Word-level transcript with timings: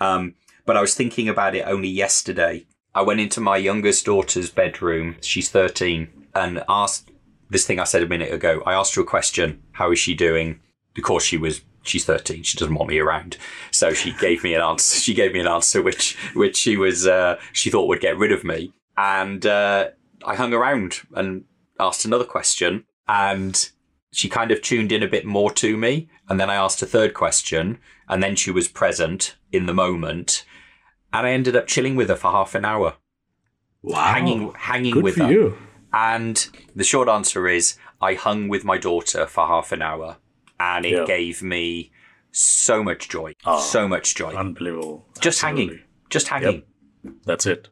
Um, 0.00 0.34
but 0.66 0.76
I 0.76 0.80
was 0.80 0.94
thinking 0.94 1.28
about 1.28 1.54
it 1.54 1.66
only 1.66 1.88
yesterday. 1.88 2.66
I 2.94 3.02
went 3.02 3.20
into 3.20 3.40
my 3.40 3.56
youngest 3.56 4.06
daughter's 4.06 4.50
bedroom. 4.50 5.16
She's 5.20 5.48
13 5.48 6.08
and 6.34 6.64
asked 6.68 7.10
this 7.48 7.66
thing 7.66 7.78
I 7.78 7.84
said 7.84 8.02
a 8.02 8.08
minute 8.08 8.32
ago. 8.32 8.62
I 8.64 8.74
asked 8.74 8.94
her 8.94 9.02
a 9.02 9.06
question. 9.06 9.62
How 9.72 9.92
is 9.92 9.98
she 9.98 10.14
doing? 10.14 10.60
Because 10.94 11.24
she 11.24 11.36
was 11.36 11.62
she's 11.82 12.04
13 12.04 12.42
she 12.42 12.58
doesn't 12.58 12.74
want 12.74 12.90
me 12.90 12.98
around 12.98 13.36
so 13.70 13.92
she 13.92 14.12
gave 14.20 14.44
me 14.44 14.54
an 14.54 14.60
answer 14.60 15.00
she 15.00 15.14
gave 15.14 15.32
me 15.32 15.40
an 15.40 15.46
answer 15.46 15.82
which 15.82 16.14
which 16.34 16.56
she 16.56 16.76
was 16.76 17.06
uh, 17.06 17.38
she 17.52 17.70
thought 17.70 17.88
would 17.88 18.00
get 18.00 18.18
rid 18.18 18.32
of 18.32 18.44
me 18.44 18.72
and 18.96 19.46
uh, 19.46 19.88
i 20.26 20.34
hung 20.34 20.52
around 20.52 21.00
and 21.14 21.44
asked 21.78 22.04
another 22.04 22.24
question 22.24 22.84
and 23.08 23.70
she 24.12 24.28
kind 24.28 24.50
of 24.50 24.60
tuned 24.60 24.92
in 24.92 25.02
a 25.02 25.08
bit 25.08 25.24
more 25.24 25.50
to 25.50 25.76
me 25.76 26.08
and 26.28 26.38
then 26.38 26.50
i 26.50 26.54
asked 26.54 26.82
a 26.82 26.86
third 26.86 27.14
question 27.14 27.78
and 28.10 28.22
then 28.22 28.36
she 28.36 28.50
was 28.50 28.68
present 28.68 29.36
in 29.52 29.64
the 29.66 29.72
moment 29.74 30.44
and 31.12 31.26
i 31.26 31.30
ended 31.30 31.56
up 31.56 31.66
chilling 31.66 31.96
with 31.96 32.08
her 32.10 32.16
for 32.16 32.30
half 32.30 32.54
an 32.54 32.64
hour 32.66 32.96
Wow. 33.82 34.12
hanging 34.12 34.52
hanging 34.58 34.92
Good 34.94 35.04
with 35.04 35.16
her 35.16 35.30
you. 35.32 35.56
and 35.94 36.46
the 36.76 36.84
short 36.84 37.08
answer 37.08 37.48
is 37.48 37.78
I 38.02 38.12
hung 38.14 38.48
with 38.48 38.62
my 38.64 38.76
daughter 38.78 39.26
for 39.26 39.46
half 39.46 39.72
an 39.72 39.80
hour 39.80 40.18
and 40.58 40.84
it 40.84 40.92
Yeah. 40.92 41.04
gave 41.06 41.42
me 41.42 41.90
so 42.32 42.82
much 42.82 43.08
joy. 43.08 43.32
Oh. 43.46 43.58
so 43.60 43.88
much 43.88 44.14
joy. 44.14 44.34
Unbelievable. 44.34 45.06
just 45.20 45.42
Absolutely. 45.42 45.66
hanging. 45.76 45.84
Just 46.10 46.28
hanging. 46.28 46.62
That's 47.24 47.46
it. 47.46 47.68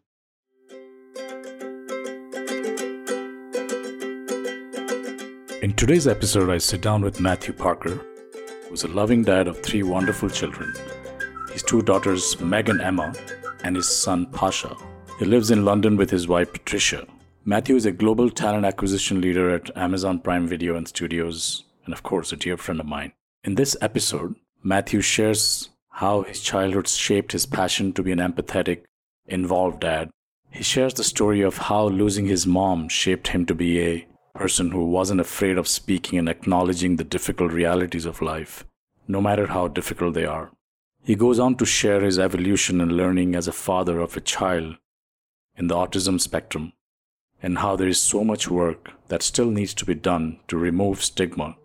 In 5.61 5.75
today's 5.77 6.06
episode, 6.06 6.50
I 6.50 6.59
sit 6.59 6.80
down 6.80 7.02
with 7.02 7.20
Matthew 7.20 7.52
Parker, 7.52 8.00
who's 8.68 8.84
a 8.84 8.88
loving 8.88 9.22
dad 9.22 9.48
of 9.48 9.58
three 9.62 9.82
wonderful 9.82 10.28
children 10.28 10.72
his 11.52 11.62
two 11.62 11.82
daughters, 11.82 12.38
Meg 12.40 12.68
and 12.68 12.80
Emma, 12.80 13.12
and 13.64 13.74
his 13.74 13.88
son, 13.88 14.27
Pasha. 14.27 14.77
He 15.18 15.24
lives 15.24 15.50
in 15.50 15.64
London 15.64 15.97
with 15.97 16.10
his 16.10 16.28
wife, 16.28 16.52
Patricia. 16.52 17.06
Matthew 17.44 17.75
is 17.75 17.86
a 17.86 17.91
global 17.91 18.28
talent 18.30 18.66
acquisition 18.66 19.20
leader 19.20 19.50
at 19.50 19.77
Amazon 19.77 20.20
Prime 20.20 20.47
Video 20.47 20.77
and 20.77 20.86
Studios, 20.86 21.64
and 21.86 21.94
of 21.94 22.02
course, 22.02 22.33
a 22.33 22.36
dear 22.36 22.56
friend 22.58 22.78
of 22.78 22.86
mine. 22.86 23.12
In 23.42 23.55
this 23.55 23.77
episode, 23.80 24.34
Matthew 24.62 25.00
shares 25.00 25.70
how 25.91 26.22
his 26.22 26.41
childhood 26.41 26.86
shaped 26.86 27.32
his 27.32 27.47
passion 27.47 27.92
to 27.94 28.03
be 28.03 28.12
an 28.12 28.19
empathetic, 28.19 28.82
involved 29.27 29.80
dad. 29.80 30.10
He 30.50 30.62
shares 30.62 30.94
the 30.94 31.03
story 31.03 31.41
of 31.41 31.56
how 31.56 31.88
losing 31.88 32.27
his 32.27 32.47
mom 32.47 32.88
shaped 32.88 33.28
him 33.28 33.47
to 33.47 33.55
be 33.55 33.80
a 33.80 34.06
person 34.39 34.70
who 34.70 34.84
wasn't 34.84 35.20
afraid 35.20 35.58
of 35.58 35.67
speaking 35.67 36.17
and 36.17 36.28
acknowledging 36.28 36.94
the 36.94 37.03
difficult 37.03 37.53
realities 37.53 38.06
of 38.06 38.22
life, 38.22 38.64
no 39.08 39.20
matter 39.20 39.48
how 39.48 39.67
difficult 39.67 40.14
they 40.14 40.25
are. 40.25 40.53
He 41.03 41.17
goes 41.17 41.41
on 41.41 41.56
to 41.56 41.67
share 41.67 42.03
his 42.03 42.20
evolution 42.20 42.81
and 42.81 42.92
learning 42.92 43.34
as 43.34 43.48
a 43.48 43.53
father 43.53 43.98
of 43.98 44.16
a 44.16 44.20
child 44.20 44.77
in 45.56 45.66
the 45.66 45.75
autism 45.75 46.20
spectrum, 46.20 46.72
and 47.42 47.59
how 47.59 47.75
there 47.75 47.89
is 47.89 48.00
so 48.00 48.22
much 48.22 48.48
work 48.48 48.92
that 49.09 49.25
still 49.25 49.50
needs 49.50 49.75
to 49.75 49.84
be 49.84 49.94
done 49.94 50.39
to 50.47 50.56
remove 50.56 51.03
stigma 51.03 51.56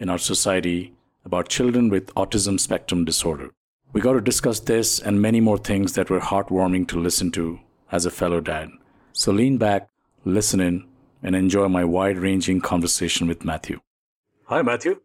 in 0.00 0.08
our 0.08 0.18
society 0.18 0.94
about 1.24 1.48
children 1.48 1.88
with 1.88 2.14
autism 2.14 2.58
spectrum 2.58 3.04
disorder. 3.04 3.50
We 3.92 4.00
got 4.00 4.14
to 4.14 4.20
discuss 4.20 4.58
this 4.58 4.98
and 4.98 5.22
many 5.22 5.40
more 5.40 5.58
things 5.58 5.92
that 5.92 6.10
were 6.10 6.20
heartwarming 6.20 6.88
to 6.88 6.98
listen 6.98 7.30
to 7.32 7.60
as 7.92 8.06
a 8.06 8.10
fellow 8.10 8.40
dad. 8.40 8.70
So 9.12 9.30
lean 9.30 9.56
back, 9.56 9.88
listen 10.24 10.60
in, 10.60 10.84
and 11.22 11.34
enjoy 11.36 11.68
my 11.68 11.84
wide 11.84 12.18
ranging 12.18 12.60
conversation 12.60 13.26
with 13.26 13.44
Matthew. 13.44 13.80
Hi, 14.46 14.62
Matthew. 14.62 15.00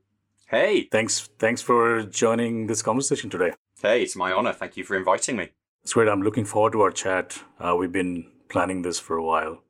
Hey, 0.47 0.87
Thanks, 0.91 1.29
thanks 1.39 1.61
for 1.61 2.03
joining 2.03 2.67
this 2.67 2.81
conversation 2.81 3.29
today. 3.29 3.53
hey, 3.81 4.03
it's 4.03 4.15
my 4.15 4.31
honor. 4.31 4.53
Thank 4.53 4.77
you 4.77 4.83
for 4.83 4.95
inviting 4.95 5.35
me. 5.35 5.49
It's 5.83 5.93
great. 5.93 6.07
I'm 6.07 6.21
looking 6.21 6.45
forward 6.45 6.73
to 6.73 6.81
our 6.81 6.91
chat. 6.91 7.41
Uh, 7.59 7.75
we've 7.75 7.91
been 7.91 8.27
planning 8.49 8.83
this 8.83 8.99
for 8.99 9.17
a 9.17 9.23
while. 9.23 9.63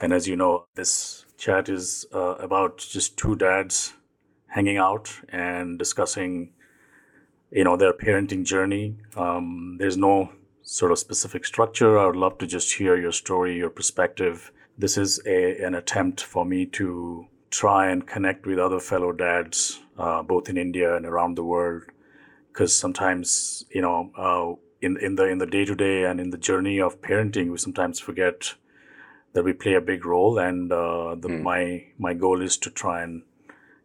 And 0.00 0.12
as 0.12 0.26
you 0.26 0.34
know, 0.34 0.66
this 0.74 1.24
chat 1.38 1.68
is 1.68 2.06
uh, 2.12 2.36
about 2.40 2.78
just 2.78 3.16
two 3.16 3.36
dads 3.36 3.92
hanging 4.48 4.78
out 4.78 5.12
and 5.28 5.78
discussing, 5.78 6.52
you 7.50 7.62
know, 7.64 7.76
their 7.76 7.92
parenting 7.92 8.44
journey. 8.44 8.96
Um, 9.16 9.76
there's 9.78 9.96
no 9.96 10.32
sort 10.62 10.90
of 10.90 10.98
specific 10.98 11.44
structure. 11.44 11.98
I 11.98 12.06
would 12.06 12.16
love 12.16 12.38
to 12.38 12.46
just 12.46 12.74
hear 12.74 12.96
your 12.96 13.12
story, 13.12 13.56
your 13.56 13.70
perspective. 13.70 14.50
This 14.76 14.96
is 14.96 15.20
a, 15.26 15.62
an 15.62 15.74
attempt 15.74 16.20
for 16.22 16.44
me 16.44 16.66
to 16.66 17.26
try 17.50 17.88
and 17.90 18.06
connect 18.06 18.46
with 18.46 18.58
other 18.58 18.80
fellow 18.80 19.12
dads, 19.12 19.80
uh, 19.98 20.22
both 20.22 20.48
in 20.48 20.56
India 20.56 20.96
and 20.96 21.06
around 21.06 21.36
the 21.36 21.44
world, 21.44 21.84
because 22.48 22.76
sometimes, 22.76 23.64
you 23.70 23.80
know, 23.80 24.10
uh, 24.18 24.60
in 24.80 24.96
in 25.00 25.14
the 25.14 25.26
in 25.28 25.38
the 25.38 25.46
day 25.46 25.64
to 25.64 25.74
day 25.74 26.04
and 26.04 26.20
in 26.20 26.30
the 26.30 26.38
journey 26.38 26.80
of 26.80 27.00
parenting, 27.00 27.50
we 27.50 27.58
sometimes 27.58 28.00
forget 28.00 28.54
that 29.32 29.44
we 29.44 29.52
play 29.52 29.74
a 29.74 29.80
big 29.80 30.04
role. 30.04 30.38
And 30.38 30.72
uh, 30.72 31.14
the, 31.14 31.28
my 31.28 31.84
my 31.98 32.14
goal 32.14 32.42
is 32.42 32.58
to 32.58 32.70
try 32.70 33.02
and 33.02 33.22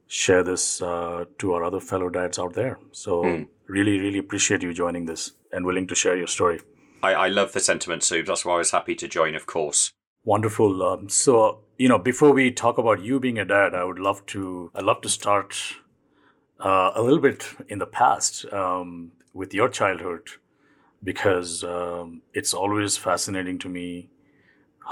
share 0.08 0.44
this 0.44 0.82
uh, 0.82 1.26
to 1.38 1.54
our 1.54 1.64
other 1.64 1.80
fellow 1.80 2.10
dads 2.10 2.40
out 2.40 2.54
there. 2.56 2.80
So 2.92 3.24
really, 3.68 4.00
really 4.00 4.18
appreciate 4.18 4.64
you 4.64 4.74
joining 4.74 5.06
this 5.06 5.34
and 5.54 5.66
willing 5.66 5.88
to 5.88 5.96
share 5.96 6.18
your 6.18 6.28
story. 6.28 6.60
I, 7.04 7.14
I 7.14 7.28
love 7.28 7.54
the 7.54 7.60
sentiment, 7.60 8.04
Sue. 8.04 8.24
That's 8.24 8.44
why 8.44 8.56
I 8.56 8.58
was 8.58 8.72
happy 8.72 8.96
to 8.96 9.08
join, 9.08 9.36
of 9.36 9.46
course. 9.46 9.94
Wonderful. 10.24 10.84
Um, 10.84 11.09
so 11.09 11.59
you 11.78 11.88
know, 11.88 11.97
before 11.97 12.31
we 12.34 12.52
talk 12.52 12.78
about 12.78 13.02
you 13.02 13.19
being 13.19 13.40
a 13.40 13.46
dad, 13.46 13.74
I 13.74 13.84
would 13.84 14.00
love 14.00 14.25
to. 14.28 14.72
I'd 14.75 14.84
love 14.84 15.02
to 15.02 15.09
start 15.09 15.56
uh, 16.59 16.91
a 16.96 17.02
little 17.02 17.19
bit 17.22 17.46
in 17.69 17.80
the 17.80 17.85
past 17.85 18.46
um, 18.52 19.12
with 19.34 19.53
your 19.53 19.69
childhood, 19.69 20.28
because 21.03 21.63
um, 21.63 22.22
it's 22.34 22.53
always 22.53 22.97
fascinating 22.97 23.57
to 23.59 23.69
me 23.69 24.09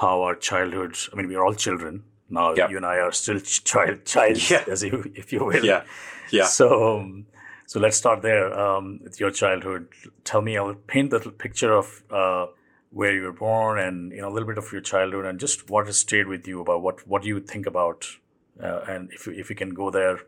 how 0.02 0.22
our 0.24 0.36
childhood. 0.36 0.96
I 1.12 1.16
mean, 1.18 1.28
we 1.28 1.36
are 1.36 1.46
all 1.46 1.54
children 1.56 2.04
now. 2.30 2.54
Yeah. 2.56 2.70
You 2.70 2.78
and 2.78 2.86
I 2.86 2.98
are 3.00 3.12
still 3.12 3.40
ch- 3.40 3.64
child, 3.66 4.06
child, 4.06 4.50
Yeah. 4.50 4.64
as 4.72 4.82
you, 4.84 5.12
if 5.16 5.34
you 5.34 5.44
will. 5.44 5.66
Yeah, 5.66 5.84
yeah. 6.32 6.46
So, 6.46 7.00
um, 7.00 7.26
so 7.66 7.82
let's 7.82 7.98
start 7.98 8.22
there 8.22 8.58
um, 8.58 9.02
with 9.04 9.20
your 9.20 9.32
childhood. 9.32 9.90
Tell 10.24 10.42
me, 10.42 10.58
I'll 10.58 10.74
paint 10.74 11.10
the 11.12 11.20
picture 11.20 11.74
of 11.74 12.04
uh, 12.10 12.46
where 12.90 13.14
you 13.14 13.24
were 13.24 13.34
born, 13.34 13.80
and 13.80 14.12
you 14.12 14.22
know 14.22 14.30
a 14.30 14.34
little 14.34 14.48
bit 14.48 14.58
of 14.58 14.72
your 14.72 14.82
childhood, 14.82 15.26
and 15.26 15.40
just 15.40 15.70
what 15.70 15.88
has 15.88 16.00
stayed 16.00 16.28
with 16.28 16.48
you 16.48 16.62
about 16.62 16.82
what 16.82 17.08
what 17.08 17.22
do 17.24 17.28
you 17.28 17.40
think 17.40 17.66
about, 17.66 18.08
uh, 18.62 18.82
and 18.88 19.10
if 19.12 19.28
you, 19.28 19.34
if 19.34 19.50
you 19.50 19.56
can 19.56 19.74
go 19.74 19.90
there, 19.90 20.20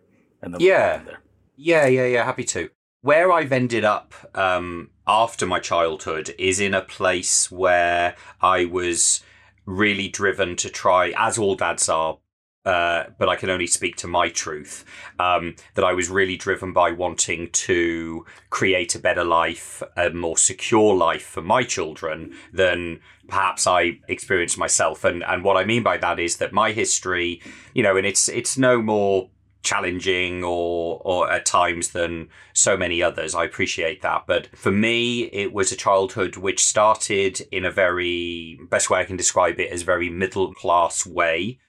and 0.41 0.53
then 0.53 0.61
Yeah. 0.61 0.97
there. 1.03 1.19
Yeah, 1.55 1.87
yeah, 1.87 2.05
yeah. 2.05 2.23
Happy 2.23 2.45
to. 2.45 2.69
Where 3.01 3.31
I've 3.31 3.51
ended 3.51 3.85
up 3.85 4.13
um, 4.33 4.91
after 5.07 5.45
my 5.45 5.59
childhood 5.59 6.35
is 6.37 6.59
in 6.59 6.73
a 6.73 6.81
place 6.81 7.49
where 7.49 8.15
I 8.41 8.65
was 8.65 9.21
really 9.65 10.07
driven 10.09 10.55
to 10.57 10.69
try, 10.69 11.13
as 11.17 11.37
all 11.37 11.55
dads 11.55 11.87
are, 11.89 12.17
uh, 12.65 13.05
but 13.17 13.29
I 13.29 13.35
can 13.35 13.49
only 13.49 13.67
speak 13.67 13.95
to 13.97 14.07
my 14.07 14.29
truth, 14.29 14.83
um, 15.17 15.55
that 15.75 15.85
I 15.85 15.93
was 15.93 16.09
really 16.09 16.35
driven 16.35 16.73
by 16.73 16.91
wanting 16.91 17.49
to 17.51 18.25
create 18.49 18.95
a 18.95 18.99
better 18.99 19.23
life, 19.23 19.81
a 19.95 20.09
more 20.09 20.37
secure 20.37 20.93
life 20.93 21.23
for 21.23 21.41
my 21.41 21.63
children 21.63 22.33
than 22.51 22.99
perhaps 23.27 23.65
I 23.65 23.99
experienced 24.07 24.57
myself. 24.57 25.03
And 25.03 25.23
and 25.23 25.43
what 25.43 25.57
I 25.57 25.63
mean 25.63 25.83
by 25.83 25.97
that 25.97 26.19
is 26.19 26.37
that 26.37 26.51
my 26.51 26.71
history, 26.71 27.41
you 27.73 27.81
know, 27.81 27.95
and 27.95 28.05
it's 28.05 28.27
it's 28.27 28.57
no 28.57 28.81
more 28.81 29.29
challenging 29.61 30.43
or 30.43 31.01
or 31.03 31.31
at 31.31 31.45
times 31.45 31.89
than 31.89 32.27
so 32.53 32.75
many 32.75 33.01
others. 33.01 33.35
I 33.35 33.45
appreciate 33.45 34.01
that. 34.01 34.23
But 34.27 34.47
for 34.55 34.71
me 34.71 35.23
it 35.31 35.53
was 35.53 35.71
a 35.71 35.77
childhood 35.77 36.35
which 36.35 36.65
started 36.65 37.41
in 37.51 37.63
a 37.65 37.71
very 37.71 38.59
best 38.69 38.89
way 38.89 38.99
i 38.99 39.05
can 39.05 39.17
describe 39.17 39.59
it 39.59 39.71
as 39.71 39.81
very 39.81 40.09
middle 40.09 40.53
class 40.53 41.05
way 41.05 41.59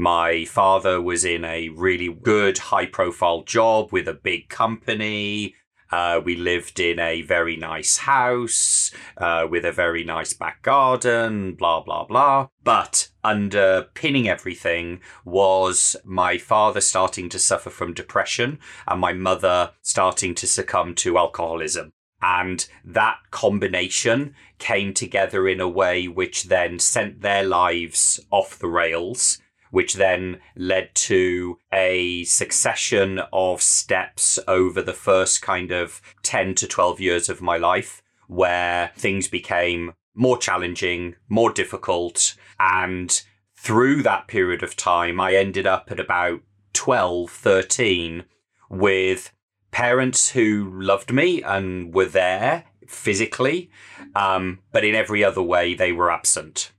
my 0.00 0.46
father 0.46 0.98
was 0.98 1.26
in 1.26 1.44
a 1.44 1.68
really 1.68 2.08
good 2.08 2.56
high 2.56 2.86
profile 2.86 3.42
job 3.42 3.92
with 3.92 4.08
a 4.08 4.14
big 4.14 4.48
company 4.48 5.54
uh, 5.92 6.20
we 6.24 6.36
lived 6.36 6.80
in 6.80 6.98
a 6.98 7.20
very 7.22 7.56
nice 7.56 7.98
house 7.98 8.92
uh, 9.18 9.46
with 9.50 9.64
a 9.64 9.72
very 9.72 10.04
nice 10.04 10.32
back 10.32 10.62
garden, 10.62 11.52
blah, 11.54 11.82
blah, 11.82 12.04
blah. 12.04 12.46
But 12.62 13.08
underpinning 13.24 14.28
everything 14.28 15.00
was 15.24 15.96
my 16.04 16.38
father 16.38 16.80
starting 16.80 17.28
to 17.30 17.38
suffer 17.38 17.70
from 17.70 17.92
depression 17.92 18.60
and 18.86 19.00
my 19.00 19.12
mother 19.12 19.72
starting 19.82 20.34
to 20.36 20.46
succumb 20.46 20.94
to 20.96 21.18
alcoholism. 21.18 21.92
And 22.22 22.66
that 22.84 23.18
combination 23.32 24.34
came 24.58 24.94
together 24.94 25.48
in 25.48 25.58
a 25.58 25.68
way 25.68 26.06
which 26.06 26.44
then 26.44 26.78
sent 26.78 27.22
their 27.22 27.42
lives 27.42 28.20
off 28.30 28.58
the 28.58 28.68
rails 28.68 29.38
which 29.70 29.94
then 29.94 30.40
led 30.56 30.94
to 30.94 31.58
a 31.72 32.24
succession 32.24 33.20
of 33.32 33.62
steps 33.62 34.38
over 34.46 34.82
the 34.82 34.92
first 34.92 35.42
kind 35.42 35.70
of 35.70 36.00
10 36.22 36.54
to 36.56 36.66
12 36.66 37.00
years 37.00 37.28
of 37.28 37.40
my 37.40 37.56
life 37.56 38.02
where 38.26 38.92
things 38.96 39.26
became 39.28 39.92
more 40.14 40.38
challenging, 40.38 41.16
more 41.28 41.52
difficult. 41.52 42.34
And 42.58 43.20
through 43.56 44.02
that 44.02 44.28
period 44.28 44.62
of 44.62 44.76
time, 44.76 45.20
I 45.20 45.34
ended 45.34 45.66
up 45.66 45.88
at 45.90 46.00
about 46.00 46.40
12, 46.72 47.30
13 47.30 48.24
with 48.68 49.32
parents 49.70 50.30
who 50.30 50.70
loved 50.80 51.12
me 51.12 51.42
and 51.42 51.92
were 51.92 52.06
there 52.06 52.64
physically, 52.86 53.70
um, 54.14 54.60
but 54.72 54.84
in 54.84 54.94
every 54.94 55.22
other 55.24 55.42
way, 55.42 55.74
they 55.74 55.92
were 55.92 56.10
absent. 56.10 56.72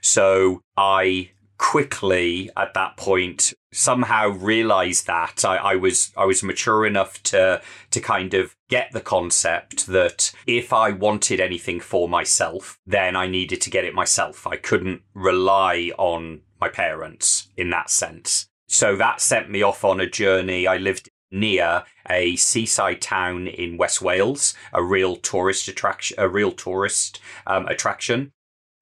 So 0.00 0.62
I 0.76 1.30
quickly 1.58 2.48
at 2.56 2.72
that 2.74 2.96
point 2.96 3.52
somehow 3.72 4.28
realized 4.28 5.06
that 5.06 5.44
I, 5.44 5.56
I, 5.56 5.74
was 5.74 6.12
I 6.16 6.24
was 6.24 6.42
mature 6.42 6.86
enough 6.86 7.22
to 7.24 7.60
to 7.90 8.00
kind 8.00 8.32
of 8.32 8.56
get 8.68 8.92
the 8.92 9.00
concept 9.00 9.86
that 9.86 10.32
if 10.46 10.72
I 10.72 10.90
wanted 10.90 11.40
anything 11.40 11.80
for 11.80 12.08
myself, 12.08 12.78
then 12.86 13.16
I 13.16 13.26
needed 13.26 13.60
to 13.62 13.70
get 13.70 13.84
it 13.84 13.94
myself. 13.94 14.46
I 14.46 14.56
couldn't 14.56 15.02
rely 15.14 15.90
on 15.98 16.42
my 16.60 16.68
parents 16.68 17.48
in 17.56 17.70
that 17.70 17.90
sense. 17.90 18.48
So 18.68 18.96
that 18.96 19.20
sent 19.20 19.50
me 19.50 19.62
off 19.62 19.84
on 19.84 20.00
a 20.00 20.08
journey. 20.08 20.66
I 20.66 20.76
lived 20.76 21.10
near 21.30 21.84
a 22.08 22.36
seaside 22.36 23.02
town 23.02 23.46
in 23.46 23.76
West 23.76 24.00
Wales, 24.00 24.54
a 24.72 24.82
real 24.82 25.16
tourist 25.16 25.68
attraction, 25.68 26.16
a 26.18 26.28
real 26.28 26.52
tourist 26.52 27.20
um, 27.46 27.66
attraction 27.66 28.32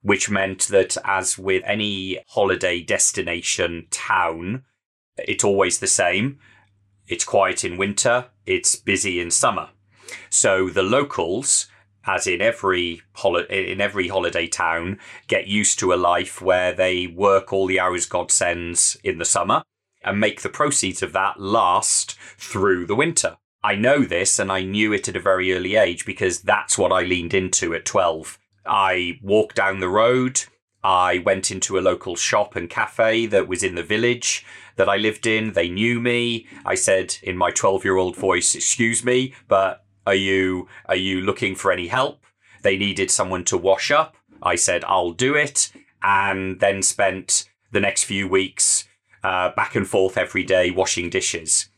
which 0.06 0.30
meant 0.30 0.68
that, 0.68 0.96
as 1.04 1.36
with 1.36 1.64
any 1.66 2.16
holiday 2.28 2.80
destination 2.80 3.88
town, 3.90 4.62
it's 5.18 5.42
always 5.42 5.80
the 5.80 5.88
same. 5.88 6.38
It's 7.08 7.24
quiet 7.24 7.64
in 7.64 7.76
winter, 7.76 8.26
it's 8.46 8.76
busy 8.76 9.18
in 9.18 9.32
summer. 9.32 9.70
So 10.30 10.68
the 10.68 10.84
locals, 10.84 11.66
as 12.04 12.28
in 12.28 12.40
every 12.40 13.02
holi- 13.14 13.46
in 13.50 13.80
every 13.80 14.06
holiday 14.06 14.46
town, 14.46 15.00
get 15.26 15.48
used 15.48 15.80
to 15.80 15.92
a 15.92 15.96
life 15.96 16.40
where 16.40 16.72
they 16.72 17.08
work 17.08 17.52
all 17.52 17.66
the 17.66 17.80
hours 17.80 18.06
God 18.06 18.30
sends 18.30 18.96
in 19.02 19.18
the 19.18 19.24
summer 19.24 19.64
and 20.04 20.20
make 20.20 20.42
the 20.42 20.48
proceeds 20.48 21.02
of 21.02 21.14
that 21.14 21.40
last 21.40 22.16
through 22.38 22.86
the 22.86 22.94
winter. 22.94 23.38
I 23.60 23.74
know 23.74 24.04
this 24.04 24.38
and 24.38 24.52
I 24.52 24.62
knew 24.62 24.92
it 24.92 25.08
at 25.08 25.16
a 25.16 25.20
very 25.20 25.52
early 25.52 25.74
age 25.74 26.06
because 26.06 26.42
that's 26.42 26.78
what 26.78 26.92
I 26.92 27.02
leaned 27.02 27.34
into 27.34 27.74
at 27.74 27.84
12. 27.84 28.38
I 28.68 29.18
walked 29.22 29.56
down 29.56 29.80
the 29.80 29.88
road. 29.88 30.44
I 30.82 31.18
went 31.18 31.50
into 31.50 31.78
a 31.78 31.80
local 31.80 32.14
shop 32.16 32.54
and 32.54 32.70
cafe 32.70 33.26
that 33.26 33.48
was 33.48 33.62
in 33.62 33.74
the 33.74 33.82
village 33.82 34.44
that 34.76 34.88
I 34.88 34.96
lived 34.96 35.26
in. 35.26 35.52
They 35.52 35.68
knew 35.68 36.00
me. 36.00 36.46
I 36.64 36.74
said 36.74 37.16
in 37.22 37.36
my 37.36 37.50
12 37.50 37.84
year 37.84 37.96
old 37.96 38.16
voice, 38.16 38.54
excuse 38.54 39.04
me, 39.04 39.34
but 39.48 39.84
are 40.06 40.14
you, 40.14 40.68
are 40.86 40.96
you 40.96 41.20
looking 41.20 41.54
for 41.54 41.72
any 41.72 41.88
help? 41.88 42.24
They 42.62 42.76
needed 42.76 43.10
someone 43.10 43.44
to 43.44 43.56
wash 43.56 43.90
up. 43.90 44.16
I 44.42 44.54
said, 44.54 44.84
I'll 44.84 45.12
do 45.12 45.34
it. 45.34 45.72
And 46.02 46.60
then 46.60 46.82
spent 46.82 47.48
the 47.72 47.80
next 47.80 48.04
few 48.04 48.28
weeks 48.28 48.86
uh, 49.24 49.50
back 49.56 49.74
and 49.74 49.88
forth 49.88 50.16
every 50.16 50.44
day 50.44 50.70
washing 50.70 51.10
dishes. 51.10 51.68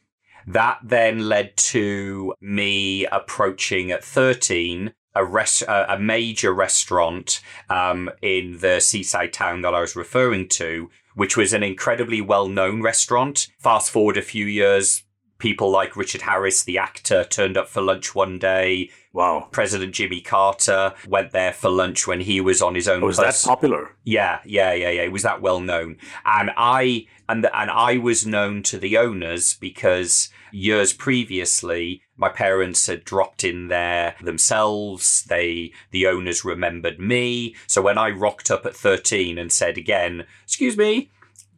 That 0.47 0.81
then 0.83 1.29
led 1.29 1.57
to 1.57 2.35
me 2.41 3.07
approaching 3.07 3.91
at 3.91 4.05
13 4.05 4.93
a 5.19 5.25
res- 5.25 5.63
a 5.67 5.99
major 5.99 6.55
restaurant 6.55 7.41
um, 7.69 8.09
in 8.23 8.59
the 8.59 8.81
seaside 8.81 9.33
town 9.33 9.63
that 9.63 9.75
I 9.75 9.81
was 9.81 9.97
referring 9.97 10.49
to, 10.51 10.91
which 11.15 11.37
was 11.37 11.53
an 11.53 11.63
incredibly 11.63 12.21
well 12.21 12.49
known 12.49 12.81
restaurant. 12.81 13.49
Fast 13.59 13.91
forward 13.91 14.17
a 14.17 14.23
few 14.23 14.47
years, 14.47 15.03
people 15.39 15.71
like 15.71 15.97
Richard 15.97 16.23
Harris, 16.23 16.63
the 16.63 16.79
actor, 16.79 17.25
turned 17.25 17.57
up 17.57 17.69
for 17.69 17.81
lunch 17.81 18.15
one 18.15 18.39
day. 18.39 18.91
Wow. 19.13 19.49
President 19.51 19.95
Jimmy 19.95 20.21
Carter 20.21 20.95
went 21.09 21.33
there 21.33 21.53
for 21.53 21.71
lunch 21.71 22.07
when 22.07 22.21
he 22.21 22.41
was 22.41 22.63
on 22.63 22.75
his 22.75 22.87
own. 22.87 23.03
Oh, 23.03 23.07
was 23.07 23.17
that 23.17 23.41
popular? 23.45 23.97
Yeah, 24.05 24.41
yeah, 24.45 24.73
yeah, 24.73 24.91
yeah. 24.91 25.03
It 25.03 25.13
was 25.13 25.23
that 25.23 25.43
well 25.43 25.61
known, 25.61 25.97
and 26.25 26.51
I 26.57 27.07
and 27.29 27.45
and 27.53 27.71
I 27.71 27.99
was 27.99 28.27
known 28.27 28.63
to 28.65 28.79
the 28.79 28.97
owners 28.97 29.55
because 29.55 30.29
years 30.53 30.93
previously 30.93 32.03
my 32.19 32.29
parents 32.29 32.89
had 32.89 33.05
dropped 33.05 33.45
in 33.45 33.69
there 33.69 34.17
themselves. 34.21 35.23
They, 35.23 35.73
the 35.93 36.09
owners 36.09 36.45
remembered 36.45 36.99
me. 36.99 37.55
So 37.69 37.81
when 37.81 37.97
I 37.97 38.11
rocked 38.11 38.51
up 38.51 38.67
at 38.67 38.77
13 38.77 39.39
and 39.39 39.53
said 39.53 39.79
again, 39.79 40.27
excuse 40.43 40.77
me, 40.77 41.11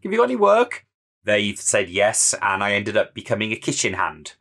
have 0.05 0.13
you 0.13 0.19
got 0.19 0.25
any 0.25 0.37
work? 0.37 0.87
They 1.25 1.55
said 1.55 1.89
yes. 1.89 2.35
And 2.43 2.63
I 2.63 2.73
ended 2.73 2.97
up 2.97 3.15
becoming 3.15 3.53
a 3.53 3.57
kitchen 3.57 3.95
hand. 3.95 4.35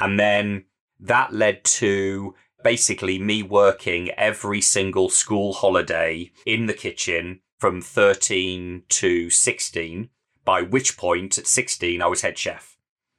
And 0.00 0.18
then 0.18 0.64
that 0.98 1.34
led 1.34 1.64
to 1.64 2.34
basically 2.64 3.18
me 3.18 3.42
working 3.42 4.10
every 4.12 4.62
single 4.62 5.10
school 5.10 5.52
holiday 5.52 6.32
in 6.46 6.66
the 6.66 6.74
kitchen 6.74 7.40
from 7.58 7.82
13 7.82 8.84
to 8.88 9.28
16, 9.28 10.08
by 10.44 10.62
which 10.62 10.96
point 10.96 11.36
at 11.36 11.46
16 11.46 12.00
I 12.00 12.06
was 12.06 12.22
head 12.22 12.38
chef 12.38 12.77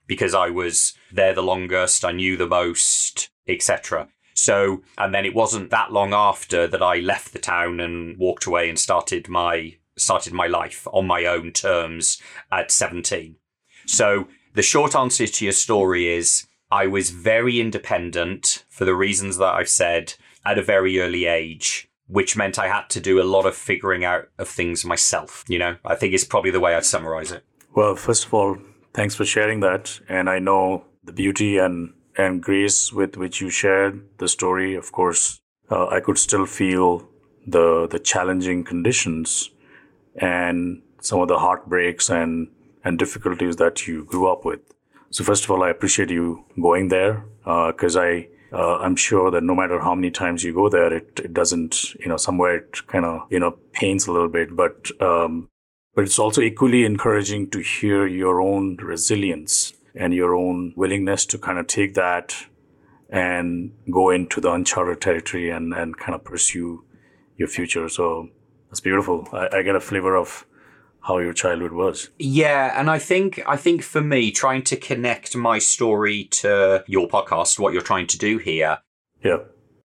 because 0.10 0.34
I 0.34 0.50
was 0.50 0.96
there 1.12 1.34
the 1.34 1.44
longest, 1.44 2.04
I 2.04 2.12
knew 2.12 2.36
the 2.36 2.48
most, 2.48 3.30
etc. 3.48 4.10
So, 4.34 4.82
and 4.98 5.14
then 5.14 5.24
it 5.24 5.36
wasn't 5.36 5.70
that 5.70 5.94
long 5.94 6.14
after 6.14 6.68
that 6.68 6.82
I 6.82 6.96
left 6.96 7.32
the 7.32 7.40
town 7.40 7.80
and 7.80 8.18
walked 8.18 8.46
away 8.46 8.68
and 8.68 8.78
started 8.78 9.30
my 9.30 9.78
started 9.96 10.34
my 10.34 10.48
life 10.48 10.88
on 10.94 11.06
my 11.06 11.26
own 11.26 11.52
terms 11.52 12.22
at 12.52 12.72
17. 12.72 13.36
So, 13.86 14.28
the 14.54 14.62
short 14.62 14.96
answer 14.96 15.28
to 15.28 15.46
your 15.46 15.54
story 15.54 16.08
is 16.08 16.48
I 16.72 16.88
was 16.88 17.12
very 17.12 17.60
independent 17.60 18.66
for 18.70 18.86
the 18.86 18.96
reasons 18.96 19.38
that 19.38 19.54
I've 19.54 19.70
said 19.70 20.14
at 20.46 20.58
a 20.58 20.64
very 20.64 21.00
early 21.00 21.26
age, 21.26 21.90
which 22.08 22.38
meant 22.38 22.58
I 22.58 22.70
had 22.70 22.90
to 22.92 23.00
do 23.00 23.22
a 23.22 23.32
lot 23.36 23.46
of 23.46 23.56
figuring 23.56 24.06
out 24.06 24.30
of 24.40 24.48
things 24.48 24.86
myself. 24.86 25.44
You 25.48 25.60
know, 25.60 25.76
I 25.86 25.96
think 25.96 26.14
it's 26.14 26.24
probably 26.24 26.52
the 26.52 26.60
way 26.60 26.74
I'd 26.74 26.86
summarize 26.86 27.32
it. 27.32 27.44
Well, 27.76 27.96
first 27.96 28.26
of 28.26 28.34
all, 28.34 28.58
Thanks 28.94 29.16
for 29.16 29.26
sharing 29.26 29.60
that. 29.62 30.00
And 30.10 30.30
I 30.30 30.40
know 30.40 30.86
the 31.04 31.14
beauty 31.14 31.58
and, 31.58 31.94
and 32.18 32.42
grace 32.42 32.92
with 32.92 33.18
which 33.18 33.42
you 33.42 33.50
shared 33.50 34.04
the 34.18 34.28
story. 34.28 34.76
Of 34.76 34.92
course, 34.92 35.42
uh, 35.70 35.88
I 35.88 36.00
could 36.00 36.18
still 36.18 36.46
feel 36.46 37.08
the, 37.46 37.88
the 37.88 38.00
challenging 38.00 38.64
conditions 38.64 39.52
and 40.16 40.82
some 41.02 41.22
of 41.22 41.28
the 41.28 41.40
heartbreaks 41.40 42.10
and, 42.10 42.50
and 42.84 43.00
difficulties 43.00 43.56
that 43.58 43.88
you 43.88 44.06
grew 44.06 44.28
up 44.28 44.44
with. 44.44 44.60
So 45.12 45.24
first 45.24 45.44
of 45.44 45.52
all, 45.52 45.64
I 45.64 45.70
appreciate 45.70 46.10
you 46.10 46.46
going 46.62 46.90
there 46.90 47.26
because 47.44 47.96
uh, 47.96 48.02
I 48.02 48.28
uh, 48.52 48.78
I'm 48.78 48.96
sure 48.96 49.30
that 49.32 49.44
no 49.44 49.56
matter 49.56 49.80
how 49.80 49.94
many 49.94 50.10
times 50.12 50.44
you 50.44 50.54
go 50.54 50.70
there, 50.70 50.92
it, 50.92 51.20
it 51.24 51.34
doesn't 51.34 51.94
you 51.96 52.08
know 52.08 52.18
somewhere 52.18 52.58
it 52.58 52.88
kind 52.88 53.06
of 53.06 53.22
you 53.30 53.40
know 53.40 53.58
pains 53.74 54.08
a 54.08 54.12
little 54.12 54.30
bit, 54.30 54.56
but 54.56 54.90
um, 55.02 55.50
but 56.00 56.06
it's 56.06 56.18
also 56.18 56.40
equally 56.40 56.86
encouraging 56.86 57.50
to 57.50 57.60
hear 57.60 58.08
your 58.08 58.40
own 58.40 58.78
resilience 58.78 59.74
and 59.94 60.14
your 60.14 60.34
own 60.34 60.72
willingness 60.78 61.26
to 61.26 61.38
kind 61.38 61.60
of 61.60 61.68
take 61.68 61.94
that 61.94 62.34
and 63.10 63.74
go 63.92 64.10
into 64.10 64.40
the 64.40 64.50
uncharted 64.50 65.02
territory 65.02 65.50
and, 65.50 65.74
and 65.74 65.98
kind 65.98 66.16
of 66.16 66.24
pursue 66.24 66.86
your 67.36 67.50
future. 67.50 67.90
So 67.90 68.30
that's 68.70 68.80
beautiful. 68.80 69.28
I, 69.34 69.58
I 69.58 69.62
get 69.62 69.76
a 69.76 69.82
flavor 69.82 70.16
of 70.16 70.46
how 71.02 71.18
your 71.18 71.34
childhood 71.34 71.74
was. 71.74 72.12
Yeah, 72.18 72.80
and 72.80 72.90
I 72.90 72.98
think 72.98 73.42
I 73.46 73.58
think 73.58 73.84
for 73.84 74.00
me, 74.00 74.32
trying 74.32 74.64
to 74.72 74.78
connect 74.78 75.36
my 75.36 75.60
story 75.60 76.30
to 76.32 76.86
your 76.88 77.10
podcast, 77.10 77.60
what 77.60 77.74
you're 77.74 77.82
trying 77.82 78.08
to 78.08 78.18
do 78.18 78.38
here. 78.38 78.80
Yeah. 79.22 79.40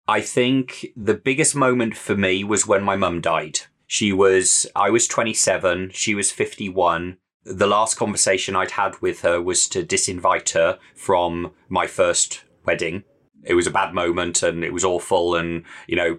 I 0.08 0.22
think 0.22 0.94
the 0.96 1.12
biggest 1.12 1.54
moment 1.54 1.94
for 1.94 2.16
me 2.16 2.42
was 2.42 2.66
when 2.66 2.82
my 2.84 2.96
mum 2.96 3.20
died. 3.20 3.60
She 3.92 4.12
was, 4.12 4.68
I 4.76 4.88
was 4.88 5.08
27, 5.08 5.90
she 5.92 6.14
was 6.14 6.30
51. 6.30 7.18
The 7.42 7.66
last 7.66 7.96
conversation 7.96 8.54
I'd 8.54 8.70
had 8.70 8.94
with 9.02 9.22
her 9.22 9.42
was 9.42 9.66
to 9.70 9.82
disinvite 9.82 10.50
her 10.50 10.78
from 10.94 11.54
my 11.68 11.88
first 11.88 12.44
wedding. 12.64 13.02
It 13.44 13.54
was 13.54 13.66
a 13.66 13.70
bad 13.70 13.94
moment 13.94 14.42
and 14.42 14.62
it 14.64 14.72
was 14.72 14.84
awful 14.84 15.34
and, 15.36 15.64
you 15.86 15.96
know, 15.96 16.18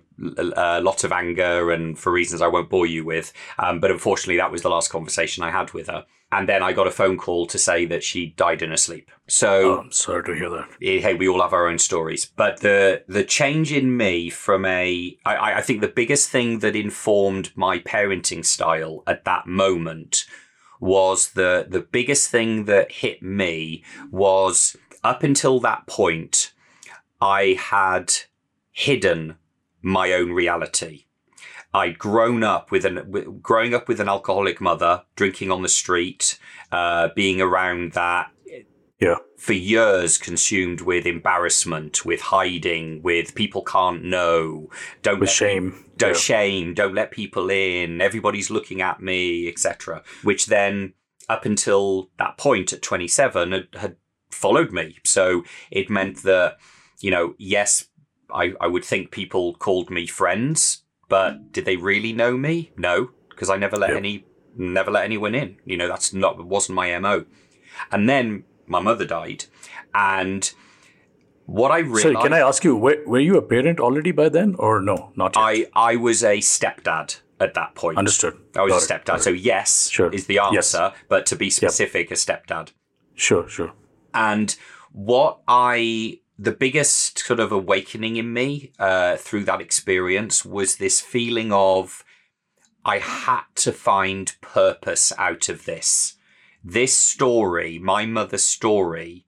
a 0.58 0.82
lot 0.82 1.04
of 1.04 1.12
anger 1.12 1.72
and 1.72 1.98
for 1.98 2.12
reasons 2.12 2.42
I 2.42 2.48
won't 2.48 2.70
bore 2.70 2.86
you 2.86 3.06
with. 3.06 3.32
Um, 3.60 3.80
but 3.80 3.92
unfortunately, 3.92 4.38
that 4.38 4.52
was 4.52 4.62
the 4.62 4.70
last 4.70 4.90
conversation 4.90 5.44
I 5.44 5.52
had 5.52 5.72
with 5.74 5.88
her. 5.88 6.06
And 6.34 6.48
then 6.48 6.64
I 6.64 6.72
got 6.72 6.88
a 6.88 6.92
phone 6.92 7.18
call 7.18 7.46
to 7.48 7.58
say 7.58 7.86
that 7.88 8.04
she 8.04 8.28
died 8.38 8.62
in 8.62 8.70
her 8.70 8.78
sleep. 8.78 9.12
So 9.28 9.78
oh, 9.78 9.80
I'm 9.82 9.92
sorry 9.92 10.24
to 10.24 10.34
hear 10.34 10.50
that. 10.50 10.70
Hey, 10.80 11.14
we 11.14 11.28
all 11.28 11.42
have 11.42 11.52
our 11.52 11.68
own 11.68 11.78
stories. 11.78 12.26
But 12.26 12.62
the 12.62 13.04
the 13.08 13.26
change 13.26 13.74
in 13.74 13.98
me 13.98 14.30
from 14.30 14.66
a 14.66 15.18
I, 15.26 15.56
I 15.56 15.62
think 15.62 15.82
the 15.82 15.90
biggest 15.90 16.30
thing 16.30 16.60
that 16.60 16.76
informed 16.76 17.52
my 17.56 17.80
parenting 17.80 18.46
style 18.46 19.04
at 19.06 19.26
that 19.26 19.46
moment 19.46 20.26
was 20.80 21.32
the 21.32 21.66
the 21.70 21.82
biggest 21.82 22.30
thing 22.30 22.66
that 22.66 22.92
hit 22.92 23.22
me 23.22 23.84
was 24.10 24.78
up 25.04 25.24
until 25.24 25.60
that 25.60 25.86
point, 25.86 26.54
I 27.22 27.58
had 27.60 28.12
hidden 28.72 29.38
my 29.82 30.14
own 30.14 30.32
reality. 30.32 31.06
I'd 31.74 31.98
grown 31.98 32.44
up 32.44 32.72
with 32.72 32.86
an 32.86 33.40
growing 33.42 33.74
up 33.74 33.88
with 33.88 34.00
an 34.00 34.10
alcoholic 34.10 34.60
mother, 34.60 35.04
drinking 35.16 35.52
on 35.52 35.62
the 35.62 35.70
street, 35.70 36.38
uh, 36.72 37.10
being 37.16 37.42
around 37.42 37.94
that. 37.94 38.32
Yeah. 39.00 39.16
For 39.38 39.54
years, 39.54 40.20
consumed 40.20 40.82
with 40.82 41.08
embarrassment, 41.08 42.06
with 42.06 42.22
hiding, 42.22 43.02
with 43.02 43.34
people 43.34 43.64
can't 43.64 44.04
know. 44.04 44.70
Don't 45.02 45.20
with 45.20 45.32
shame. 45.32 45.86
Don't 45.98 46.14
yeah. 46.14 46.20
shame. 46.20 46.74
Don't 46.76 46.94
let 46.94 47.10
people 47.10 47.50
in. 47.50 48.00
Everybody's 48.00 48.52
looking 48.52 48.82
at 48.82 49.02
me, 49.02 49.48
etc. 49.48 50.04
Which 50.22 50.46
then, 50.46 50.94
up 51.28 51.46
until 51.46 52.12
that 52.20 52.38
point 52.38 52.74
at 52.74 52.84
27, 52.84 53.52
had, 53.52 53.68
had 53.74 53.96
followed 54.30 54.72
me. 54.72 54.98
So 55.04 55.46
it 55.72 55.90
meant 55.90 56.22
that, 56.22 56.58
you 57.04 57.12
know, 57.12 57.36
yes, 57.38 57.86
I, 58.34 58.54
I 58.62 58.68
would 58.68 58.86
think 58.86 59.12
people 59.12 59.56
called 59.56 59.90
me 59.90 60.08
friends, 60.08 60.84
but 61.10 61.52
did 61.52 61.66
they 61.66 61.76
really 61.78 62.14
know 62.14 62.38
me? 62.38 62.72
No, 62.78 63.10
because 63.30 63.50
I 63.50 63.58
never 63.58 63.78
let 63.78 63.90
Yep. 63.90 63.98
any 63.98 64.26
never 64.56 64.92
let 64.92 65.06
anyone 65.06 65.34
in. 65.36 65.58
You 65.66 65.78
know, 65.78 65.88
that's 65.88 66.14
not 66.14 66.44
wasn't 66.46 66.76
my 66.76 66.98
mo. 67.00 67.26
And 67.92 68.08
then 68.10 68.44
my 68.68 68.80
mother 68.80 69.06
died, 69.06 69.46
and 69.94 70.52
what 71.46 71.72
I 71.72 71.80
realized, 71.80 72.02
Sorry, 72.04 72.16
can 72.16 72.34
I 72.34 72.40
ask 72.40 72.64
you, 72.64 72.76
were, 72.78 72.98
were 73.06 73.20
you 73.20 73.36
a 73.38 73.42
parent 73.42 73.80
already 73.80 74.12
by 74.12 74.30
then, 74.30 74.56
or 74.58 74.80
no? 74.82 75.12
Not 75.16 75.36
yet. 75.36 75.42
I 75.42 75.66
I 75.76 75.96
was 75.98 76.24
a 76.24 76.38
stepdad 76.38 77.20
at 77.40 77.54
that 77.56 77.76
point. 77.76 77.98
Understood. 77.98 78.38
I 78.56 78.62
was 78.62 78.72
Got 78.74 78.84
a 78.84 78.94
stepdad. 78.94 79.18
it. 79.18 79.24
So 79.24 79.30
yes 79.32 79.90
Sure. 79.90 80.14
is 80.14 80.28
the 80.28 80.40
answer, 80.40 80.94
but 81.10 81.26
to 81.28 81.36
be 81.36 81.50
specific, 81.50 82.12
a 82.12 82.14
stepdad. 82.14 82.72
Sure, 83.16 83.48
sure. 83.50 83.74
And 84.14 84.56
what 84.92 85.42
I, 85.48 86.20
the 86.42 86.52
biggest 86.52 87.20
sort 87.20 87.40
of 87.40 87.52
awakening 87.52 88.16
in 88.16 88.34
me 88.34 88.72
uh, 88.80 89.16
through 89.16 89.44
that 89.44 89.62
experience 89.62 90.44
was 90.44 90.78
this 90.78 91.00
feeling 91.00 91.54
of 91.54 92.04
I 92.84 92.98
had 92.98 93.44
to 93.58 93.72
find 93.72 94.36
purpose 94.42 95.14
out 95.20 95.50
of 95.50 95.66
this. 95.66 96.16
This 96.64 96.98
story, 96.98 97.78
my 97.78 98.08
mother's 98.08 98.44
story, 98.44 99.28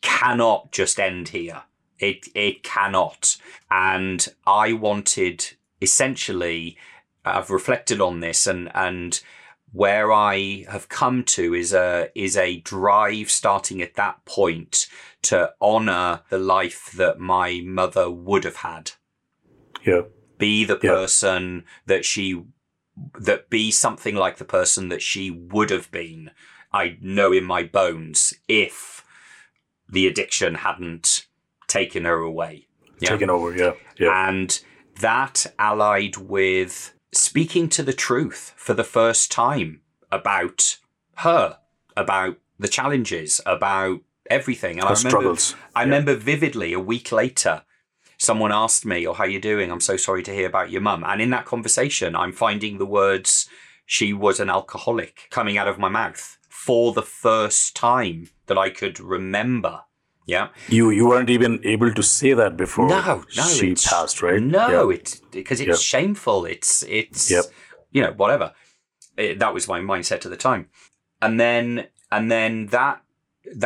cannot 0.00 0.72
just 0.72 0.98
end 0.98 1.28
here. 1.28 1.62
It 2.00 2.26
it 2.34 2.64
cannot. 2.64 3.36
And 3.70 4.26
I 4.44 4.72
wanted 4.72 5.52
essentially 5.80 6.76
I've 7.24 7.50
reflected 7.50 8.00
on 8.00 8.18
this 8.18 8.48
and 8.48 8.68
and 8.74 9.20
where 9.72 10.12
I 10.12 10.64
have 10.70 10.88
come 10.88 11.24
to 11.24 11.54
is 11.54 11.72
a 11.72 12.10
is 12.14 12.36
a 12.36 12.60
drive 12.60 13.30
starting 13.30 13.82
at 13.82 13.94
that 13.94 14.24
point 14.24 14.86
to 15.22 15.52
honor 15.60 16.22
the 16.30 16.38
life 16.38 16.92
that 16.96 17.18
my 17.18 17.60
mother 17.64 18.10
would 18.10 18.44
have 18.44 18.56
had. 18.56 18.92
Yeah. 19.84 20.02
Be 20.38 20.64
the 20.64 20.78
Yeah. 20.82 20.90
person 20.90 21.64
that 21.86 22.04
she 22.04 22.42
that 23.18 23.48
be 23.48 23.70
something 23.70 24.16
like 24.16 24.38
the 24.38 24.44
person 24.44 24.88
that 24.88 25.02
she 25.02 25.30
would 25.30 25.70
have 25.70 25.90
been. 25.90 26.30
I 26.72 26.96
know 27.00 27.32
in 27.32 27.44
my 27.44 27.62
bones 27.62 28.34
if 28.48 29.04
the 29.88 30.06
addiction 30.06 30.56
hadn't 30.56 31.26
taken 31.66 32.04
her 32.04 32.18
away. 32.18 32.66
Yeah. 33.00 33.10
Taken 33.10 33.30
over. 33.30 33.56
Yeah. 33.56 33.74
Yeah. 33.98 34.28
And 34.28 34.58
that 35.00 35.46
allied 35.58 36.16
with 36.16 36.94
speaking 37.12 37.68
to 37.70 37.82
the 37.82 37.92
truth 37.92 38.52
for 38.56 38.74
the 38.74 38.84
first 38.84 39.30
time 39.30 39.80
about 40.10 40.78
her, 41.16 41.58
about 41.96 42.38
the 42.58 42.68
challenges, 42.68 43.40
about 43.46 44.00
everything. 44.30 44.78
And 44.78 44.88
Her 44.88 44.94
I 44.94 44.98
remember, 44.98 45.08
struggles. 45.10 45.54
I 45.74 45.80
Yeah. 45.80 45.84
remember 45.84 46.14
vividly 46.14 46.72
a 46.72 46.80
week 46.80 47.12
later, 47.12 47.62
someone 48.18 48.52
asked 48.52 48.84
me, 48.84 49.06
"Oh, 49.06 49.14
how 49.14 49.24
you 49.24 49.40
doing? 49.40 49.70
I'm 49.70 49.80
so 49.80 49.96
sorry 49.96 50.22
to 50.24 50.34
hear 50.34 50.46
about 50.46 50.70
your 50.70 50.80
mum." 50.80 51.04
And 51.04 51.22
in 51.22 51.30
that 51.30 51.46
conversation, 51.46 52.14
I'm 52.14 52.32
finding 52.32 52.78
the 52.78 52.86
words 52.86 53.48
"she 53.86 54.12
was 54.12 54.40
an 54.40 54.50
alcoholic" 54.50 55.28
coming 55.30 55.56
out 55.56 55.68
of 55.68 55.78
my 55.78 55.88
mouth 55.88 56.36
for 56.48 56.92
the 56.92 57.02
first 57.02 57.74
time 57.74 58.30
that 58.46 58.58
I 58.58 58.70
could 58.70 59.00
remember. 59.00 59.84
Yeah. 60.28 60.48
You 60.68 60.90
you 60.90 61.08
weren't 61.08 61.30
even 61.30 61.58
able 61.64 61.92
to 61.94 62.02
say 62.02 62.34
that 62.34 62.56
before 62.56 62.86
No, 62.88 63.24
no, 63.36 63.42
she 63.44 63.70
it's- 63.72 63.88
passed, 63.90 64.22
right? 64.22 64.42
No, 64.42 64.68
Yeah. 64.68 64.94
it's 64.96 65.14
because 65.38 65.58
it's 65.60 65.68
Yep. 65.82 65.92
shameful. 65.94 66.44
It's 66.44 66.84
it's 67.00 67.30
Yep. 67.30 67.44
you 67.94 68.02
know 68.02 68.12
whatever. 68.12 68.52
It, 69.16 69.38
that 69.38 69.54
was 69.54 69.66
my 69.66 69.80
mindset 69.80 70.24
at 70.26 70.30
the 70.34 70.36
time, 70.50 70.68
and 71.24 71.40
then 71.40 71.88
and 72.12 72.30
then 72.30 72.66
that 72.66 72.96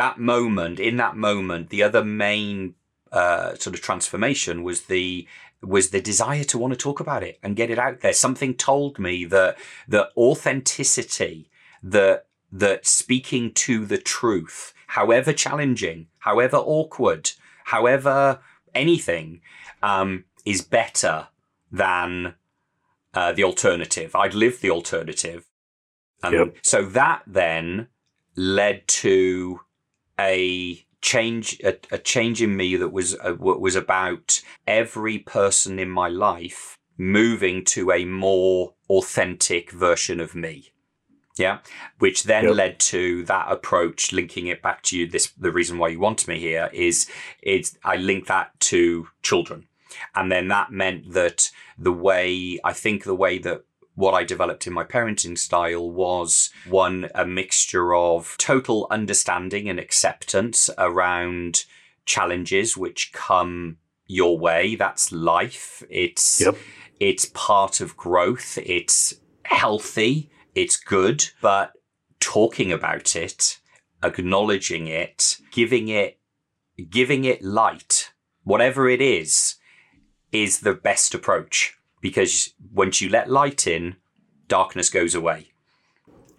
that 0.01 0.17
moment 0.17 0.79
in 0.79 0.95
that 1.03 1.15
moment, 1.17 1.69
the 1.69 1.83
other 1.83 2.03
main 2.25 2.75
uh, 3.11 3.53
sort 3.63 3.75
of 3.75 3.81
transformation 3.81 4.63
was 4.63 4.83
the 4.93 5.27
was 5.61 5.89
the 5.89 6.01
desire 6.01 6.43
to 6.45 6.57
want 6.57 6.71
to 6.73 6.77
talk 6.87 6.99
about 7.01 7.23
it 7.23 7.39
and 7.43 7.55
get 7.57 7.69
it 7.69 7.77
out 7.79 7.99
there. 8.01 8.13
Something 8.13 8.53
told 8.55 8.97
me 8.99 9.25
that 9.25 9.57
the 9.87 10.09
authenticity, 10.17 11.49
that 11.81 12.25
that 12.51 12.85
speaking 12.85 13.51
to 13.53 13.85
the 13.85 13.97
truth, 13.97 14.73
however 14.87 15.33
challenging, 15.33 16.07
however 16.23 16.57
awkward, 16.57 17.31
however 17.65 18.39
anything, 18.73 19.41
um, 19.81 20.25
is 20.45 20.61
better 20.61 21.27
than 21.71 22.35
uh, 23.13 23.31
the 23.33 23.43
alternative. 23.43 24.15
I'd 24.15 24.33
live 24.33 24.61
the 24.61 24.71
alternative. 24.71 25.45
Um, 26.23 26.33
Yep. 26.33 26.57
So 26.61 26.85
that 26.85 27.23
then 27.27 27.87
led 28.35 28.87
to 28.87 29.59
a 30.19 30.85
change, 31.01 31.59
a, 31.63 31.77
a 31.91 31.97
change 31.97 32.41
in 32.41 32.55
me 32.55 32.77
that 32.77 32.93
was 32.93 33.15
uh, 33.19 33.33
what 33.33 33.59
was 33.59 33.75
about 33.75 34.41
every 34.65 35.19
person 35.19 35.77
in 35.77 35.89
my 35.89 36.07
life 36.07 36.77
moving 36.97 37.65
to 37.65 37.91
a 37.91 38.05
more 38.05 38.75
authentic 38.89 39.71
version 39.71 40.19
of 40.19 40.35
me. 40.35 40.72
Yeah, 41.35 41.59
which 41.97 42.23
then 42.23 42.43
Yep. 42.45 42.55
led 42.55 42.79
to 42.79 43.23
that 43.25 43.51
approach, 43.51 44.11
linking 44.13 44.47
it 44.47 44.61
back 44.61 44.83
to 44.83 44.97
you. 44.97 45.07
This 45.07 45.27
the 45.37 45.51
reason 45.51 45.77
why 45.79 45.87
you 45.89 45.99
wanted 45.99 46.27
me 46.27 46.39
here 46.39 46.69
is 46.73 47.07
is 47.41 47.77
I 47.83 47.95
link 47.95 48.27
that 48.27 48.59
to 48.71 49.07
children, 49.23 49.67
and 50.13 50.31
then 50.31 50.47
that 50.49 50.71
meant 50.71 51.13
that 51.13 51.49
the 51.77 51.91
way 51.91 52.59
I 52.63 52.73
think 52.73 53.03
the 53.03 53.15
way 53.15 53.39
that 53.39 53.63
what 53.95 54.13
I 54.13 54.23
developed 54.23 54.65
in 54.67 54.73
my 54.73 54.83
parenting 54.83 55.37
style 55.37 55.89
was 55.89 56.51
one 56.67 57.09
a 57.15 57.25
mixture 57.25 57.93
of 57.95 58.35
total 58.37 58.87
understanding 58.91 59.69
and 59.69 59.79
acceptance 59.79 60.69
around 60.77 61.65
challenges 62.05 62.75
which 62.77 63.11
come 63.13 63.77
your 64.07 64.37
way. 64.37 64.75
That's 64.75 65.11
life. 65.11 65.81
It's 65.89 66.41
Yep. 66.41 66.57
it's 66.99 67.25
part 67.33 67.81
of 67.81 67.97
growth. 67.97 68.57
It's 68.63 69.15
healthy. 69.45 70.29
It's 70.55 70.75
good. 70.77 71.29
But 71.41 71.73
talking 72.19 72.71
about 72.71 73.15
it, 73.15 73.59
acknowledging 74.03 74.87
it, 74.87 75.37
giving 75.51 75.87
it, 75.87 76.19
giving 76.89 77.23
it 77.25 77.41
light, 77.43 78.11
whatever 78.43 78.87
it 78.89 79.01
is, 79.01 79.55
is 80.31 80.59
the 80.61 80.73
best 80.73 81.13
approach 81.13 81.75
because 82.01 82.53
once 82.73 83.01
you 83.01 83.09
let 83.09 83.29
light 83.29 83.67
in, 83.67 83.95
darkness 84.47 84.89
goes 84.89 85.15
away. 85.15 85.47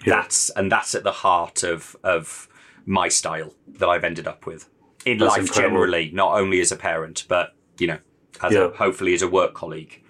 Yeah. 0.04 0.16
That's 0.21 0.50
and 0.50 0.71
that's 0.71 0.94
at 0.94 1.04
the 1.04 1.12
heart 1.12 1.62
of 1.62 1.97
of 2.04 2.49
my 2.85 3.09
style 3.09 3.54
that 3.78 3.88
I've 3.88 4.04
ended 4.04 4.26
up 4.26 4.44
with 4.44 4.68
in 5.06 5.16
That's 5.18 5.30
life 5.30 5.40
incredible. 5.42 5.71
generally, 5.76 6.11
not 6.12 6.38
only 6.38 6.61
as 6.61 6.71
a 6.73 6.76
parent, 6.76 7.25
but 7.28 7.54
you 7.78 7.87
know, 7.87 7.99
as 8.42 8.52
Yeah. 8.52 8.66
a, 8.66 8.71
hopefully 8.71 9.14
as 9.14 9.23
a 9.23 9.28
work 9.28 9.54
colleague, 9.54 10.02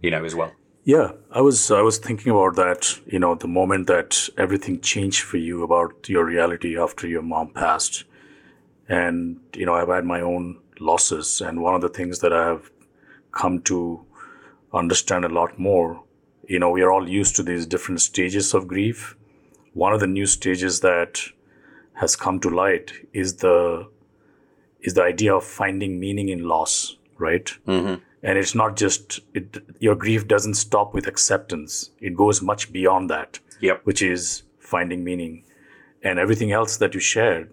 you 0.00 0.10
know, 0.10 0.24
as 0.24 0.34
well. 0.34 0.52
Yeah, 0.84 1.12
I 1.30 1.40
was 1.40 1.70
I 1.70 1.80
was 1.80 1.98
thinking 1.98 2.32
about 2.32 2.56
that. 2.56 2.98
You 3.06 3.20
know, 3.20 3.34
the 3.36 3.46
moment 3.48 3.86
that 3.86 4.28
everything 4.36 4.80
changed 4.80 5.22
for 5.22 5.36
you 5.36 5.62
about 5.62 6.08
your 6.08 6.24
reality 6.24 6.76
after 6.76 7.06
your 7.06 7.22
mom 7.22 7.50
passed, 7.50 8.04
and 8.88 9.38
you 9.54 9.64
know, 9.64 9.74
I've 9.74 9.88
had 9.88 10.04
my 10.04 10.20
own 10.20 10.58
losses, 10.80 11.40
and 11.40 11.62
one 11.62 11.74
of 11.74 11.82
the 11.82 11.88
things 11.88 12.18
that 12.18 12.32
I 12.32 12.46
have 12.46 12.70
come 13.30 13.60
to 13.62 14.04
understand 14.74 15.24
a 15.24 15.28
lot 15.28 15.58
more. 15.58 16.02
You 16.48 16.58
know, 16.58 16.70
we 16.70 16.82
are 16.82 16.90
all 16.90 17.08
used 17.08 17.36
to 17.36 17.44
these 17.44 17.64
different 17.64 18.00
stages 18.00 18.52
of 18.52 18.66
grief. 18.66 19.16
One 19.74 19.92
of 19.92 20.00
the 20.00 20.08
new 20.08 20.26
stages 20.26 20.80
that 20.80 21.20
has 21.94 22.16
come 22.16 22.40
to 22.40 22.50
light 22.50 22.92
is 23.12 23.36
the 23.36 23.88
is 24.80 24.94
the 24.94 25.02
idea 25.02 25.32
of 25.32 25.44
finding 25.44 26.00
meaning 26.00 26.28
in 26.28 26.48
loss, 26.48 26.96
right? 27.18 27.52
Mm-hmm. 27.68 28.02
And 28.22 28.38
it's 28.38 28.54
not 28.54 28.76
just 28.76 29.20
it, 29.34 29.58
your 29.80 29.94
grief 29.94 30.26
doesn't 30.28 30.54
stop 30.54 30.94
with 30.94 31.06
acceptance 31.06 31.90
it 32.00 32.16
goes 32.16 32.40
much 32.42 32.72
beyond 32.72 33.10
that 33.10 33.38
Yep. 33.60 33.80
which 33.84 34.02
is 34.02 34.42
finding 34.58 35.04
meaning 35.04 35.44
and 36.02 36.18
everything 36.18 36.50
else 36.52 36.76
that 36.78 36.94
you 36.94 37.00
shared 37.00 37.50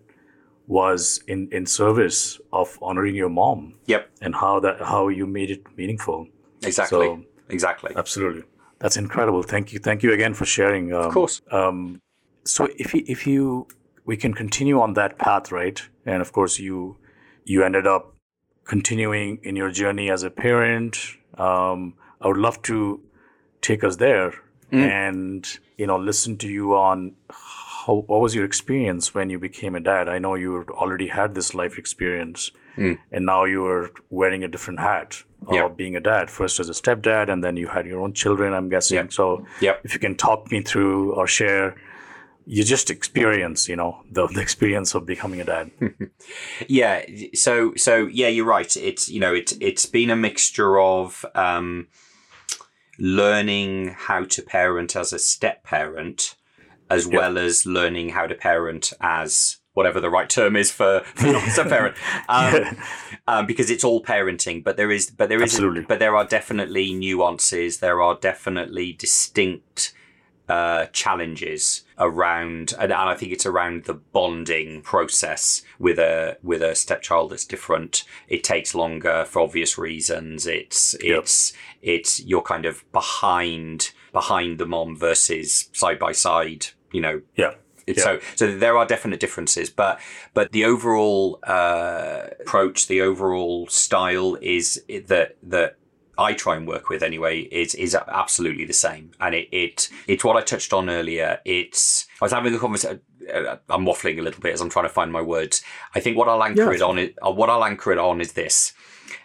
was 0.68 1.22
in 1.28 1.48
in 1.52 1.66
service 1.66 2.40
of 2.54 2.78
honoring 2.82 3.16
your 3.16 3.30
mom 3.30 3.74
Yep. 3.88 4.10
and 4.22 4.36
how 4.36 4.60
that 4.60 4.82
how 4.82 5.08
you 5.08 5.26
made 5.26 5.50
it 5.52 5.64
meaningful 5.78 6.28
Exactly. 6.64 7.08
So- 7.08 7.24
exactly. 7.50 7.92
absolutely 7.96 8.44
that's 8.80 8.98
incredible 8.98 9.42
thank 9.44 9.74
you 9.74 9.80
thank 9.80 10.04
you 10.04 10.12
again 10.14 10.34
for 10.34 10.46
sharing 10.46 10.94
um, 10.94 11.06
of 11.06 11.14
course. 11.14 11.42
um, 11.52 12.02
so 12.46 12.68
if 12.78 12.94
you, 12.94 13.04
if 13.08 13.26
you 13.28 13.68
we 14.06 14.16
can 14.18 14.34
continue 14.34 14.80
on 14.80 14.94
that 14.94 15.18
path 15.18 15.52
right 15.52 15.82
and 16.06 16.22
of 16.22 16.32
course 16.32 16.60
you 16.60 16.98
you 17.46 17.64
ended 17.64 17.88
up 17.88 18.14
continuing 18.74 19.40
in 19.50 19.56
your 19.62 19.72
journey 19.82 20.08
as 20.16 20.22
a 20.30 20.32
parent 20.46 20.94
um, 21.46 21.80
i 22.22 22.28
would 22.30 22.42
love 22.48 22.58
to 22.62 22.78
take 23.68 23.82
us 23.90 23.96
there 24.06 24.32
and 24.72 25.42
you 25.80 25.88
know 25.90 25.98
listen 26.12 26.38
to 26.44 26.48
you 26.58 26.66
on 26.76 26.98
how, 27.30 27.96
what 28.10 28.20
was 28.26 28.32
your 28.38 28.46
experience 28.52 29.16
when 29.16 29.28
you 29.34 29.40
became 29.40 29.74
a 29.74 29.80
dad? 29.80 30.08
I 30.16 30.18
know 30.24 30.34
you 30.44 30.52
already 30.84 31.08
had 31.20 31.30
this 31.34 31.50
life 31.62 31.76
experience 31.84 32.40
and 33.16 33.26
now 33.34 33.42
you 33.54 33.62
are 33.74 33.86
wearing 34.20 34.42
a 34.44 34.48
different 34.56 34.80
hat 34.90 35.10
of 35.66 35.76
being 35.82 35.96
a 36.02 36.04
dad 36.12 36.26
first 36.30 36.56
as 36.62 36.68
a 36.70 36.78
stepdad 36.82 37.26
and 37.32 37.40
then 37.46 37.56
you 37.62 37.68
had 37.76 37.84
your 37.92 38.00
own 38.04 38.14
children 38.14 38.54
i'm 38.54 38.70
guessing. 38.76 38.98
So 39.20 39.26
Yep. 39.68 39.76
if 39.86 39.90
you 39.96 40.00
can 40.06 40.16
talk 40.28 40.40
me 40.54 40.60
through 40.70 41.00
or 41.18 41.26
share 41.40 41.68
you 42.51 42.63
just 42.63 42.89
experience, 42.89 43.70
you 43.70 43.75
know, 43.75 44.01
the, 44.10 44.25
the 44.25 44.41
experience 44.41 44.96
of 44.96 45.06
becoming 45.06 45.39
a 45.39 45.44
dad. 45.44 45.70
yeah. 46.68 47.06
So 47.36 47.75
so 47.75 48.08
yeah, 48.08 48.27
you're 48.27 48.44
right. 48.44 48.75
It's 48.75 49.08
you 49.08 49.20
know 49.20 49.36
it's 49.36 49.56
it's 49.62 49.86
been 49.86 50.10
a 50.10 50.15
mixture 50.15 50.79
of 50.79 51.24
um, 51.36 51.89
learning 52.98 53.89
how 53.96 54.24
to 54.24 54.41
parent 54.41 54.96
as 54.96 55.13
a 55.13 55.20
step 55.20 55.63
parent, 55.63 56.36
as 56.89 57.08
yeah. 57.08 57.18
well 57.18 57.38
as 57.38 57.68
learning 57.68 58.10
how 58.10 58.25
to 58.25 58.34
parent 58.34 58.94
as 59.00 59.58
whatever 59.74 60.00
the 60.00 60.10
right 60.10 60.29
term 60.29 60.56
is 60.56 60.72
for, 60.72 61.01
for 61.13 61.27
not 61.27 61.58
a 61.58 61.65
parent, 61.65 61.96
um, 62.29 62.53
yeah. 62.56 62.74
um, 63.27 63.46
because 63.46 63.70
it's 63.70 63.84
all 63.84 64.03
parenting. 64.03 64.63
But 64.63 64.75
there 64.75 64.89
is, 64.89 65.12
but 65.12 65.29
there 65.29 65.44
is, 65.44 65.62
but 65.88 66.00
there 66.00 66.15
are 66.15 66.25
definitely 66.25 66.96
nuances. 66.96 67.77
There 67.77 68.01
are 68.01 68.15
definitely 68.15 68.91
distinct 68.94 69.94
uh, 70.50 70.88
challenges 70.88 71.84
around, 72.00 72.74
and, 72.79 72.91
and, 72.91 73.10
I 73.10 73.13
think 73.13 73.32
it's 73.32 73.46
around 73.46 73.84
the 73.84 73.94
bonding 73.94 74.82
process 74.82 75.62
with 75.77 76.00
a 76.00 76.38
with 76.41 76.63
a 76.63 76.74
stepchild 76.75 77.32
that's 77.32 77.46
different. 77.46 78.03
It 78.27 78.44
takes 78.44 78.74
longer 78.74 79.25
for 79.25 79.41
obvious 79.41 79.77
reasons. 79.77 80.48
It's 80.48 80.96
yep. 81.03 81.20
it's 81.20 81.53
it's 81.82 82.20
you're 82.22 82.41
kind 82.41 82.65
of 82.65 82.84
behind 82.91 83.91
behind 84.12 84.58
the 84.58 84.65
mom 84.65 84.98
versus 84.98 85.70
side 85.74 86.00
by 86.00 86.13
side. 86.13 86.68
You 86.91 87.01
know. 87.01 87.22
Yeah. 87.36 87.53
Yeah. 87.88 88.03
So, 88.03 88.20
so 88.36 88.56
there 88.56 88.77
are 88.77 88.86
definite 88.86 89.20
differences, 89.20 89.72
but 89.72 90.00
but 90.36 90.51
the 90.51 90.63
overall 90.65 91.39
uh, 91.41 92.27
approach, 92.39 92.86
the 92.86 93.01
overall 93.01 93.65
style 93.68 94.38
is 94.41 94.84
that 95.08 95.38
that 95.41 95.79
I 96.20 96.34
try 96.34 96.58
and 96.58 96.68
work 96.68 96.90
with 96.90 97.02
anyway 97.02 97.42
is 97.44 97.74
is 97.76 97.96
absolutely 97.96 98.66
the 98.66 98.74
same, 98.74 99.12
and 99.20 99.34
it, 99.34 99.48
it 99.52 99.90
it's 100.08 100.24
what 100.24 100.36
I 100.36 100.42
touched 100.42 100.74
on 100.74 100.90
earlier. 100.90 101.40
It's 101.46 102.08
I 102.22 102.26
was 102.26 102.34
having 102.34 102.54
a 102.54 102.60
conversation. 102.60 103.02
Uh, 103.34 103.58
I'm 103.70 103.86
waffling 103.86 104.20
a 104.20 104.24
little 104.24 104.42
bit 104.42 104.54
as 104.54 104.62
I'm 104.62 104.70
trying 104.70 104.86
to 104.86 104.94
find 104.94 105.12
my 105.12 105.22
words. 105.22 105.64
I 105.96 106.00
think 106.00 106.18
what 106.18 106.28
I'll 106.28 106.44
anchor 106.44 106.72
yeah. 106.72 106.78
it 106.78 106.82
on 106.82 107.00
is 107.00 107.12
uh, 107.26 107.32
what 107.32 107.50
I'll 107.50 107.64
anchor 107.64 107.92
it 107.92 107.98
on 107.98 108.22
is 108.22 108.34
this. 108.34 108.74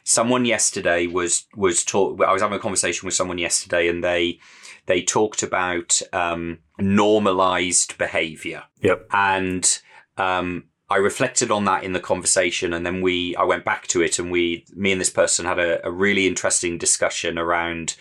Someone 0.04 0.44
yesterday 0.44 1.06
was 1.06 1.46
was 1.56 1.84
talk. 1.84 2.22
I 2.22 2.32
was 2.32 2.42
having 2.42 2.56
a 2.56 2.60
conversation 2.60 3.06
with 3.06 3.14
someone 3.14 3.38
yesterday, 3.38 3.88
and 3.88 4.04
they 4.04 4.38
they 4.86 5.02
talked 5.02 5.42
about 5.42 6.00
um, 6.12 6.58
normalized 6.78 7.98
behavior. 7.98 8.64
Yep. 8.82 9.06
And 9.12 9.78
um, 10.16 10.64
I 10.90 10.96
reflected 10.96 11.50
on 11.50 11.64
that 11.64 11.82
in 11.82 11.92
the 11.92 12.00
conversation, 12.00 12.72
and 12.72 12.84
then 12.84 13.00
we 13.00 13.34
I 13.36 13.44
went 13.44 13.64
back 13.64 13.86
to 13.88 14.02
it, 14.02 14.18
and 14.18 14.30
we 14.30 14.64
me 14.74 14.92
and 14.92 15.00
this 15.00 15.10
person 15.10 15.46
had 15.46 15.58
a, 15.58 15.86
a 15.86 15.90
really 15.90 16.26
interesting 16.26 16.78
discussion 16.78 17.38
around 17.38 17.96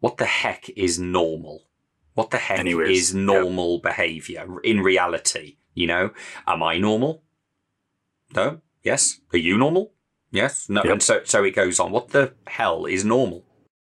what 0.00 0.18
the 0.18 0.26
heck 0.26 0.68
is 0.70 0.98
normal. 0.98 1.64
What 2.14 2.30
the 2.30 2.38
heck 2.38 2.60
Anyways, 2.60 3.08
is 3.08 3.14
normal 3.14 3.74
yep. 3.74 3.82
behavior 3.82 4.46
in 4.62 4.80
reality? 4.80 5.56
You 5.74 5.86
know, 5.88 6.10
am 6.46 6.62
I 6.62 6.78
normal? 6.78 7.22
No. 8.34 8.60
Yes. 8.82 9.20
Are 9.32 9.38
you 9.38 9.58
normal? 9.58 9.92
Yes. 10.30 10.68
No. 10.68 10.82
Yep. 10.82 10.92
And 10.92 11.02
so 11.02 11.20
so 11.24 11.44
it 11.44 11.54
goes 11.54 11.80
on. 11.80 11.92
What 11.92 12.08
the 12.08 12.34
hell 12.46 12.86
is 12.86 13.04
normal? 13.04 13.44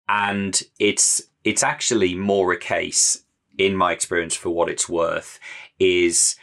And 0.09 0.62
it's 0.78 1.23
it's 1.42 1.62
actually 1.62 2.14
more 2.14 2.52
a 2.52 2.56
case, 2.56 3.25
in 3.59 3.76
my 3.76 3.92
experience, 3.92 4.35
for 4.35 4.50
what 4.50 4.71
it's 4.71 4.88
worth, 4.88 5.38
is 5.78 6.37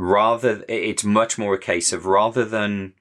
rather 0.00 0.64
it's 0.66 1.04
much 1.04 1.36
more 1.36 1.52
a 1.52 1.58
case 1.58 1.92
of 1.92 2.06
rather 2.06 2.42
than 2.42 2.94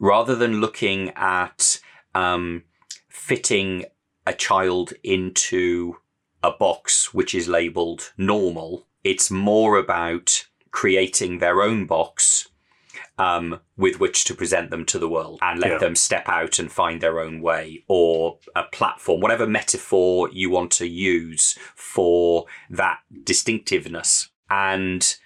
rather 0.00 0.34
than 0.34 0.58
looking 0.58 1.10
at 1.10 1.78
um, 2.14 2.64
fitting 3.10 3.84
a 4.26 4.32
child 4.32 4.94
into 5.04 5.96
a 6.42 6.50
box 6.50 7.12
which 7.12 7.34
is 7.34 7.46
labeled 7.46 8.12
normal, 8.16 8.86
it's 9.04 9.30
more 9.30 9.76
about 9.76 10.46
creating 10.70 11.38
their 11.38 11.60
own 11.60 11.84
box 11.84 12.48
um, 13.18 13.60
with 13.76 14.00
which 14.00 14.24
to 14.24 14.34
present 14.34 14.70
them 14.70 14.86
to 14.86 14.98
the 14.98 15.08
world 15.08 15.38
and 15.42 15.60
let 15.60 15.72
yeah. 15.72 15.78
them 15.78 15.94
step 15.94 16.26
out 16.26 16.58
and 16.58 16.72
find 16.72 17.00
their 17.00 17.20
own 17.20 17.42
way 17.42 17.84
or 17.86 18.38
a 18.56 18.62
platform, 18.64 19.20
whatever 19.20 19.46
metaphor 19.46 20.30
you 20.32 20.48
want 20.48 20.70
to 20.70 20.88
use 20.88 21.58
for 21.74 22.46
that 22.70 23.00
distinctiveness. 23.24 24.30
And 24.48 25.16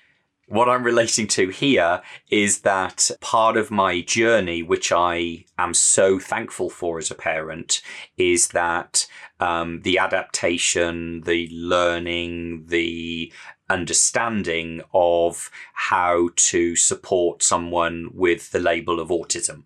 what 0.47 0.69
I'm 0.69 0.85
relating 0.85 1.27
to 1.29 1.49
here 1.49 2.03
is 2.31 2.61
that 2.61 3.11
part 3.21 3.57
of 3.57 3.71
my 3.71 4.01
journey, 4.01 4.63
which 4.63 4.93
I 4.93 5.45
am 5.59 5.75
so 5.75 6.21
thankful 6.21 6.71
for 6.71 6.99
as 6.99 7.11
a 7.11 7.17
parent, 7.17 7.83
is 8.17 8.49
that 8.49 9.07
um, 9.41 9.81
the 9.83 9.99
adaptation, 9.99 11.23
the 11.23 11.49
learning, 11.51 12.67
the 12.69 13.33
understanding 13.69 14.83
of 14.95 15.51
how 15.75 16.31
to 16.37 16.77
support 16.77 17.43
someone 17.43 18.11
with 18.15 18.53
the 18.53 18.61
label 18.61 19.01
of 19.01 19.09
autism. 19.09 19.65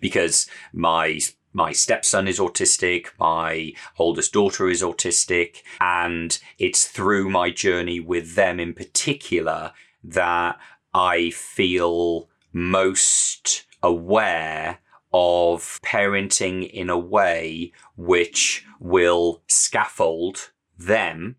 Because 0.00 0.46
my 0.72 1.20
my 1.52 1.72
stepson 1.72 2.28
is 2.28 2.38
autistic, 2.38 3.08
my 3.18 3.72
oldest 3.98 4.32
daughter 4.32 4.68
is 4.68 4.82
autistic, 4.82 5.62
and 5.80 6.38
it's 6.58 6.86
through 6.86 7.28
my 7.28 7.50
journey 7.50 8.00
with 8.00 8.34
them 8.34 8.60
in 8.60 8.74
particular 8.74 9.72
that 10.04 10.58
I 10.94 11.30
feel 11.30 12.28
most 12.52 13.66
aware 13.82 14.78
of 15.12 15.80
parenting 15.82 16.68
in 16.70 16.88
a 16.88 16.98
way 16.98 17.72
which 17.96 18.64
will 18.78 19.42
scaffold 19.48 20.52
them 20.78 21.36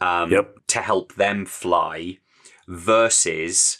um, 0.00 0.30
yep. 0.30 0.54
to 0.68 0.80
help 0.80 1.14
them 1.14 1.44
fly 1.44 2.18
versus 2.68 3.79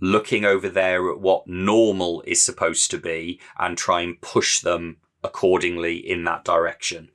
looking 0.00 0.44
over 0.44 0.68
there 0.68 1.10
at 1.10 1.20
what 1.20 1.46
normal 1.46 2.22
is 2.26 2.40
supposed 2.40 2.90
to 2.90 2.98
be 2.98 3.40
and 3.58 3.78
try 3.78 4.00
and 4.02 4.20
push 4.20 4.60
them 4.60 4.98
accordingly 5.24 5.96
in 5.96 6.24
that 6.24 6.44
direction. 6.44 7.10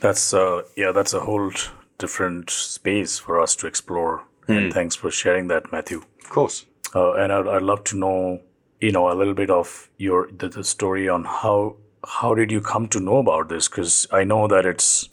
That's 0.00 0.34
uh, 0.34 0.62
yeah, 0.76 0.92
that's 0.92 1.14
a 1.14 1.20
whole 1.20 1.52
different 1.98 2.50
space 2.50 3.18
for 3.18 3.40
us 3.40 3.56
to 3.56 3.66
explore. 3.66 4.24
Mm. 4.48 4.56
And 4.56 4.66
hmm. 4.66 4.72
thanks 4.72 4.96
for 4.96 5.10
sharing 5.10 5.48
that, 5.48 5.72
Matthew. 5.72 6.02
Of 6.22 6.28
course. 6.28 6.66
Uh, 6.94 7.14
and 7.14 7.32
I'd, 7.32 7.48
I'd 7.48 7.62
love 7.62 7.84
to 7.84 7.96
know, 7.96 8.40
you 8.80 8.92
know, 8.92 9.10
a 9.10 9.14
little 9.14 9.34
bit 9.34 9.50
of 9.50 9.90
your 9.96 10.28
the, 10.30 10.48
the 10.48 10.64
story 10.64 11.08
on 11.08 11.24
how 11.24 11.76
how 12.06 12.34
did 12.34 12.50
you 12.50 12.60
come 12.60 12.88
to 12.88 13.00
know 13.00 13.18
about 13.18 13.48
this? 13.48 13.68
Because 13.68 14.06
I 14.12 14.24
know 14.24 14.46
that 14.48 14.66
it's, 14.66 15.08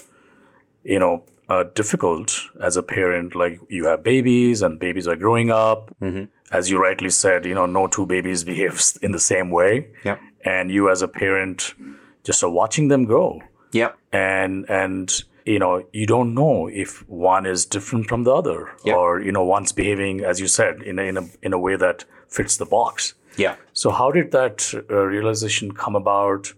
you 0.84 1.00
know, 1.00 1.24
uh, 1.52 1.64
difficult 1.76 2.40
as 2.62 2.78
a 2.78 2.84
parent. 2.84 3.36
Like 3.36 3.60
you 3.68 3.86
have 3.88 4.04
babies 4.04 4.62
and 4.62 4.80
babies 4.80 5.08
are 5.08 5.18
growing 5.18 5.52
up. 5.52 5.94
Mm-hmm. 6.02 6.26
As 6.52 6.70
you 6.70 6.82
rightly 6.82 7.10
said, 7.10 7.46
you 7.46 7.54
know, 7.54 7.66
no 7.66 7.88
two 7.88 8.06
babies 8.06 8.44
behave 8.52 8.82
in 9.02 9.12
the 9.12 9.20
same 9.20 9.52
way. 9.52 9.88
Yeah. 10.06 10.18
And 10.46 10.72
you 10.72 10.90
as 10.90 11.02
a 11.02 11.08
parent 11.08 11.74
just 12.24 12.44
are 12.44 12.50
watching 12.50 12.88
them 12.88 13.04
grow. 13.06 13.42
Yeah. 13.74 13.92
And, 14.14 14.66
and, 14.70 15.24
you 15.46 15.60
know, 15.60 15.86
you 15.92 16.08
don't 16.08 16.34
know 16.34 16.68
if 16.68 17.08
one 17.10 17.46
is 17.46 17.66
different 17.66 18.08
from 18.08 18.24
the 18.24 18.34
other 18.34 18.70
yep. 18.86 18.96
or, 18.96 19.20
you 19.22 19.32
know, 19.32 19.44
one's 19.44 19.72
behaving, 19.72 20.24
as 20.24 20.40
you 20.40 20.48
said, 20.48 20.82
in 20.82 21.00
a, 21.00 21.04
in 21.04 21.18
a, 21.18 21.30
in 21.42 21.54
a 21.54 21.60
way 21.60 21.76
that 21.76 22.06
fits 22.28 22.58
the 22.58 22.66
box. 22.66 23.14
Yeah. 23.38 23.56
So 23.74 23.92
how 23.92 24.12
did 24.12 24.32
that 24.32 24.74
uh, 24.74 24.96
realization 24.96 25.74
come 25.74 25.96
about? 25.96 26.54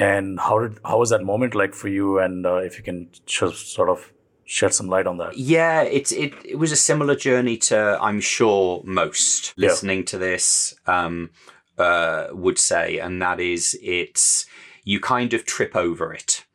And 0.00 0.40
how 0.40 0.58
did 0.58 0.78
how 0.84 0.98
was 0.98 1.10
that 1.10 1.22
moment 1.22 1.54
like 1.54 1.74
for 1.74 1.88
you? 1.88 2.18
And 2.18 2.46
uh, 2.46 2.56
if 2.56 2.78
you 2.78 2.82
can 2.82 3.10
just 3.26 3.72
sort 3.72 3.88
of 3.88 4.12
shed 4.50 4.74
some 4.74 4.88
light 4.88 5.06
on 5.06 5.18
that. 5.18 5.38
Yeah, 5.38 5.82
it 5.82 6.10
it 6.10 6.34
it 6.44 6.58
was 6.58 6.72
a 6.72 6.76
similar 6.76 7.14
journey 7.14 7.56
to 7.68 7.96
I'm 8.00 8.20
sure 8.20 8.82
most 8.84 9.54
yeah. 9.56 9.68
listening 9.68 10.04
to 10.06 10.18
this 10.18 10.74
um, 10.86 11.30
uh, 11.78 12.26
would 12.32 12.58
say, 12.58 12.98
and 12.98 13.22
that 13.22 13.38
is 13.38 13.78
it's 13.80 14.46
you 14.82 14.98
kind 14.98 15.32
of 15.32 15.44
trip 15.46 15.76
over 15.76 16.12
it. 16.12 16.44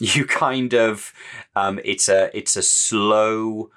You 0.00 0.24
kind 0.26 0.74
of 0.74 1.12
um, 1.54 1.78
it's 1.84 2.08
a 2.08 2.36
it's 2.36 2.56
a 2.56 2.62
slow. 2.62 3.70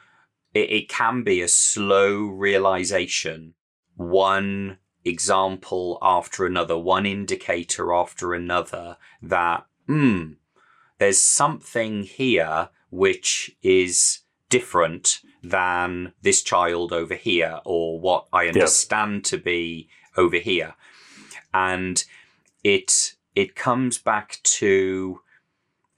It, 0.55 0.71
it 0.71 0.89
can 0.89 1.23
be 1.23 1.41
a 1.41 1.47
slow 1.47 2.25
realization. 2.25 3.53
One 3.95 4.79
example 5.07 5.97
after 6.01 6.45
another, 6.45 6.77
one 6.77 7.05
indicator 7.05 7.93
after 7.93 8.33
another 8.33 8.97
that, 9.21 9.65
hmm, 9.87 10.33
there's 10.99 11.21
something 11.21 12.03
here 12.03 12.69
which 12.89 13.55
is 13.61 14.19
different 14.49 15.19
than 15.43 16.13
this 16.21 16.41
child 16.41 16.91
over 16.91 17.15
here 17.15 17.59
or 17.65 17.99
what 17.99 18.27
I 18.33 18.47
understand 18.47 19.25
yeah. 19.25 19.29
to 19.31 19.37
be 19.37 19.89
over 20.15 20.37
here. 20.37 20.75
And 21.53 22.03
it 22.63 23.15
it 23.35 23.55
comes 23.55 23.97
back 23.97 24.39
to 24.43 25.21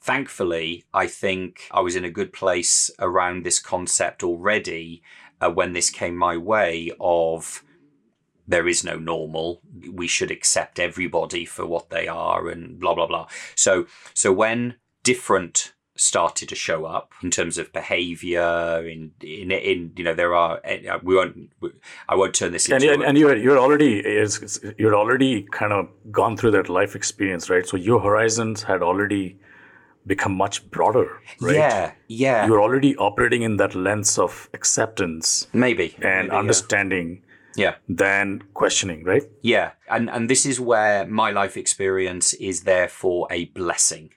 thankfully 0.02 0.86
I 0.94 1.08
think 1.08 1.68
I 1.72 1.82
was 1.82 1.96
in 1.96 2.06
a 2.06 2.12
good 2.12 2.34
place 2.34 2.92
around 3.00 3.44
this 3.44 3.60
concept 3.60 4.24
already 4.24 5.02
uh, 5.42 5.50
when 5.50 5.74
this 5.74 5.90
came 5.90 6.16
my 6.16 6.38
way 6.38 6.92
of 7.00 7.64
there 8.50 8.68
is 8.68 8.84
no 8.84 8.98
normal. 8.98 9.62
We 9.92 10.08
should 10.08 10.32
accept 10.32 10.80
everybody 10.80 11.46
for 11.46 11.66
what 11.66 11.90
they 11.90 12.08
are 12.08 12.50
and 12.50 12.80
blah 12.80 12.96
blah 12.96 13.08
blah. 13.08 13.28
So 13.56 13.86
so 14.14 14.34
when 14.34 14.76
different 15.04 15.74
started 15.96 16.48
to 16.48 16.56
show 16.56 16.86
up 16.86 17.12
in 17.22 17.30
terms 17.30 17.58
of 17.58 17.72
behavior 17.74 18.88
in 18.88 19.12
in, 19.22 19.52
in 19.52 19.92
you 19.98 20.04
know 20.04 20.14
there 20.14 20.34
are 20.34 20.62
eh, 20.64 20.98
we 21.04 21.14
won't 21.14 21.52
I 22.08 22.16
won't 22.16 22.34
turn 22.34 22.54
this 22.54 22.70
into 22.70 22.92
and, 22.94 23.04
and 23.04 23.18
you're 23.18 23.36
you're 23.36 23.60
already 23.60 24.02
you're 24.78 24.96
already 24.96 25.44
kind 25.52 25.74
of 25.74 25.90
gone 26.10 26.38
through 26.38 26.52
that 26.52 26.70
life 26.70 26.96
experience 26.96 27.50
right 27.50 27.68
so 27.68 27.76
your 27.76 28.00
horizons 28.00 28.64
had 28.64 28.82
already 28.82 29.40
become 30.08 30.34
much 30.34 30.70
broader 30.72 31.22
right 31.42 31.56
yeah 31.56 31.92
yeah 32.08 32.48
you're 32.48 32.62
already 32.62 32.96
operating 32.96 33.42
in 33.42 33.58
that 33.58 33.76
lens 33.76 34.18
of 34.18 34.50
acceptance 34.54 35.48
maybe 35.52 35.96
and 36.02 36.30
maybe, 36.30 36.40
understanding 36.40 37.22
yeah. 37.22 37.29
Than 37.88 38.44
questioning 38.54 39.04
right 39.04 39.24
yeah 39.42 39.72
and 39.90 40.10
and 40.10 40.30
this 40.30 40.46
is 40.46 40.60
where 40.60 41.06
my 41.06 41.32
life 41.32 41.58
experience 41.58 42.34
is 42.36 42.64
therefore 42.64 43.28
a 43.32 43.46
blessing 43.46 44.12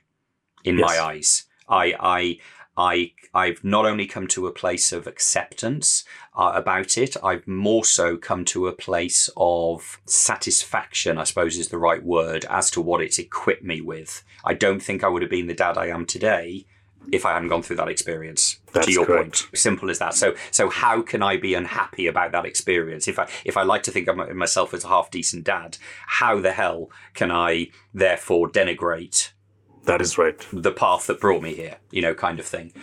in 0.63 0.77
Yes. 0.77 0.87
my 0.87 0.99
eyes 0.99 1.43
I 1.67 1.95
I 1.99 2.37
I 2.77 3.11
I've 3.33 3.63
not 3.63 3.85
only 3.85 4.05
come 4.07 4.27
to 4.29 4.47
a 4.47 4.51
place 4.51 4.91
of 4.91 5.07
acceptance 5.07 6.03
uh, 6.35 6.51
about 6.55 6.97
it, 6.97 7.15
I've 7.23 7.47
more 7.47 7.83
so 7.83 8.15
come 8.17 8.45
to 8.45 8.67
a 8.67 8.73
place 8.73 9.29
of 9.35 9.99
satisfaction, 10.05 11.17
I 11.17 11.23
suppose 11.23 11.57
is 11.57 11.69
the 11.69 11.77
right 11.79 12.03
word, 12.03 12.45
as 12.49 12.69
to 12.71 12.81
what 12.81 13.01
it's 13.01 13.17
equipped 13.19 13.63
me 13.63 13.81
with. 13.81 14.23
I 14.43 14.53
don't 14.53 14.81
think 14.81 15.03
I 15.03 15.07
would 15.07 15.21
have 15.23 15.31
been 15.31 15.47
the 15.47 15.53
dad 15.53 15.77
I 15.77 15.87
am 15.87 16.05
today 16.05 16.65
if 17.11 17.25
I 17.25 17.33
hadn't 17.33 17.49
gone 17.49 17.61
through 17.61 17.75
that 17.77 17.89
experience. 17.89 18.59
That's 18.73 18.87
to 18.87 18.91
your 18.91 19.05
correct. 19.05 19.43
point, 19.43 19.57
simple 19.59 19.89
as 19.89 19.99
that. 19.99 20.13
So, 20.13 20.35
so 20.51 20.69
how 20.69 21.01
can 21.01 21.21
I 21.21 21.37
be 21.37 21.53
unhappy 21.53 22.07
about 22.07 22.31
that 22.31 22.45
experience? 22.45 23.07
If 23.07 23.19
I 23.19 23.29
if 23.45 23.57
I 23.57 23.63
like 23.63 23.83
to 23.83 23.91
think 23.91 24.07
of 24.07 24.17
myself 24.35 24.73
as 24.73 24.83
a 24.83 24.87
half 24.87 25.11
decent 25.11 25.43
dad, 25.43 25.77
how 26.07 26.39
the 26.39 26.51
hell 26.51 26.89
can 27.13 27.31
I 27.31 27.69
therefore 27.93 28.49
denigrate 28.49 29.31
that 29.85 30.01
is 30.01 30.17
right 30.17 30.45
the 30.51 30.71
path 30.71 31.07
that 31.07 31.19
brought 31.19 31.41
me 31.41 31.53
here, 31.53 31.77
you 31.91 32.01
know, 32.01 32.13
kind 32.13 32.39
of 32.39 32.45
thing. 32.45 32.73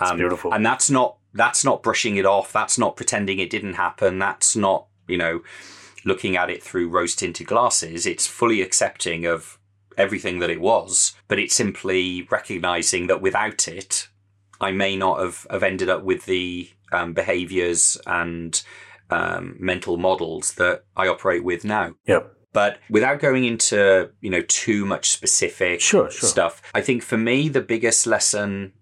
Um, 0.00 0.16
beautiful. 0.16 0.52
And 0.52 0.64
that's 0.64 0.90
not 0.90 1.16
that's 1.34 1.64
not 1.64 1.82
brushing 1.82 2.16
it 2.16 2.26
off. 2.26 2.52
That's 2.52 2.78
not 2.78 2.96
pretending 2.96 3.38
it 3.38 3.50
didn't 3.50 3.74
happen. 3.74 4.18
That's 4.18 4.56
not 4.56 4.86
you 5.06 5.16
know 5.16 5.42
looking 6.04 6.36
at 6.36 6.50
it 6.50 6.62
through 6.62 6.88
rose 6.88 7.14
tinted 7.14 7.46
glasses. 7.46 8.06
It's 8.06 8.26
fully 8.26 8.62
accepting 8.62 9.26
of 9.26 9.57
everything 9.98 10.38
that 10.38 10.50
it 10.50 10.60
was, 10.60 11.14
but 11.28 11.38
it's 11.38 11.54
simply 11.54 12.26
recognizing 12.30 13.06
that 13.08 13.20
without 13.20 13.68
it, 13.68 14.08
I 14.60 14.72
may 14.72 14.96
not 14.96 15.20
have, 15.20 15.46
have 15.50 15.62
ended 15.62 15.88
up 15.88 16.02
with 16.02 16.24
the 16.26 16.70
um, 16.92 17.12
behaviors 17.12 17.98
and 18.06 18.60
um, 19.10 19.56
mental 19.58 19.96
models 19.96 20.54
that 20.54 20.84
I 20.96 21.08
operate 21.08 21.44
with 21.44 21.64
now. 21.64 21.94
yep 22.06 22.32
But 22.52 22.78
without 22.90 23.20
going 23.20 23.44
into, 23.44 24.10
you 24.20 24.30
know, 24.30 24.42
too 24.42 24.86
much 24.86 25.10
specific 25.10 25.80
Sure, 25.80 26.10
sure. 26.10 26.28
stuff, 26.28 26.62
I 26.74 26.80
think 26.80 27.02
for 27.02 27.18
me 27.18 27.48
the 27.48 27.60
biggest 27.60 28.06
lesson 28.06 28.72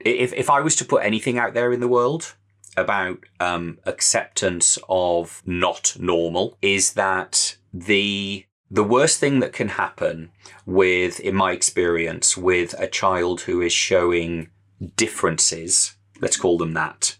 if 0.00 0.32
if 0.32 0.48
I 0.48 0.60
was 0.60 0.76
to 0.76 0.84
put 0.84 1.04
anything 1.04 1.38
out 1.38 1.52
there 1.54 1.72
in 1.72 1.80
the 1.80 1.88
world 1.88 2.34
about 2.76 3.18
um, 3.40 3.78
acceptance 3.84 4.78
of 4.88 5.42
not 5.44 5.96
normal 5.98 6.56
is 6.62 6.94
that 6.94 7.56
the 7.72 8.46
the 8.70 8.84
worst 8.84 9.18
thing 9.18 9.40
that 9.40 9.52
can 9.52 9.68
happen 9.68 10.30
with 10.64 11.20
in 11.20 11.34
my 11.34 11.52
experience 11.52 12.36
with 12.36 12.74
a 12.78 12.86
child 12.86 13.42
who 13.42 13.60
is 13.60 13.72
showing 13.72 14.48
differences 14.96 15.96
let's 16.20 16.36
call 16.36 16.58
them 16.58 16.74
that 16.74 17.16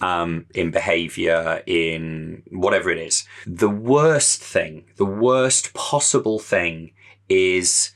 um, 0.00 0.46
in 0.54 0.70
behavior, 0.70 1.62
in 1.66 2.42
whatever 2.50 2.90
it 2.90 2.98
is. 2.98 3.24
The 3.46 3.70
worst 3.70 4.42
thing, 4.42 4.84
the 4.96 5.04
worst 5.04 5.74
possible 5.74 6.38
thing 6.38 6.92
is 7.28 7.92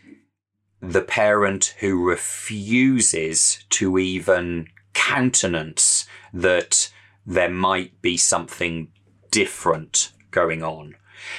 the 0.80 1.02
parent 1.02 1.74
who 1.80 2.06
refuses 2.06 3.64
to 3.70 3.98
even 3.98 4.68
countenance 4.92 6.06
that 6.32 6.92
there 7.26 7.50
might 7.50 8.00
be 8.02 8.16
something 8.16 8.88
different 9.30 10.12
going 10.30 10.62
on. 10.62 10.94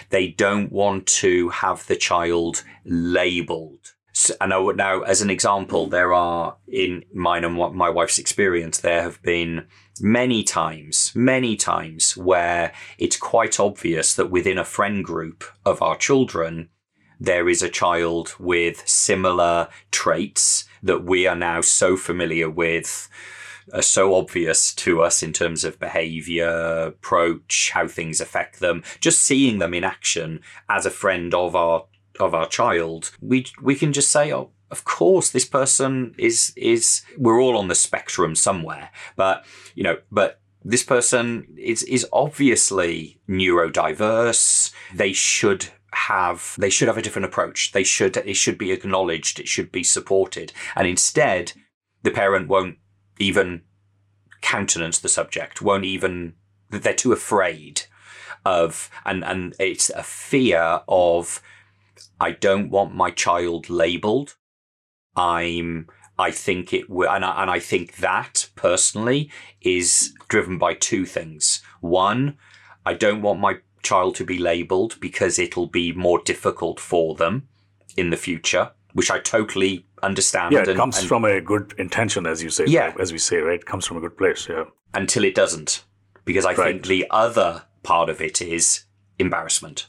They 0.10 0.28
don't 0.28 0.72
want 0.72 1.06
to 1.08 1.50
have 1.50 1.86
the 1.88 1.96
child 1.96 2.64
labeled. 2.86 3.94
S- 4.16 4.32
And 4.40 4.54
I 4.54 4.58
would 4.58 4.78
now, 4.78 5.02
as 5.02 5.22
an 5.22 5.30
example, 5.30 5.88
there 5.88 6.14
are 6.14 6.58
in 6.68 7.04
mine 7.14 7.44
and 7.44 7.56
my 7.76 7.90
wife's 7.90 8.18
experience, 8.20 8.80
there 8.80 9.02
have 9.02 9.22
been 9.22 9.68
many 10.00 10.44
times, 10.44 11.12
many 11.16 11.56
times 11.56 12.16
where 12.18 12.72
it's 12.98 13.18
quite 13.18 13.60
obvious 13.60 14.14
that 14.16 14.32
within 14.32 14.58
a 14.58 14.66
friend 14.66 15.04
group 15.04 15.44
of 15.66 15.82
our 15.82 15.98
children, 15.98 16.70
there 17.20 17.48
is 17.50 17.62
a 17.62 17.70
child 17.70 18.36
with 18.40 18.88
similar 18.88 19.70
traits 19.92 20.66
that 20.84 21.04
we 21.04 21.26
are 21.28 21.36
now 21.36 21.62
so 21.62 21.96
familiar 21.98 22.50
with, 22.50 23.10
are 23.74 23.82
so 23.82 24.14
obvious 24.16 24.74
to 24.76 25.02
us 25.02 25.24
in 25.24 25.34
terms 25.34 25.64
of 25.64 25.80
behavior, 25.80 26.88
approach, 26.88 27.72
how 27.74 27.88
things 27.88 28.22
affect 28.22 28.60
them. 28.60 28.84
Just 29.00 29.24
seeing 29.24 29.60
them 29.60 29.74
in 29.74 29.84
action 29.84 30.42
as 30.70 30.86
a 30.86 30.92
friend 30.92 31.34
of 31.34 31.56
our 31.56 31.86
of 32.20 32.34
our 32.34 32.48
child, 32.48 33.12
we 33.22 33.46
we 33.62 33.76
can 33.76 33.92
just 33.92 34.12
say, 34.12 34.34
oh, 34.34 34.52
of 34.72 34.84
course, 34.84 35.30
this 35.30 35.46
person 35.46 36.16
is 36.18 36.54
is 36.56 37.04
we're 37.18 37.42
all 37.42 37.58
on 37.58 37.68
the 37.68 37.76
spectrum 37.76 38.36
somewhere, 38.36 38.90
but 39.16 39.46
you 39.74 39.84
know, 39.84 39.98
but 40.12 40.42
this 40.64 40.84
person 40.84 41.48
is 41.58 41.84
is 41.84 42.08
obviously 42.12 43.20
neurodiverse. 43.30 44.72
They 44.94 45.14
should 45.14 45.68
have 45.94 46.56
they 46.58 46.70
should 46.70 46.88
have 46.88 46.98
a 46.98 47.02
different 47.02 47.26
approach. 47.26 47.72
They 47.72 47.84
should 47.84 48.18
it 48.18 48.36
should 48.36 48.58
be 48.58 48.72
acknowledged. 48.72 49.40
It 49.40 49.48
should 49.48 49.72
be 49.72 49.84
supported. 49.84 50.52
And 50.76 50.88
instead, 50.88 51.54
the 52.04 52.12
parent 52.12 52.48
won't 52.48 52.78
even 53.20 53.62
countenance 54.42 55.00
the 55.00 55.10
subject. 55.10 55.62
Won't 55.62 55.86
even 55.86 56.34
they're 56.70 56.94
too 56.94 57.14
afraid 57.14 57.84
of 58.44 58.90
and 59.06 59.24
and 59.24 59.56
it's 59.60 59.90
a 59.90 60.04
fear 60.04 60.82
of 60.88 61.42
I 62.20 62.32
don't 62.32 62.70
want 62.70 62.96
my 62.96 63.12
child 63.12 63.70
labeled. 63.70 64.36
I'm 65.16 65.88
I 66.18 66.32
think 66.32 66.74
it 66.74 66.90
will, 66.90 67.10
and 67.10 67.26
I, 67.26 67.42
and 67.42 67.52
I 67.52 67.60
think 67.60 67.98
that 67.98 68.50
personally 68.56 69.30
is 69.62 70.14
driven 70.30 70.58
by 70.58 70.74
two 70.74 71.06
things. 71.06 71.62
One, 71.82 72.38
I 72.86 72.94
don't 72.94 73.22
want 73.22 73.42
my 73.42 73.58
child 73.84 74.16
to 74.16 74.26
be 74.26 74.38
labeled 74.38 74.98
because 75.00 75.38
it'll 75.38 75.68
be 75.68 75.92
more 75.92 76.22
difficult 76.24 76.80
for 76.80 77.16
them 77.16 77.48
in 77.98 78.12
the 78.12 78.18
future, 78.18 78.72
which 78.98 79.10
I 79.12 79.20
totally 79.20 79.86
understand. 80.10 80.54
yeah 80.54 80.62
it 80.62 80.70
and- 80.70 80.78
comes 80.78 80.98
and- 81.00 81.08
from 81.08 81.24
a 81.26 81.40
good 81.42 81.74
intention 81.78 82.26
as 82.26 82.42
you 82.44 82.50
say 82.50 82.66
Yeah. 82.68 82.94
as 83.00 83.12
we 83.16 83.20
say 83.20 83.38
right 83.48 83.60
it 83.62 83.66
comes 83.72 83.86
from 83.88 83.98
a 83.98 84.04
good 84.06 84.18
place 84.18 84.42
yeah 84.50 84.66
until 84.94 85.24
it 85.30 85.36
doesn't. 85.36 85.72
Because 86.30 86.46
I 86.46 86.54
Right. 86.54 86.58
think 86.74 86.86
the 86.88 87.06
other 87.12 87.52
part 87.84 88.08
of 88.10 88.20
it 88.22 88.42
is 88.42 88.66
embarrassment, 89.20 89.88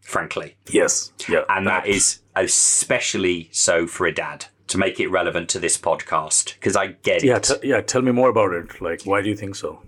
frankly. 0.00 0.56
yes 0.80 1.12
yeah 1.28 1.44
And 1.54 1.66
that 1.66 1.86
is 1.86 2.04
especially 2.34 3.48
so 3.52 3.86
for 3.86 4.06
a 4.06 4.12
dad 4.12 4.46
to 4.68 4.78
make 4.78 4.98
it 5.00 5.08
relevant 5.08 5.48
to 5.50 5.58
this 5.58 5.76
podcast. 5.78 6.54
Because 6.54 6.76
I 6.76 6.86
get 7.08 7.22
yeah 7.22 7.36
it. 7.36 7.44
t- 7.44 7.68
yeah 7.70 7.80
tell 7.80 8.02
me 8.02 8.12
more 8.12 8.30
about 8.30 8.52
it 8.52 8.80
like 8.80 9.02
why 9.04 9.22
do 9.22 9.28
you 9.28 9.36
think 9.36 9.54
so 9.56 9.82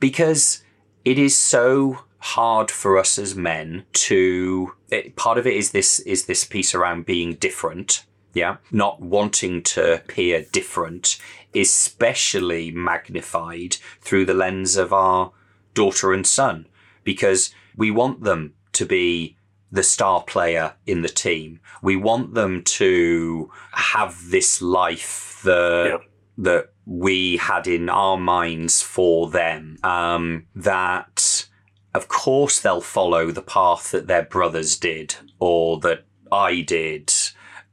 because 0.00 0.62
it 1.04 1.18
is 1.18 1.34
so 1.54 2.00
hard 2.18 2.70
for 2.70 2.98
us 2.98 3.18
as 3.18 3.34
men 3.34 3.84
to 3.92 4.72
it, 4.90 5.16
part 5.16 5.38
of 5.38 5.46
it 5.46 5.54
is 5.54 5.70
this 5.72 6.00
is 6.00 6.26
this 6.26 6.44
piece 6.44 6.74
around 6.74 7.06
being 7.06 7.34
different 7.34 8.04
yeah 8.32 8.56
not 8.70 9.00
wanting 9.00 9.62
to 9.62 9.94
appear 9.94 10.44
different 10.52 11.18
especially 11.54 12.70
magnified 12.70 13.76
through 14.00 14.24
the 14.24 14.34
lens 14.34 14.76
of 14.76 14.92
our 14.92 15.32
daughter 15.74 16.12
and 16.12 16.26
son 16.26 16.66
because 17.04 17.54
we 17.76 17.90
want 17.90 18.22
them 18.22 18.54
to 18.72 18.84
be 18.86 19.36
the 19.70 19.82
star 19.82 20.22
player 20.22 20.74
in 20.86 21.02
the 21.02 21.08
team 21.08 21.60
we 21.82 21.96
want 21.96 22.34
them 22.34 22.62
to 22.62 23.50
have 23.72 24.30
this 24.30 24.62
life 24.62 25.40
that 25.44 25.86
Yeah. 25.90 25.98
that 26.38 26.72
we 26.84 27.36
had 27.38 27.66
in 27.66 27.88
our 27.88 28.16
minds 28.16 28.80
for 28.80 29.28
them. 29.30 29.76
Um, 29.82 30.46
that, 30.54 31.48
of 31.96 32.08
course, 32.08 32.60
they'll 32.60 32.82
follow 32.82 33.30
the 33.30 33.42
path 33.42 33.90
that 33.90 34.06
their 34.06 34.22
brothers 34.22 34.76
did 34.76 35.16
or 35.38 35.80
that 35.80 36.04
I 36.30 36.60
did, 36.60 37.12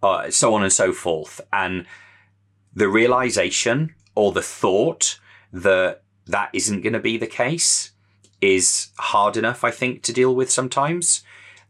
uh, 0.02 0.32
so 0.32 0.54
on 0.54 0.64
and 0.64 0.72
so 0.72 0.94
forth. 0.94 1.42
And 1.52 1.86
the 2.74 2.88
realization 2.88 3.94
or 4.16 4.32
the 4.32 4.42
thought 4.42 5.20
that 5.52 6.04
that 6.26 6.50
isn't 6.54 6.82
going 6.82 6.94
to 6.94 7.00
be 7.00 7.18
the 7.18 7.28
case 7.28 7.92
is 8.40 8.92
hard 8.98 9.36
enough, 9.36 9.64
I 9.64 9.72
think, 9.72 10.04
to 10.04 10.14
deal 10.14 10.34
with 10.34 10.50
sometimes. 10.50 11.24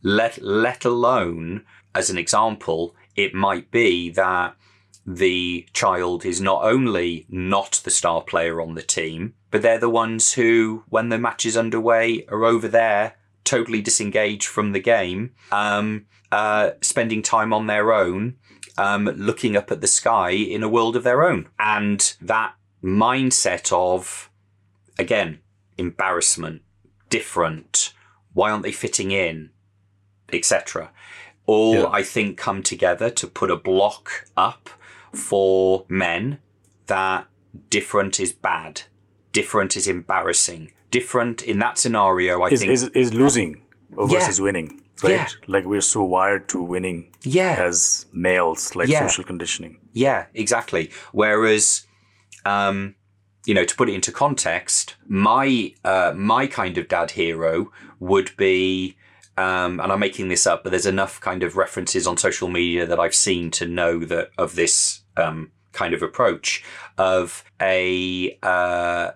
Let, 0.03 0.41
let 0.41 0.85
alone, 0.85 1.65
as 1.95 2.11
an 2.11 2.19
example, 2.19 2.95
it 3.15 3.33
might 3.33 3.71
be 3.71 4.11
that 4.11 4.55
the 5.05 5.67
child 5.73 6.23
is 6.23 6.39
not 6.39 6.63
only 6.63 7.25
not 7.29 7.81
the 7.83 7.89
star 7.89 8.21
player 8.21 8.61
on 8.61 8.75
the 8.75 8.83
team, 8.83 9.33
but 9.53 9.61
they're 9.61 9.77
the 9.77 9.87
ones 9.87 10.33
who, 10.33 10.83
when 10.89 11.09
the 11.09 11.19
match 11.19 11.45
is 11.45 11.55
underway, 11.55 12.25
are 12.25 12.43
over 12.43 12.67
there, 12.67 13.13
totally 13.43 13.83
disengaged 13.83 14.47
from 14.47 14.71
the 14.71 14.79
game, 14.79 15.29
um, 15.51 16.07
uh, 16.31 16.71
spending 16.81 17.21
time 17.21 17.53
on 17.53 17.67
their 17.67 17.93
own 17.93 18.35
um, 18.79 19.05
looking 19.05 19.55
up 19.55 19.71
at 19.71 19.79
the 19.79 19.85
sky 19.85 20.31
in 20.31 20.63
a 20.63 20.67
world 20.67 20.95
of 20.95 21.03
their 21.03 21.23
own. 21.23 21.49
And 21.59 22.15
that 22.19 22.55
mindset 22.83 23.71
of, 23.71 24.31
again, 24.97 25.37
embarrassment, 25.77 26.63
different, 27.11 27.93
why 28.33 28.49
aren't 28.49 28.63
they 28.63 28.71
fitting 28.71 29.11
in, 29.11 29.51
etc. 30.31 30.89
All 31.45 31.75
Yeah. 31.75 31.89
I 31.91 32.01
think 32.01 32.39
come 32.39 32.63
together 32.63 33.11
to 33.11 33.27
put 33.27 33.51
a 33.51 33.55
block 33.55 34.25
up 34.35 34.71
for 35.11 35.85
men 35.87 36.39
that 36.87 37.27
different 37.69 38.19
is 38.19 38.31
bad, 38.31 38.81
different 39.33 39.75
is 39.75 39.87
embarrassing, 39.87 40.71
different 40.91 41.41
in 41.41 41.59
that 41.59 41.77
scenario. 41.77 42.41
I 42.41 42.47
Is, 42.49 42.61
think 42.61 42.71
is, 42.71 42.83
is 42.89 43.13
losing 43.13 43.61
Yeah. 43.97 44.07
versus 44.07 44.39
winning, 44.39 44.81
right? 45.03 45.11
Yeah. 45.11 45.27
Like 45.47 45.65
we're 45.65 45.81
so 45.81 46.03
wired 46.03 46.47
to 46.49 46.61
winning 46.61 47.11
yeah, 47.23 47.55
as 47.59 48.05
males, 48.13 48.75
like 48.75 48.87
Yeah. 48.87 49.05
social 49.07 49.23
conditioning. 49.25 49.79
Yeah, 49.91 50.25
exactly. 50.33 50.89
Whereas, 51.11 51.85
um, 52.45 52.95
you 53.45 53.53
know, 53.53 53.65
to 53.65 53.75
put 53.75 53.89
it 53.89 53.93
into 53.95 54.11
context, 54.11 54.95
my 55.07 55.73
uh, 55.83 56.13
my 56.15 56.47
kind 56.47 56.77
of 56.77 56.87
dad 56.87 57.11
hero 57.11 57.71
would 57.99 58.31
be, 58.37 58.95
um, 59.37 59.79
and 59.79 59.91
I'm 59.91 59.99
making 59.99 60.29
this 60.29 60.45
up, 60.47 60.63
but 60.63 60.69
there's 60.71 60.85
enough 60.85 61.19
kind 61.21 61.43
of 61.43 61.57
references 61.57 62.07
on 62.07 62.17
social 62.17 62.47
media 62.47 62.85
that 62.85 62.99
I've 62.99 63.15
seen 63.15 63.51
to 63.51 63.65
know 63.67 63.99
that 64.05 64.29
of 64.37 64.55
this 64.55 65.01
um, 65.17 65.51
kind 65.73 65.93
of 65.93 66.01
approach 66.01 66.63
of 66.97 67.43
a 67.61 68.37
uh, 68.43 69.11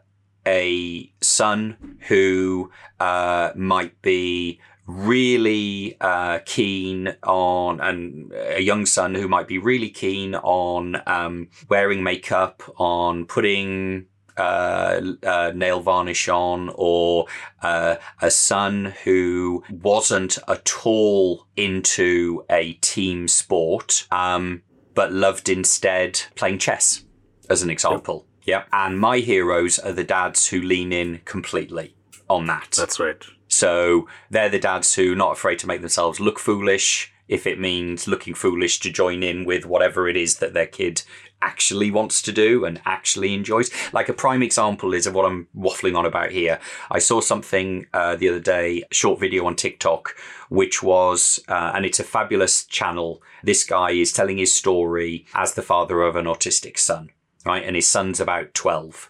a 0.47 1.11
son 1.21 1.97
who 2.07 2.71
uh, 3.01 3.51
might 3.55 4.01
be 4.01 4.61
really 4.87 5.97
uh, 5.99 6.39
keen 6.45 7.13
on, 7.23 7.81
and 7.81 8.31
a 8.33 8.61
young 8.61 8.85
son 8.85 9.13
who 9.13 9.27
might 9.27 9.47
be 9.47 9.57
really 9.57 9.89
keen 9.89 10.33
on 10.35 11.01
um, 11.05 11.49
wearing 11.67 12.01
makeup, 12.01 12.63
on 12.77 13.25
putting 13.25 14.05
uh, 14.37 15.01
uh, 15.23 15.51
nail 15.53 15.81
varnish 15.81 16.29
on, 16.29 16.71
or 16.75 17.25
uh, 17.61 17.95
a 18.21 18.31
son 18.31 18.93
who 19.03 19.61
wasn't 19.69 20.37
at 20.47 20.71
all 20.85 21.45
into 21.57 22.45
a 22.49 22.73
team 22.73 23.27
sport, 23.27 24.07
um, 24.11 24.61
but 24.93 25.11
loved 25.11 25.49
instead 25.49 26.21
playing 26.35 26.59
chess, 26.59 27.03
as 27.49 27.61
an 27.61 27.69
example. 27.69 28.26
Yeah. 28.47 28.63
And 28.73 28.97
my 28.97 29.19
heroes 29.19 29.77
are 29.77 29.91
the 29.91 30.03
dads 30.03 30.47
who 30.47 30.61
lean 30.61 30.91
in 30.91 31.19
completely 31.25 31.93
on 32.29 32.47
that. 32.47 32.71
That's 32.71 32.99
right. 32.99 33.23
So 33.47 34.07
they're 34.29 34.49
the 34.49 34.59
dads 34.59 34.95
who 34.95 35.13
are 35.13 35.15
not 35.15 35.33
afraid 35.33 35.59
to 35.59 35.67
make 35.67 35.81
themselves 35.81 36.19
look 36.19 36.39
foolish 36.39 37.13
if 37.27 37.45
it 37.45 37.59
means 37.59 38.07
looking 38.07 38.33
foolish 38.33 38.79
to 38.79 38.89
join 38.89 39.21
in 39.21 39.43
with 39.43 39.65
whatever 39.65 40.07
it 40.07 40.15
is 40.15 40.37
that 40.37 40.53
their 40.53 40.65
kid 40.65 41.01
actually 41.41 41.91
wants 41.91 42.21
to 42.21 42.31
do 42.31 42.65
and 42.65 42.81
actually 42.85 43.33
enjoys. 43.33 43.69
Like 43.91 44.09
a 44.09 44.13
prime 44.13 44.41
example 44.41 44.93
is 44.93 45.05
of 45.05 45.13
what 45.13 45.25
I'm 45.25 45.47
waffling 45.55 45.97
on 45.97 46.05
about 46.05 46.31
here. 46.31 46.59
I 46.89 46.99
saw 46.99 47.19
something 47.21 47.85
uh, 47.93 48.15
the 48.15 48.29
other 48.29 48.39
day, 48.39 48.83
a 48.89 48.93
short 48.93 49.19
video 49.19 49.45
on 49.45 49.55
TikTok, 49.55 50.15
which 50.49 50.81
was, 50.81 51.39
uh, 51.47 51.73
and 51.75 51.85
it's 51.85 51.99
a 51.99 52.03
fabulous 52.05 52.65
channel. 52.65 53.21
This 53.43 53.63
guy 53.65 53.91
is 53.91 54.13
telling 54.13 54.37
his 54.37 54.53
story 54.53 55.25
as 55.35 55.53
the 55.53 55.61
father 55.61 56.01
of 56.01 56.15
an 56.15 56.25
autistic 56.25 56.79
son, 56.79 57.09
right? 57.47 57.63
And 57.63 57.75
his 57.75 57.87
son's 57.87 58.19
about 58.19 58.53
12. 58.53 59.09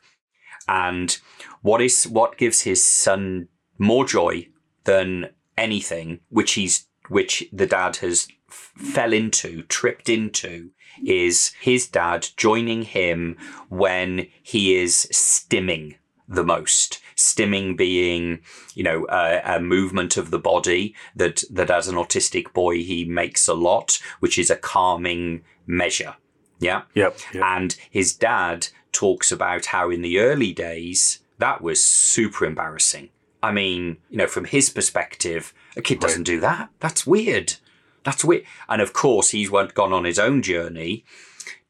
And 0.67 1.17
what 1.62 1.82
is 1.82 2.08
what 2.08 2.38
gives 2.38 2.62
his 2.62 2.84
son 2.84 3.47
more 3.78 4.06
joy 4.06 4.47
than 4.84 5.30
anything, 5.58 6.19
which 6.30 6.54
he's 6.54 6.86
which 7.10 7.45
the 7.52 7.65
dad 7.65 7.97
has 7.97 8.28
f- 8.50 8.73
fell 8.76 9.13
into, 9.13 9.63
tripped 9.63 10.10
into, 10.10 10.71
is 11.06 11.54
his 11.62 11.88
dad 11.88 12.28
joining 12.36 12.84
him 12.84 13.38
when 13.69 14.28
he 14.43 14.76
is 14.76 15.08
stimming 15.12 15.95
the 16.28 16.43
most. 16.43 17.02
Stimming 17.15 17.78
being, 17.78 18.41
you 18.76 18.84
know, 18.84 19.08
a, 19.10 19.56
a 19.56 19.60
movement 19.60 20.17
of 20.17 20.30
the 20.30 20.39
body 20.39 20.93
that 21.15 21.43
that 21.50 21.71
as 21.71 21.88
an 21.88 21.95
autistic 21.95 22.54
boy 22.54 22.84
he 22.84 23.06
makes 23.06 23.47
a 23.47 23.54
lot, 23.54 24.00
which 24.19 24.38
is 24.38 24.50
a 24.50 24.56
calming 24.56 25.43
measure. 25.65 26.15
Yeah. 26.60 26.84
Yep. 26.93 27.17
yep. 27.34 27.43
And 27.43 27.76
his 27.89 28.15
dad 28.15 28.67
talks 28.91 29.32
about 29.32 29.67
how 29.67 29.89
in 29.89 30.02
the 30.02 30.20
early 30.20 30.54
days 30.54 31.20
that 31.38 31.62
was 31.62 31.84
super 31.84 32.46
embarrassing. 32.46 33.10
I 33.43 33.52
mean, 33.52 33.98
you 34.10 34.17
know, 34.17 34.28
from 34.28 34.46
his 34.46 34.70
perspective, 34.70 35.54
a 35.76 35.82
kid 35.82 36.00
doesn't 36.00 36.24
do 36.24 36.39
that. 36.39 36.70
That's 36.80 37.06
weird. 37.06 37.56
That's 38.04 38.26
weird. 38.26 38.43
And 38.67 38.82
of 38.82 38.93
course, 38.93 39.30
he's 39.30 39.52
went, 39.52 39.76
gone 39.76 39.93
on 39.93 40.06
his 40.06 40.17
own 40.17 40.41
journey, 40.41 41.06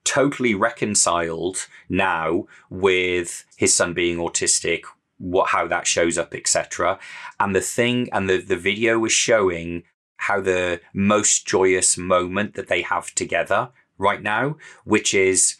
totally 0.04 0.56
reconciled 0.56 1.68
now 1.90 2.46
with 2.70 3.46
his 3.58 3.74
son 3.74 3.94
being 3.94 4.18
autistic, 4.18 4.84
what 5.18 5.50
how 5.50 5.68
that 5.68 5.88
shows 5.88 6.18
up, 6.18 6.34
etc. 6.34 7.00
And 7.40 7.54
the 7.54 7.62
thing, 7.62 8.08
and 8.14 8.30
the 8.30 8.38
the 8.38 8.56
video 8.56 9.00
was 9.00 9.12
showing 9.12 9.84
how 10.18 10.40
the 10.42 10.80
most 10.94 11.46
joyous 11.46 11.98
moment 11.98 12.54
that 12.56 12.68
they 12.68 12.82
have 12.82 13.14
together 13.14 13.70
right 13.98 14.22
now, 14.22 14.58
which 14.86 15.14
is 15.14 15.56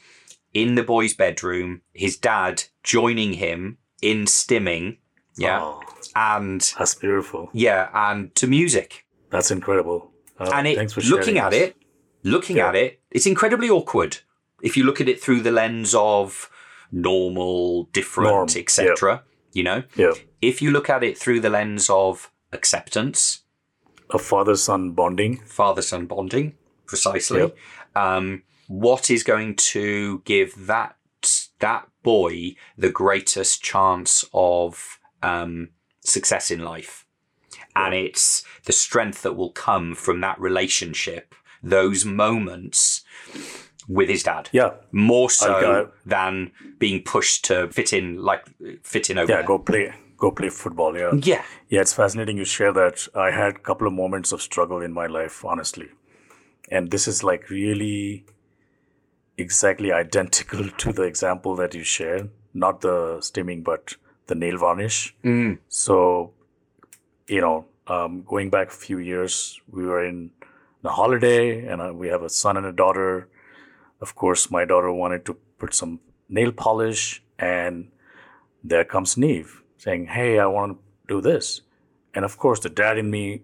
in 0.54 0.76
the 0.76 0.84
boy's 0.84 1.14
bedroom, 1.14 1.82
his 1.94 2.18
dad 2.18 2.64
joining 2.84 3.34
him 3.34 3.78
in 4.02 4.26
stimming, 4.26 4.98
yeah, 5.38 5.60
Oh, 5.62 5.82
and 6.16 6.62
that's 6.78 6.96
beautiful. 6.96 7.50
yeah, 7.54 7.90
and 7.94 8.34
to 8.36 8.48
music. 8.48 9.06
That's 9.30 9.52
incredible. 9.52 10.12
Uh, 10.40 10.52
and 10.54 10.68
it, 10.68 10.76
thanks 10.78 10.94
for 10.94 11.02
looking 11.02 11.38
at 11.38 11.50
this. 11.52 11.70
it, 11.70 11.78
looking 12.24 12.58
Yeah. 12.58 12.70
at 12.70 12.76
it, 12.76 13.02
it's 13.12 13.26
incredibly 13.26 13.70
awkward 13.70 14.18
if 14.62 14.76
you 14.78 14.84
look 14.84 15.00
at 15.02 15.08
it 15.10 15.22
through 15.22 15.42
the 15.42 15.52
lens 15.52 15.94
of 15.96 16.50
normal, 16.92 17.84
different, 17.94 18.56
etc. 18.56 19.24
You 19.54 19.64
know, 19.64 19.84
Yeah. 19.96 20.14
if 20.42 20.62
you 20.62 20.72
look 20.72 20.90
at 20.90 21.04
it 21.04 21.18
through 21.18 21.40
the 21.42 21.50
lens 21.50 21.90
of 21.90 22.32
acceptance, 22.54 23.42
A 24.10 24.18
father 24.20 24.56
son 24.56 24.92
bonding. 24.92 25.38
father 25.46 25.82
son 25.82 26.06
bonding, 26.06 26.56
precisely. 26.86 27.40
Yep. 27.42 27.58
Um, 27.98 28.44
what 28.68 29.10
is 29.10 29.24
going 29.24 29.56
to 29.56 30.22
give 30.26 30.68
that 30.68 30.96
that 31.60 31.88
boy 32.04 32.56
the 32.78 32.90
greatest 32.90 33.64
chance 33.64 34.26
of 34.34 35.00
um, 35.24 35.70
success 36.02 36.52
in 36.52 36.64
life? 36.64 37.06
And 37.76 37.94
it's 37.94 38.44
the 38.66 38.74
strength 38.74 39.22
that 39.22 39.34
will 39.34 39.52
come 39.52 39.94
from 39.94 40.22
that 40.22 40.40
relationship, 40.40 41.36
those 41.62 42.06
moments 42.06 43.04
with 43.88 44.10
his 44.10 44.24
dad. 44.24 44.50
Yeah. 44.52 44.72
More 44.92 45.30
so 45.30 45.92
than 46.06 46.52
being 46.80 47.04
pushed 47.04 47.46
to 47.46 47.70
fit 47.70 47.94
in, 47.94 48.22
like 48.22 48.46
fit 48.84 49.10
in 49.10 49.18
over. 49.18 49.32
Yeah. 49.32 49.38
there. 49.38 49.48
Go 49.48 49.60
play. 49.60 49.94
Go 50.18 50.32
play 50.32 50.50
football. 50.50 50.98
Yeah. 50.98 51.14
Yeah. 51.14 51.44
Yeah, 51.70 51.82
it's 51.82 51.94
fascinating 51.94 52.38
you 52.38 52.46
share 52.46 52.74
that. 52.74 53.08
I 53.14 53.30
had 53.32 53.56
a 53.56 53.60
couple 53.60 53.88
of 53.88 53.94
moments 53.94 54.32
of 54.32 54.42
struggle 54.42 54.82
in 54.82 54.92
my 54.92 55.06
life, 55.06 55.46
honestly. 55.46 55.90
And 56.70 56.92
this 56.92 57.08
is 57.08 57.24
like 57.24 57.50
really 57.50 58.26
exactly 59.38 59.92
identical 59.92 60.70
to 60.78 60.92
the 60.92 61.04
example 61.04 61.56
that 61.56 61.74
you 61.74 61.84
shared. 61.84 62.30
Not 62.54 62.82
the 62.82 63.18
stimming, 63.20 63.64
but 63.64 63.96
the 64.28 64.36
nail 64.36 64.58
varnish. 64.58 65.16
Mm. 65.24 65.60
So, 65.70 66.34
you 67.28 67.42
know, 67.42 67.66
um, 67.88 68.24
going 68.24 68.50
back 68.50 68.68
a 68.68 68.76
few 68.76 69.00
years, 69.00 69.60
we 69.70 69.86
were 69.86 70.04
in 70.04 70.32
a 70.84 70.90
holiday 70.90 71.66
and 71.66 71.82
uh, 71.82 71.94
we 71.94 72.08
have 72.08 72.24
a 72.24 72.30
son 72.30 72.58
and 72.58 72.66
a 72.66 72.72
daughter. 72.72 73.28
Of 74.02 74.16
course, 74.16 74.52
my 74.52 74.66
daughter 74.66 74.92
wanted 74.92 75.26
to 75.26 75.34
put 75.58 75.74
some 75.74 76.00
nail 76.30 76.52
polish, 76.52 77.24
and 77.40 77.90
there 78.64 78.84
comes 78.84 79.18
Neve 79.18 79.62
saying, 79.78 80.08
Hey, 80.08 80.40
I 80.40 80.46
want 80.46 80.78
to 80.78 80.80
do 81.08 81.22
this. 81.22 81.62
And 82.14 82.26
of 82.26 82.38
course, 82.38 82.60
the 82.60 82.70
dad 82.70 82.98
in 82.98 83.10
me, 83.10 83.44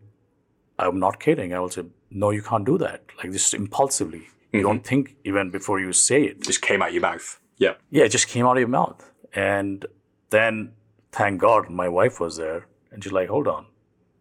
I'm 0.80 1.00
not 1.00 1.20
kidding. 1.20 1.54
I 1.54 1.60
will 1.60 1.70
say, 1.70 1.84
No, 2.14 2.30
you 2.30 2.42
can't 2.42 2.66
do 2.66 2.78
that. 2.78 3.04
Like 3.18 3.32
just 3.32 3.54
impulsively. 3.54 4.28
You 4.52 4.62
don't 4.62 4.78
mm-hmm. 4.78 4.88
think 4.88 5.16
even 5.24 5.50
before 5.50 5.80
you 5.80 5.92
say 5.94 6.24
it. 6.24 6.42
Just 6.42 6.62
came 6.62 6.82
out 6.82 6.90
of 6.90 6.94
your 6.94 7.02
mouth. 7.02 7.40
Yeah. 7.58 7.74
Yeah, 7.90 8.04
it 8.04 8.10
just 8.10 8.28
came 8.28 8.46
out 8.46 8.58
of 8.58 8.60
your 8.60 8.68
mouth. 8.68 9.12
And 9.34 9.86
then, 10.30 10.74
thank 11.12 11.42
God, 11.42 11.70
my 11.70 11.90
wife 11.90 12.20
was 12.20 12.38
there. 12.38 12.68
And 12.92 13.04
she's 13.04 13.12
like, 13.12 13.30
hold 13.30 13.48
on, 13.48 13.66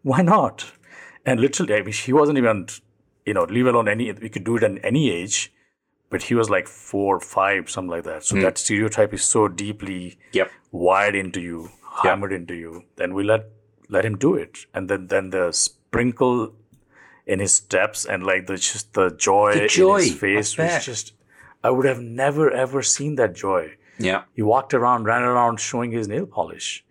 why 0.01 0.23
not? 0.23 0.71
And 1.25 1.39
literally, 1.39 1.75
I 1.75 1.83
mean, 1.83 1.91
she 1.91 2.11
wasn't 2.11 2.39
even, 2.39 2.67
you 3.25 3.33
know, 3.35 3.43
leave 3.43 3.67
alone 3.67 3.87
any, 3.87 4.11
we 4.11 4.29
could 4.29 4.43
do 4.43 4.57
it 4.57 4.63
at 4.63 4.83
any 4.83 5.11
age. 5.11 5.53
But 6.09 6.23
he 6.23 6.35
was 6.35 6.49
like 6.49 6.67
four, 6.67 7.17
or 7.17 7.19
five, 7.19 7.69
something 7.69 7.89
like 7.89 8.03
that. 8.03 8.23
So 8.23 8.35
mm. 8.35 8.41
that 8.41 8.57
stereotype 8.57 9.13
is 9.13 9.23
so 9.23 9.47
deeply 9.47 10.17
Yep. 10.33 10.51
wired 10.71 11.15
into 11.15 11.41
you, 11.41 11.71
hammered 12.03 12.33
into 12.33 12.53
you. 12.53 12.83
Then 12.97 13.13
we 13.13 13.23
let 13.23 13.45
let 13.89 14.05
him 14.05 14.17
do 14.17 14.35
it, 14.35 14.65
and 14.73 14.89
then 14.89 15.07
then 15.07 15.31
the 15.31 15.51
sprinkle 15.51 16.53
in 17.25 17.39
his 17.39 17.53
steps 17.53 18.05
and 18.05 18.23
like 18.23 18.47
the 18.47 18.57
just 18.57 18.93
the 18.93 19.09
joy, 19.11 19.53
The 19.53 19.67
joy, 19.67 19.97
in 19.97 20.03
his 20.03 20.53
face 20.53 20.59
I 20.59 20.75
was 20.75 20.85
just. 20.85 21.13
I 21.63 21.69
would 21.69 21.85
have 21.85 22.01
never 22.01 22.51
ever 22.51 22.81
seen 22.81 23.15
that 23.15 23.33
joy. 23.33 23.77
Yeah. 23.97 24.23
He 24.33 24.41
walked 24.41 24.73
around, 24.73 25.05
ran 25.05 25.23
around 25.23 25.59
showing 25.59 25.91
his 25.91 26.07
nail 26.07 26.25
polish. 26.25 26.83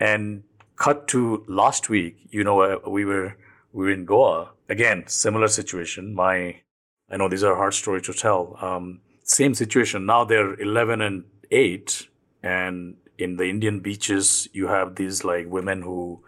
And 0.00 0.44
cut 0.76 1.08
to 1.08 1.44
last 1.48 1.88
week, 1.90 2.16
you 2.30 2.44
know, 2.44 2.60
uh, 2.60 2.78
we 2.88 3.04
were 3.04 3.36
we 3.72 3.86
were 3.86 3.90
in 3.90 4.04
Goa 4.04 4.52
again, 4.68 5.04
similar 5.06 5.48
situation. 5.48 6.14
My 6.14 6.60
I 7.10 7.16
know 7.16 7.28
these 7.28 7.44
are 7.44 7.56
hard 7.56 7.74
stories 7.74 8.06
to 8.06 8.12
tell. 8.12 8.56
Um, 8.60 9.00
same 9.22 9.54
situation. 9.54 10.06
Now 10.06 10.24
they're 10.24 10.58
11 10.60 11.00
and 11.00 11.24
8. 11.50 12.08
And 12.42 12.96
in 13.18 13.36
the 13.36 13.44
Indian 13.44 13.80
beaches, 13.80 14.48
you 14.52 14.68
have 14.68 14.96
these 14.96 15.24
like 15.24 15.46
women 15.48 15.82
who, 15.82 16.22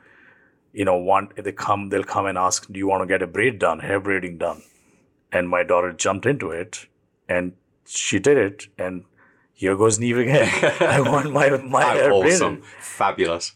you 0.78 0.84
know, 0.88 0.96
want, 1.10 1.26
they 1.46 1.52
come, 1.66 1.88
they'll 1.90 2.04
come 2.16 2.26
and 2.30 2.38
ask, 2.46 2.66
do 2.72 2.78
you 2.82 2.86
want 2.92 3.02
to 3.02 3.06
get 3.12 3.20
a 3.22 3.26
braid 3.36 3.58
done, 3.58 3.78
hair 3.80 4.00
braiding 4.06 4.38
done? 4.38 4.62
And 5.36 5.48
my 5.56 5.62
daughter 5.70 5.92
jumped 6.04 6.24
into 6.32 6.50
it 6.50 6.86
and 7.28 7.52
she 7.86 8.18
did 8.26 8.38
it. 8.46 8.66
And 8.78 9.04
here 9.62 9.74
goes 9.82 9.98
Neve 9.98 10.18
again. 10.18 10.48
I 10.96 11.00
want 11.12 11.32
my, 11.32 11.48
my 11.78 11.82
How 11.82 11.94
hair 11.94 12.12
awesome. 12.12 12.54
braided. 12.60 12.64
Fabulous. 13.00 13.46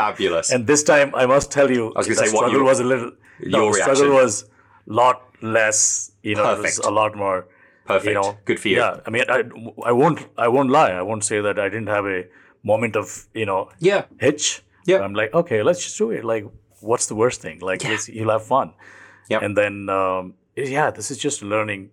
Fabulous. 0.00 0.50
And 0.50 0.66
this 0.66 0.82
time, 0.82 1.14
I 1.14 1.26
must 1.26 1.50
tell 1.52 1.70
you, 1.70 1.92
I 1.94 1.98
was 2.00 2.06
gonna 2.08 2.20
the 2.20 2.26
say, 2.26 2.36
what 2.36 2.50
your- 2.52 2.64
was 2.64 2.80
a 2.80 2.84
little. 2.92 3.12
No, 3.40 3.64
your 3.64 3.72
the 3.72 3.82
struggle 3.82 4.10
was 4.14 4.44
a 4.90 4.92
lot 4.92 5.22
less. 5.42 6.10
You 6.22 6.34
know, 6.36 6.44
it 6.54 6.58
was 6.58 6.76
Perfect. 6.78 6.86
a 6.86 6.90
lot 6.90 7.16
more. 7.16 7.46
Perfect. 7.86 8.06
You 8.08 8.14
know, 8.14 8.38
Good 8.44 8.58
for 8.60 8.68
you. 8.68 8.78
Yeah, 8.78 9.00
I 9.06 9.10
mean, 9.10 9.24
I, 9.28 9.44
I 9.84 9.92
won't, 9.92 10.18
I 10.36 10.48
won't 10.48 10.70
lie. 10.70 10.90
I 10.90 11.02
won't 11.02 11.24
say 11.24 11.40
that 11.40 11.58
I 11.58 11.68
didn't 11.68 11.86
have 11.98 12.06
a 12.06 12.24
moment 12.64 12.96
of, 12.96 13.26
you 13.34 13.46
know, 13.46 13.70
Yeah. 13.78 14.06
hitch. 14.18 14.62
Yeah. 14.86 15.00
I'm 15.00 15.14
like, 15.14 15.34
okay, 15.34 15.62
let's 15.62 15.82
just 15.82 15.98
do 15.98 16.10
it. 16.10 16.24
Like, 16.24 16.44
what's 16.80 17.06
the 17.06 17.14
worst 17.14 17.40
thing? 17.40 17.58
Like, 17.60 17.82
let's, 17.84 18.08
you'll 18.08 18.30
have 18.30 18.44
fun. 18.44 18.72
Yep. 19.28 19.42
And 19.42 19.56
then, 19.56 19.88
um, 19.88 20.34
yeah, 20.56 20.90
this 20.90 21.10
is 21.10 21.18
just 21.18 21.42
learning. 21.42 21.90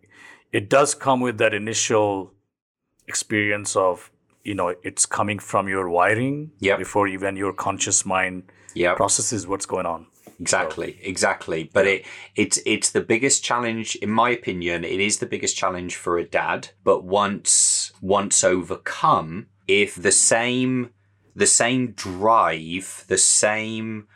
It 0.51 0.69
does 0.69 0.93
come 0.95 1.19
with 1.19 1.37
that 1.39 1.53
initial 1.53 2.33
experience 3.07 3.75
of, 3.75 4.11
you 4.43 4.55
know, 4.55 4.75
it's 4.83 5.05
coming 5.05 5.39
from 5.39 5.67
your 5.67 5.89
wiring 5.89 6.51
Yep. 6.59 6.77
before 6.79 7.07
even 7.07 7.35
your 7.35 7.53
conscious 7.53 8.05
mind 8.05 8.43
Yeah. 8.75 8.93
processes 8.95 9.47
what's 9.47 9.65
going 9.65 9.85
on. 9.85 10.07
Exactly, 10.39 10.99
exactly. 11.03 11.69
But 11.71 11.87
it 11.87 12.05
it's 12.35 12.59
it's 12.65 12.89
the 12.91 13.01
biggest 13.01 13.43
challenge, 13.43 13.95
in 13.97 14.09
my 14.09 14.29
opinion. 14.31 14.83
It 14.83 14.99
is 14.99 15.19
the 15.19 15.25
biggest 15.25 15.55
challenge 15.55 15.95
for 15.95 16.17
a 16.17 16.25
dad. 16.25 16.69
But 16.83 17.03
once 17.03 17.93
once 18.01 18.43
overcome, 18.43 19.47
if 19.67 19.95
the 19.95 20.11
same 20.11 20.89
the 21.35 21.47
same 21.47 21.91
drive, 21.91 23.05
the 23.07 23.17
same 23.17 24.07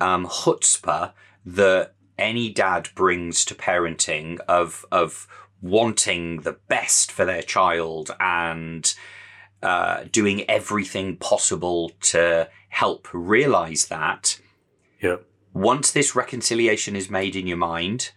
um, 0.00 0.26
chutzpah 0.26 1.12
that 1.44 1.94
any 2.18 2.50
dad 2.50 2.88
brings 2.94 3.44
to 3.44 3.54
parenting 3.54 4.38
of 4.48 4.84
of 4.90 5.26
wanting 5.62 6.42
the 6.42 6.56
best 6.68 7.10
for 7.10 7.24
their 7.24 7.42
child 7.42 8.14
and 8.20 8.94
uh, 9.62 10.04
doing 10.12 10.48
everything 10.50 11.16
possible 11.16 11.90
to 12.00 12.48
help 12.68 13.08
realize 13.12 13.86
that 13.86 14.38
Yeah. 15.02 15.16
once 15.54 15.90
this 15.90 16.14
reconciliation 16.14 16.94
is 16.94 17.08
made 17.10 17.34
in 17.34 17.46
your 17.46 17.56
mind, 17.56 18.12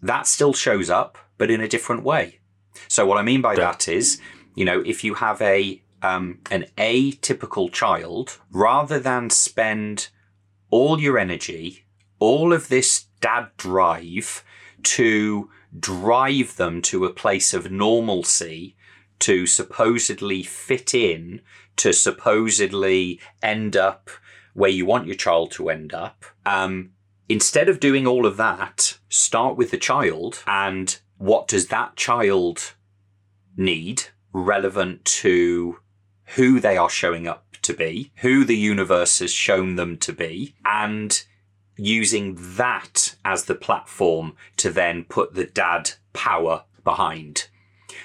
that 0.00 0.26
still 0.28 0.52
shows 0.52 0.88
up, 0.88 1.18
but 1.36 1.50
in 1.50 1.60
a 1.60 1.68
different 1.68 2.04
way. 2.04 2.38
So 2.86 3.04
what 3.04 3.18
I 3.18 3.22
mean 3.22 3.42
by 3.42 3.56
that 3.56 3.88
is, 3.88 4.20
you 4.54 4.64
know, 4.64 4.80
if 4.86 5.02
you 5.02 5.14
have 5.14 5.42
a 5.42 5.82
um, 6.02 6.40
an 6.50 6.66
atypical 6.76 7.72
child, 7.72 8.38
rather 8.50 8.98
than 8.98 9.30
spend 9.30 10.08
all 10.70 11.00
your 11.00 11.18
energy, 11.18 11.84
all 12.18 12.52
of 12.52 12.68
this 12.68 13.06
dad 13.20 13.48
drive 13.56 14.44
to 14.82 15.50
drive 15.78 16.56
them 16.56 16.80
to 16.82 17.04
a 17.04 17.12
place 17.12 17.52
of 17.52 17.70
normalcy, 17.70 18.76
to 19.18 19.46
supposedly 19.46 20.42
fit 20.42 20.94
in, 20.94 21.40
to 21.76 21.92
supposedly 21.92 23.20
end 23.42 23.76
up 23.76 24.10
where 24.54 24.70
you 24.70 24.86
want 24.86 25.06
your 25.06 25.16
child 25.16 25.50
to 25.52 25.68
end 25.68 25.92
up. 25.92 26.24
Um, 26.44 26.90
instead 27.28 27.68
of 27.68 27.80
doing 27.80 28.06
all 28.06 28.26
of 28.26 28.36
that, 28.36 28.98
start 29.08 29.56
with 29.56 29.70
the 29.70 29.78
child 29.78 30.42
and 30.46 30.98
what 31.18 31.48
does 31.48 31.68
that 31.68 31.96
child 31.96 32.74
need 33.56 34.04
relevant 34.32 35.04
to 35.04 35.78
who 36.36 36.60
they 36.60 36.76
are 36.76 36.90
showing 36.90 37.26
up 37.26 37.44
to 37.62 37.74
be, 37.74 38.12
who 38.16 38.44
the 38.44 38.56
universe 38.56 39.18
has 39.18 39.32
shown 39.32 39.76
them 39.76 39.96
to 39.98 40.12
be, 40.12 40.54
and 40.64 41.24
using 41.76 42.36
that 42.56 43.14
as 43.24 43.44
the 43.44 43.54
platform 43.54 44.34
to 44.56 44.70
then 44.70 45.04
put 45.04 45.34
the 45.34 45.44
dad 45.44 45.92
power 46.12 46.64
behind. 46.84 47.48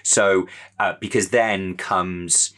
So, 0.03 0.47
uh, 0.79 0.93
because 0.99 1.29
then 1.29 1.75
comes 1.75 2.53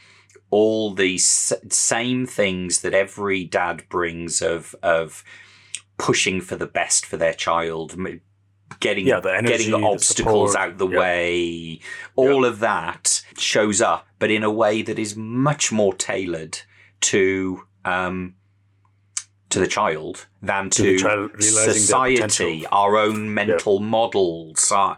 all 0.52 0.94
these 0.94 1.24
s- 1.24 1.76
same 1.76 2.26
things 2.26 2.82
that 2.82 2.94
every 2.94 3.44
dad 3.44 3.84
brings 3.90 4.42
of 4.42 4.76
of 4.84 5.24
pushing 5.98 6.42
for 6.42 6.56
the 6.56 6.66
best 6.66 7.06
for 7.06 7.18
their 7.18 7.34
child, 7.34 7.98
getting 8.80 9.08
Yeah, 9.08 9.20
the 9.20 9.36
energy, 9.36 9.58
getting 9.66 9.82
the 9.82 9.88
obstacles 9.88 10.52
support. 10.54 10.72
out 10.72 10.78
the 10.78 10.88
Yeah. 10.88 11.00
way, 11.00 11.80
all 12.16 12.46
of 12.46 12.60
that 12.60 13.22
shows 13.38 13.82
up, 13.82 14.08
but 14.20 14.30
in 14.32 14.44
a 14.44 14.52
way 14.52 14.82
that 14.82 15.00
is 15.00 15.16
much 15.16 15.72
more 15.72 15.94
tailored 15.94 16.60
to 17.02 17.64
um, 17.86 18.36
to 19.50 19.60
the 19.60 19.68
child 19.68 20.26
than 20.42 20.70
To 20.72 20.98
to, 20.98 21.30
society, 21.40 22.66
our 22.72 22.98
own 22.98 23.34
mental 23.34 23.80
models. 23.80 24.72
Uh, 24.72 24.96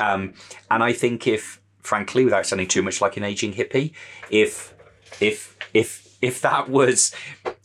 um, 0.00 0.32
and 0.70 0.82
I 0.82 0.92
think 0.92 1.26
if, 1.26 1.60
frankly, 1.82 2.24
without 2.24 2.46
sounding 2.46 2.66
too 2.68 2.82
much 2.82 3.00
like 3.00 3.16
an 3.18 3.22
aging 3.22 3.52
hippie, 3.54 3.92
if 4.30 4.74
if 5.20 5.56
if 5.74 6.16
if 6.22 6.40
that 6.40 6.68
was 6.70 7.12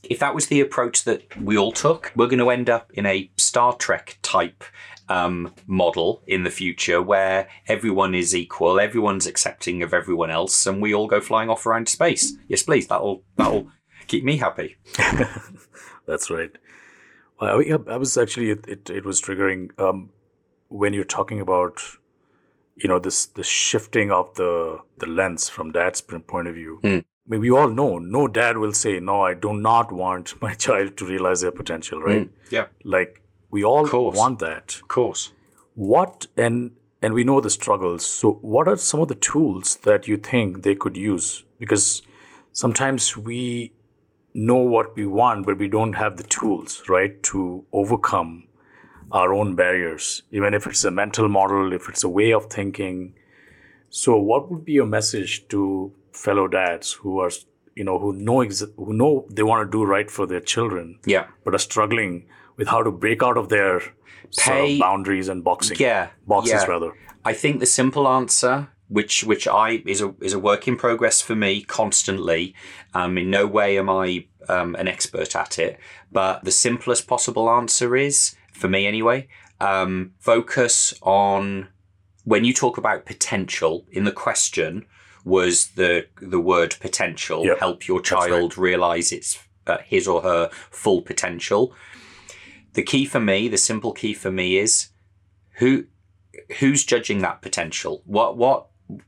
if 0.03 0.19
that 0.19 0.35
was 0.35 0.47
the 0.47 0.59
approach 0.59 1.05
that 1.05 1.23
we 1.41 1.57
all 1.57 1.71
took, 1.71 2.11
we're 2.15 2.27
going 2.27 2.39
to 2.39 2.49
end 2.49 2.69
up 2.69 2.91
in 2.93 3.05
a 3.05 3.31
Star 3.37 3.73
Trek 3.75 4.17
type 4.21 4.63
um, 5.09 5.53
model 5.65 6.21
in 6.27 6.43
the 6.43 6.49
future 6.49 7.01
where 7.01 7.47
everyone 7.67 8.13
is 8.13 8.35
equal, 8.35 8.79
everyone's 8.79 9.27
accepting 9.27 9.83
of 9.83 9.93
everyone 9.93 10.31
else, 10.31 10.65
and 10.65 10.81
we 10.81 10.93
all 10.93 11.07
go 11.07 11.21
flying 11.21 11.49
off 11.49 11.65
around 11.65 11.87
space. 11.89 12.33
Yes, 12.47 12.63
please. 12.63 12.87
That'll 12.87 13.23
that'll 13.35 13.67
keep 14.07 14.23
me 14.23 14.37
happy. 14.37 14.75
That's 16.07 16.29
right. 16.29 16.51
Well, 17.39 17.61
I, 17.61 17.93
I 17.93 17.97
was 17.97 18.17
actually 18.17 18.51
it, 18.51 18.65
it, 18.67 18.89
it 18.89 19.05
was 19.05 19.21
triggering 19.21 19.77
um, 19.79 20.09
when 20.69 20.93
you're 20.93 21.03
talking 21.03 21.39
about 21.39 21.81
you 22.75 22.87
know 22.87 22.99
this 22.99 23.25
the 23.25 23.43
shifting 23.43 24.11
of 24.11 24.35
the 24.35 24.79
the 24.99 25.07
lens 25.07 25.49
from 25.49 25.71
dad's 25.71 26.01
point 26.01 26.47
of 26.47 26.55
view. 26.55 26.79
Hmm. 26.81 26.99
I 26.99 27.29
mean, 27.29 27.41
we 27.41 27.51
all 27.51 27.69
know 27.69 27.97
no 27.97 28.27
dad 28.27 28.57
will 28.57 28.71
say 28.71 28.99
no. 28.99 29.23
I 29.23 29.33
do 29.33 29.53
not 29.53 29.91
want 29.91 30.41
my 30.41 30.53
child 30.65 30.97
to 30.97 31.05
realize 31.05 31.41
their 31.41 31.51
potential, 31.51 32.01
right? 32.01 32.29
Yeah, 32.49 32.67
Like 32.83 33.21
we 33.51 33.63
all 33.63 33.87
want 34.11 34.39
that. 34.39 34.75
of 34.81 34.87
course. 34.87 35.31
What 35.75 36.27
and 36.35 36.71
and 37.01 37.13
we 37.13 37.23
know 37.23 37.39
the 37.41 37.49
struggles. 37.49 38.05
So 38.05 38.33
what 38.41 38.67
are 38.67 38.75
some 38.77 38.99
of 39.01 39.07
the 39.07 39.15
tools 39.15 39.77
that 39.83 40.07
you 40.07 40.17
think 40.17 40.63
they 40.63 40.75
could 40.75 40.97
use? 40.97 41.43
Because 41.59 42.01
sometimes 42.53 43.15
we 43.15 43.71
know 44.33 44.55
what 44.57 44.95
we 44.95 45.05
want, 45.05 45.45
but 45.45 45.57
we 45.59 45.67
don't 45.67 45.93
have 45.93 46.17
the 46.17 46.23
tools, 46.23 46.83
right, 46.89 47.21
to 47.23 47.63
overcome 47.71 48.43
our 49.11 49.33
own 49.33 49.55
barriers, 49.55 50.23
even 50.31 50.53
if 50.53 50.67
it's 50.67 50.83
a 50.83 50.91
mental 50.91 51.29
model, 51.29 51.71
if 51.73 51.87
it's 51.87 52.03
a 52.03 52.09
way 52.09 52.33
of 52.33 52.47
thinking. 52.47 53.13
So, 53.89 54.17
what 54.17 54.51
would 54.51 54.65
be 54.65 54.73
your 54.73 54.85
message 54.85 55.47
to 55.49 55.93
fellow 56.11 56.47
dads 56.47 56.93
who 56.93 57.19
are, 57.19 57.31
you 57.75 57.83
know, 57.83 57.99
who 57.99 58.11
know 58.13 58.41
ex- 58.41 58.63
who 58.75 58.93
know 58.93 59.25
they 59.29 59.43
want 59.43 59.65
to 59.65 59.71
do 59.71 59.85
right 59.85 60.09
for 60.11 60.25
their 60.27 60.41
children, 60.41 60.99
Yeah. 61.05 61.27
but 61.45 61.53
are 61.53 61.59
struggling 61.59 62.25
with 62.57 62.67
how 62.67 62.83
to 62.83 62.91
break 62.91 63.23
out 63.23 63.37
of 63.37 63.49
their 63.49 63.81
sort 64.31 64.71
of 64.71 64.79
boundaries 64.79 65.29
and 65.29 65.43
boxing, 65.43 65.77
Yeah. 65.79 66.09
boxes 66.25 66.53
yeah. 66.53 66.65
rather. 66.65 66.91
I 67.23 67.33
think 67.33 67.59
the 67.59 67.65
simple 67.65 68.07
answer, 68.07 68.69
which 68.89 69.23
which 69.23 69.47
I 69.47 69.81
is 69.85 70.01
a 70.01 70.13
is 70.21 70.33
a 70.33 70.39
work 70.39 70.67
in 70.67 70.75
progress 70.77 71.21
for 71.21 71.35
me 71.35 71.61
constantly. 71.61 72.53
Um, 72.93 73.17
in 73.17 73.29
no 73.29 73.45
way 73.45 73.77
am 73.77 73.89
I 73.89 74.27
um, 74.49 74.75
an 74.75 74.87
expert 74.87 75.35
at 75.35 75.59
it, 75.59 75.77
but 76.11 76.43
the 76.43 76.51
simplest 76.51 77.07
possible 77.07 77.49
answer 77.49 77.95
is 77.95 78.35
for 78.53 78.67
me 78.69 78.87
anyway. 78.87 79.27
Um, 79.59 80.13
focus 80.19 80.93
on 81.01 81.67
when 82.23 82.43
you 82.45 82.53
talk 82.53 82.77
about 82.77 83.05
potential 83.05 83.85
in 83.91 84.03
the 84.05 84.11
question 84.11 84.85
was 85.25 85.67
the 85.75 86.07
the 86.21 86.39
word 86.39 86.75
potential 86.79 87.45
Yep, 87.45 87.59
help 87.59 87.87
your 87.87 87.99
that's 87.99 88.11
right. 88.11 88.29
child 88.29 88.57
realize 88.57 89.11
its 89.11 89.39
uh, 89.65 89.77
his 89.85 90.07
or 90.07 90.21
her 90.21 90.49
full 90.71 91.01
potential. 91.01 91.73
The 92.77 92.83
key 92.83 93.05
for 93.05 93.19
me, 93.19 93.47
the 93.47 93.57
simple 93.57 93.91
key 93.91 94.13
for 94.13 94.29
me 94.31 94.59
is 94.59 94.89
who 95.55 95.85
who's 96.59 96.85
judging 96.85 97.21
that 97.21 97.41
potential? 97.41 98.03
What 98.05 98.37
what 98.37 98.67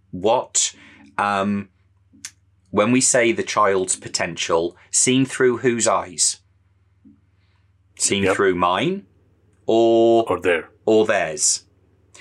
what 0.10 0.74
um 1.20 1.70
when 2.72 2.92
we 2.92 3.00
say 3.00 3.32
the 3.32 3.44
child's 3.44 3.96
potential, 3.96 4.76
seen 4.90 5.24
through 5.24 5.58
whose 5.60 5.88
eyes? 5.88 6.40
Seen 8.00 8.24
Yep. 8.24 8.36
through 8.36 8.56
mine 8.56 9.06
or 9.68 10.26
Or 10.28 10.40
there. 10.40 10.70
or 10.88 11.06
theirs. 11.06 11.66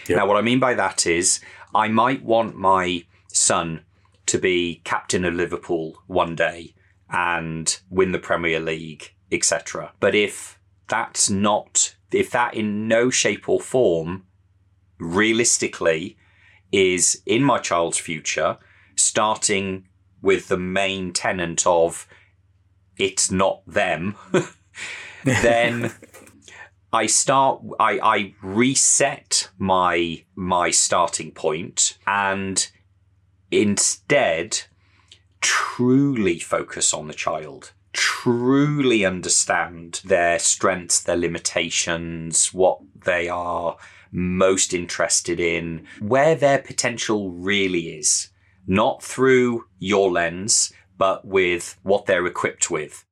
Yep. 0.06 0.18
Now, 0.18 0.26
what 0.26 0.36
I 0.36 0.42
mean 0.42 0.60
by 0.60 0.74
that 0.74 1.06
is, 1.06 1.40
I 1.74 1.88
might 1.88 2.22
want 2.22 2.56
my 2.56 3.04
son 3.28 3.84
to 4.26 4.36
be 4.38 4.82
captain 4.84 5.24
of 5.24 5.32
Liverpool 5.32 6.02
one 6.06 6.34
day 6.36 6.74
and 7.10 7.80
win 7.88 8.12
the 8.12 8.18
Premier 8.18 8.60
League, 8.60 9.14
etc. 9.32 9.92
But 9.98 10.14
if 10.14 10.57
that's 10.88 11.30
not, 11.30 11.96
if 12.12 12.30
that 12.30 12.54
in 12.54 12.88
no 12.88 13.10
shape 13.10 13.48
or 13.48 13.60
form 13.60 14.24
realistically 14.98 16.16
is 16.72 17.22
in 17.26 17.42
my 17.42 17.58
child's 17.58 17.98
future, 17.98 18.58
starting 18.96 19.86
with 20.20 20.48
the 20.48 20.58
main 20.58 21.12
tenant 21.12 21.66
of 21.66 22.08
it's 22.98 23.30
not 23.30 23.62
them, 23.66 24.16
then 25.24 25.92
I 26.92 27.06
start 27.06 27.62
I, 27.78 27.98
I 28.02 28.34
reset 28.42 29.50
my 29.58 30.24
my 30.34 30.70
starting 30.70 31.32
point 31.32 31.98
and 32.06 32.70
instead 33.50 34.62
truly 35.40 36.38
focus 36.38 36.92
on 36.92 37.06
the 37.06 37.14
child 37.14 37.72
truly 37.92 39.04
understand 39.04 40.00
their 40.04 40.38
strengths 40.38 41.00
their 41.00 41.16
limitations 41.16 42.52
what 42.52 42.78
they 43.04 43.28
are 43.28 43.76
most 44.10 44.72
interested 44.72 45.40
in 45.40 45.86
where 46.00 46.34
their 46.34 46.58
potential 46.58 47.30
really 47.32 47.96
is 47.98 48.28
not 48.66 49.02
through 49.02 49.64
your 49.78 50.10
lens 50.10 50.72
but 50.96 51.26
with 51.26 51.78
what 51.82 52.06
they're 52.06 52.26
equipped 52.26 52.70
with 52.70 53.04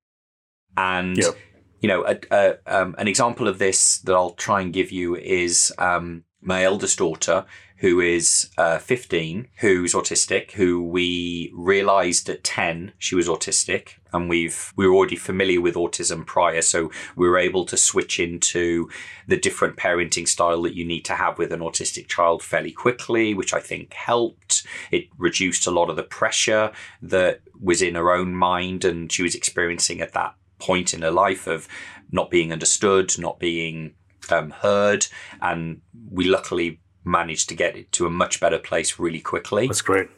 and 0.77 1.17
Yep. 1.17 1.37
you 1.81 1.89
know, 1.89 2.05
a, 2.05 2.19
a, 2.31 2.57
um, 2.67 2.95
an 2.99 3.09
example 3.09 3.49
of 3.49 3.59
this 3.59 3.99
that 4.01 4.15
I'll 4.15 4.33
try 4.33 4.61
and 4.61 4.73
give 4.73 4.93
you 4.93 5.17
is 5.17 5.73
um, 5.79 6.25
my 6.47 6.63
eldest 6.63 6.99
daughter, 6.99 7.45
who 7.79 8.01
is 8.01 8.49
uh, 8.57 8.79
15, 8.79 9.49
who's 9.59 9.93
autistic, 9.93 10.53
who 10.53 10.83
we 10.83 11.53
realized 11.55 12.29
at 12.31 12.43
10 12.43 12.93
she 12.99 13.15
was 13.15 13.29
autistic, 13.29 13.97
and 14.13 14.31
we've 14.31 14.73
we 14.77 14.87
were 14.87 14.95
already 14.95 15.17
familiar 15.17 15.61
with 15.61 15.75
autism 15.75 16.25
prior, 16.25 16.63
so 16.63 16.91
we 17.17 17.29
were 17.29 17.37
able 17.37 17.67
to 17.67 17.77
switch 17.77 18.19
into 18.19 18.89
the 19.27 19.37
different 19.37 19.77
parenting 19.77 20.27
style 20.27 20.63
that 20.63 20.75
you 20.75 20.85
need 20.85 21.05
to 21.05 21.15
have 21.15 21.37
with 21.37 21.53
an 21.53 21.61
autistic 21.61 22.07
child 22.07 22.43
fairly 22.43 22.73
quickly, 22.73 23.35
which 23.35 23.53
I 23.53 23.61
think 23.61 23.93
helped. 23.93 24.65
It 24.91 25.09
reduced 25.19 25.67
a 25.67 25.73
lot 25.73 25.91
of 25.91 25.97
the 25.97 26.03
pressure 26.03 26.73
that 27.03 27.41
was 27.61 27.83
in 27.83 27.97
her 27.97 28.13
own 28.13 28.35
mind 28.35 28.85
and 28.85 29.11
she 29.13 29.23
was 29.23 29.35
experiencing 29.35 30.01
at 30.01 30.13
that 30.13 30.35
point 30.59 30.95
in 30.95 31.03
her 31.03 31.11
life 31.11 31.47
of 31.47 31.69
not 32.11 32.31
being 32.31 32.53
understood, 32.53 33.19
not 33.19 33.39
being 33.39 33.95
um, 34.33 34.51
heard, 34.51 35.07
and 35.41 35.81
we 36.11 36.25
luckily 36.25 36.81
managed 37.05 37.49
to 37.49 37.55
get 37.55 37.77
it 37.77 37.93
to 37.93 38.07
a 38.07 38.11
much 38.11 38.41
better 38.41 38.59
place 38.59 38.99
really 38.99 39.21
quickly. 39.21 39.67
That's 39.67 39.81
great. 39.83 40.09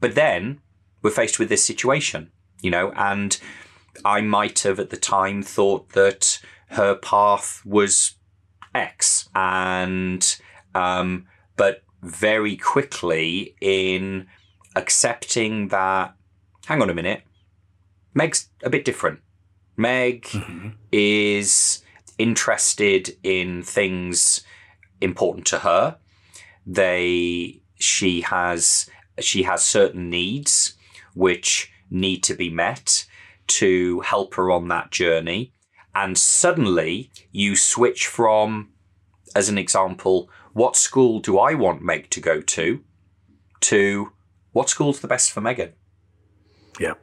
But 0.00 0.14
then 0.14 0.60
we're 1.02 1.10
faced 1.10 1.38
with 1.38 1.48
this 1.48 1.64
situation, 1.64 2.30
you 2.62 2.70
know, 2.70 2.92
and 2.96 3.38
I 4.04 4.20
might 4.20 4.60
have 4.60 4.78
at 4.78 4.90
the 4.90 4.96
time 4.96 5.42
thought 5.42 5.90
that 5.90 6.38
her 6.70 6.94
path 6.94 7.62
was 7.64 8.14
X, 8.74 9.28
and 9.34 10.36
um, 10.74 11.26
but 11.56 11.82
very 12.02 12.56
quickly 12.56 13.56
in 13.60 14.26
accepting 14.76 15.68
that, 15.68 16.14
hang 16.66 16.82
on 16.82 16.90
a 16.90 16.94
minute, 16.94 17.22
Meg's 18.14 18.48
a 18.62 18.70
bit 18.70 18.84
different. 18.84 19.20
Meg 19.76 20.22
Mhm. 20.24 20.74
is 20.92 21.82
interested 22.18 23.16
in 23.22 23.62
things 23.62 24.42
important 25.00 25.46
to 25.46 25.60
her. 25.60 25.98
They 26.66 27.62
she 27.78 28.22
has 28.22 28.88
she 29.20 29.44
has 29.44 29.62
certain 29.62 30.10
needs 30.10 30.74
which 31.14 31.72
need 31.90 32.22
to 32.24 32.34
be 32.34 32.50
met 32.50 33.06
to 33.46 34.00
help 34.00 34.34
her 34.34 34.50
on 34.50 34.68
that 34.68 34.90
journey. 34.90 35.52
And 35.94 36.18
suddenly 36.18 37.10
you 37.32 37.56
switch 37.56 38.06
from, 38.06 38.72
as 39.34 39.48
an 39.48 39.56
example, 39.56 40.28
what 40.52 40.76
school 40.76 41.20
do 41.20 41.38
I 41.38 41.54
want 41.54 41.82
Meg 41.82 42.10
to 42.10 42.20
go 42.20 42.40
to, 42.40 42.84
to 43.60 44.12
what 44.52 44.68
school's 44.68 45.00
the 45.00 45.08
best 45.08 45.30
for 45.32 45.40
Megan? 45.40 45.72
Yeah. 46.78 46.94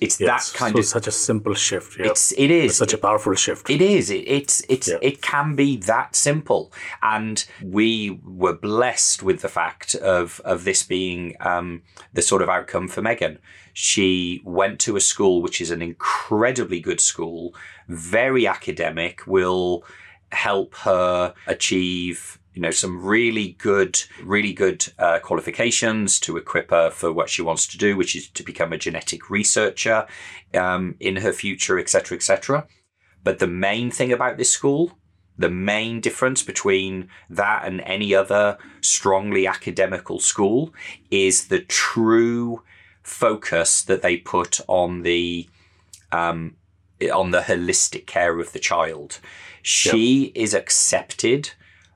It's 0.00 0.20
Yes. 0.20 0.52
that 0.52 0.58
kind 0.58 0.74
so 0.74 0.78
of 0.80 0.84
such 0.86 1.06
a 1.06 1.10
simple 1.12 1.54
shift. 1.54 1.98
Yeah. 1.98 2.06
it's 2.06 2.32
it 2.32 2.50
is 2.50 2.70
It's 2.72 2.78
such 2.78 2.92
a 2.94 2.98
powerful 2.98 3.34
shift. 3.34 3.68
it 3.70 3.80
is. 3.80 4.10
It, 4.10 4.24
it's 4.28 4.62
it's 4.68 4.88
Yeah. 4.88 4.98
it 5.02 5.22
can 5.22 5.54
be 5.56 5.76
that 5.78 6.14
simple, 6.16 6.72
and 7.02 7.44
we 7.62 8.20
were 8.24 8.54
blessed 8.54 9.22
with 9.22 9.40
the 9.40 9.48
fact 9.48 9.94
of 9.96 10.40
of 10.44 10.64
this 10.64 10.82
being 10.82 11.34
um, 11.40 11.82
the 12.12 12.22
sort 12.22 12.42
of 12.42 12.48
outcome 12.48 12.88
for 12.88 13.02
Megan. 13.02 13.38
She 13.72 14.40
went 14.44 14.78
to 14.80 14.96
a 14.96 15.00
school 15.00 15.42
which 15.42 15.60
is 15.60 15.70
an 15.70 15.82
incredibly 15.82 16.80
good 16.80 17.00
school, 17.00 17.54
very 17.88 18.46
academic, 18.46 19.26
will 19.26 19.84
help 20.30 20.74
her 20.76 21.34
achieve 21.46 22.38
you 22.54 22.62
know 22.62 22.70
some 22.70 23.04
really 23.04 23.52
good 23.58 24.00
really 24.22 24.52
good 24.52 24.86
uh, 24.98 25.18
qualifications 25.18 26.18
to 26.20 26.36
equip 26.36 26.70
her 26.70 26.90
for 26.90 27.12
what 27.12 27.28
she 27.28 27.42
wants 27.42 27.66
to 27.66 27.76
do 27.76 27.96
which 27.96 28.16
is 28.16 28.28
to 28.28 28.42
become 28.42 28.72
a 28.72 28.78
genetic 28.78 29.28
researcher 29.28 30.06
um, 30.54 30.94
in 31.00 31.16
her 31.16 31.32
future 31.32 31.78
etc 31.78 32.16
etc 32.16 32.66
but 33.24 33.38
the 33.38 33.48
main 33.48 33.90
thing 33.90 34.12
about 34.12 34.36
this 34.36 34.52
school, 34.52 34.98
the 35.36 35.50
main 35.50 36.00
difference 36.00 36.42
between 36.42 37.08
that 37.28 37.64
and 37.64 37.80
any 37.80 38.14
other 38.14 38.58
strongly 38.82 39.46
academical 39.46 40.20
school 40.20 40.72
is 41.10 41.48
the 41.48 41.58
true 41.58 42.62
focus 43.02 43.82
that 43.82 44.02
they 44.02 44.18
put 44.18 44.60
on 44.68 45.02
the 45.02 45.48
um, 46.12 46.54
on 47.12 47.32
the 47.32 47.40
holistic 47.40 48.06
care 48.06 48.38
of 48.38 48.52
the 48.52 48.60
child. 48.60 49.18
She 49.62 50.30
is 50.34 50.54
accepted 50.54 51.52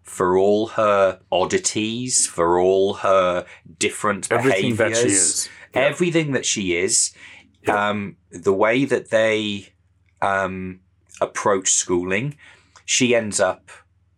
for 0.09 0.38
all 0.38 0.68
her 0.68 1.20
oddities, 1.30 2.26
for 2.26 2.59
all 2.59 2.94
her 2.94 3.44
different 3.78 4.32
Everything 4.32 4.76
that 4.76 4.88
behaviors 4.88 5.00
she 5.00 5.09
is. 5.09 5.48
Yeah. 5.74 5.80
everything 5.82 6.32
that 6.32 6.46
she 6.46 6.76
is, 6.76 7.12
um, 7.68 8.16
the 8.30 8.52
way 8.52 8.84
that 8.84 9.11
they 9.11 9.72
um, 10.22 10.80
approach 11.20 11.72
schooling, 11.72 12.36
she 12.84 13.14
ends 13.14 13.38
up. 13.38 13.70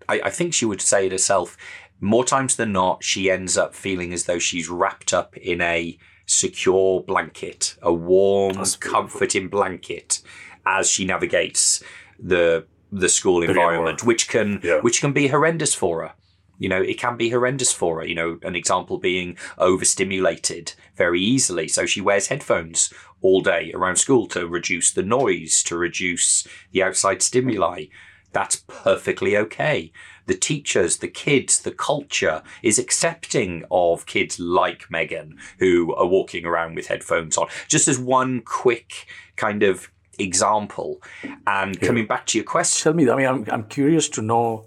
I, 0.08 0.20
I 0.24 0.30
think 0.30 0.54
she 0.54 0.64
would 0.64 0.80
say 0.80 1.06
it 1.06 1.12
herself. 1.12 1.56
More 2.00 2.24
times 2.24 2.56
than 2.56 2.72
not, 2.72 3.04
she 3.04 3.30
ends 3.30 3.58
up 3.58 3.74
feeling 3.74 4.12
as 4.12 4.24
though 4.24 4.38
she's 4.38 4.68
wrapped 4.68 5.12
up 5.12 5.36
in 5.36 5.60
a 5.60 5.98
secure 6.24 7.02
blanket, 7.02 7.76
a 7.82 7.92
warm, 7.92 8.54
comforting 8.78 9.48
blanket, 9.48 10.22
as 10.64 10.88
she 10.88 11.04
navigates 11.04 11.82
the 12.18 12.64
the 12.92 13.08
school 13.08 13.42
environment, 13.42 14.02
which 14.04 14.28
can 14.28 14.60
Yeah. 14.62 14.80
which 14.80 15.00
can 15.00 15.12
be 15.12 15.28
horrendous 15.28 15.74
for 15.74 16.02
her. 16.02 16.12
You 16.58 16.68
know, 16.68 16.82
it 16.82 16.98
can 16.98 17.16
be 17.16 17.30
horrendous 17.30 17.72
for 17.72 18.00
her. 18.00 18.06
You 18.06 18.14
know, 18.14 18.38
an 18.42 18.54
example 18.54 18.98
being 18.98 19.36
overstimulated 19.58 20.74
very 20.96 21.20
easily. 21.20 21.68
So 21.68 21.86
she 21.86 22.00
wears 22.00 22.28
headphones 22.28 22.92
all 23.22 23.40
day 23.40 23.72
around 23.74 23.96
school 23.96 24.26
to 24.28 24.46
reduce 24.46 24.90
the 24.92 25.02
noise, 25.02 25.62
to 25.64 25.76
reduce 25.76 26.46
the 26.72 26.82
outside 26.82 27.22
stimuli. 27.22 27.86
That's 28.32 28.56
perfectly 28.68 29.36
okay. 29.36 29.92
The 30.26 30.36
teachers, 30.36 30.98
the 30.98 31.08
kids, 31.08 31.60
the 31.60 31.72
culture 31.72 32.42
is 32.62 32.78
accepting 32.78 33.64
of 33.70 34.06
kids 34.06 34.38
like 34.38 34.90
Megan 34.90 35.36
who 35.58 35.92
are 35.94 36.06
walking 36.06 36.44
around 36.44 36.76
with 36.76 36.86
headphones 36.86 37.36
on. 37.36 37.48
Just 37.68 37.88
as 37.88 37.98
one 37.98 38.42
quick 38.42 39.06
kind 39.36 39.62
of 39.64 39.90
example. 40.20 41.02
And 41.46 41.80
coming 41.80 42.06
back 42.06 42.26
to 42.26 42.38
your 42.38 42.44
question. 42.44 42.84
Tell 42.84 42.94
me, 42.94 43.10
I 43.10 43.16
mean, 43.16 43.26
I'm, 43.26 43.44
I'm 43.50 43.64
curious 43.64 44.08
to 44.10 44.22
know 44.22 44.66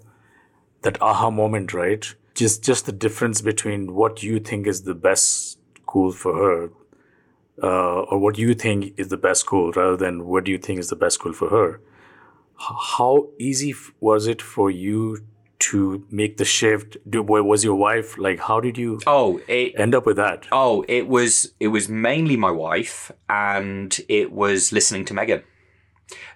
that 0.82 1.00
aha 1.00 1.30
moment, 1.30 1.72
right? 1.72 2.14
Just 2.34 2.64
just 2.64 2.86
the 2.86 2.92
difference 2.92 3.40
between 3.40 3.94
what 3.94 4.22
you 4.22 4.40
think 4.40 4.66
is 4.66 4.82
the 4.82 4.94
best 4.94 5.58
school 5.82 6.12
for 6.12 6.34
her, 6.34 6.70
uh, 7.62 8.02
or 8.10 8.18
what 8.18 8.38
you 8.38 8.54
think 8.54 8.94
is 8.96 9.08
the 9.08 9.16
best 9.16 9.40
school, 9.40 9.72
rather 9.72 9.96
than 9.96 10.26
what 10.26 10.44
do 10.44 10.50
you 10.50 10.58
think 10.58 10.80
is 10.80 10.88
the 10.88 10.96
best 10.96 11.14
school 11.14 11.32
for 11.32 11.48
her. 11.48 11.80
How 12.56 13.28
easy 13.38 13.74
was 14.00 14.26
it 14.26 14.42
for 14.42 14.70
you 14.70 15.18
to 15.60 16.04
make 16.10 16.36
the 16.36 16.44
shift? 16.44 16.96
Do, 17.08 17.22
wa- 17.22 17.42
was 17.42 17.64
your 17.64 17.74
wife 17.76 18.18
like? 18.18 18.40
How 18.40 18.60
did 18.60 18.76
you 18.78 19.00
Oh, 19.06 19.40
it, 19.48 19.72
end 19.78 19.94
up 19.94 20.06
with 20.06 20.16
that? 20.16 20.46
Oh, 20.52 20.84
it 20.88 21.08
was 21.08 21.52
it 21.60 21.68
was 21.68 21.88
mainly 21.88 22.36
my 22.36 22.50
wife, 22.50 23.10
and 23.28 23.98
it 24.08 24.32
was 24.32 24.72
listening 24.72 25.04
to 25.06 25.14
Megan. 25.14 25.42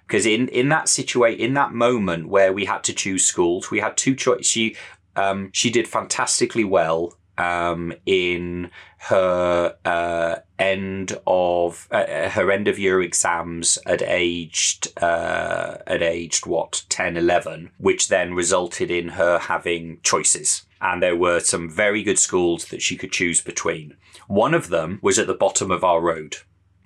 Because 0.07 0.25
in 0.25 0.47
in 0.49 0.69
that 0.69 0.89
situation, 0.89 1.39
in 1.39 1.53
that 1.53 1.71
moment 1.73 2.27
where 2.29 2.51
we 2.51 2.65
had 2.65 2.83
to 2.85 2.93
choose 2.93 3.25
schools, 3.25 3.69
we 3.69 3.79
had 3.79 3.95
two 3.97 4.15
choices. 4.15 4.47
She 4.47 4.75
um, 5.15 5.49
she 5.53 5.69
did 5.69 5.87
fantastically 5.87 6.63
well 6.63 7.17
um, 7.37 7.93
in 8.05 8.71
her 9.03 9.75
uh, 9.85 10.35
end 10.57 11.17
of 11.25 11.87
uh, 11.89 12.29
her 12.29 12.51
end 12.51 12.67
of 12.67 12.77
year 12.77 13.01
exams 13.01 13.79
at 13.85 14.01
aged 14.01 14.89
uh, 15.01 15.77
at 15.87 16.01
aged 16.01 16.45
what 16.45 16.83
10 16.89 17.15
11 17.15 17.71
which 17.77 18.09
then 18.09 18.33
resulted 18.33 18.91
in 18.91 19.09
her 19.09 19.39
having 19.39 19.99
choices 20.03 20.65
and 20.81 21.01
there 21.01 21.15
were 21.15 21.39
some 21.39 21.69
very 21.69 22.03
good 22.03 22.19
schools 22.19 22.65
that 22.65 22.81
she 22.81 22.97
could 22.97 23.11
choose 23.11 23.41
between 23.41 23.95
one 24.27 24.53
of 24.53 24.67
them 24.67 24.99
was 25.01 25.17
at 25.17 25.27
the 25.27 25.33
bottom 25.33 25.71
of 25.71 25.83
our 25.83 26.01
road 26.01 26.37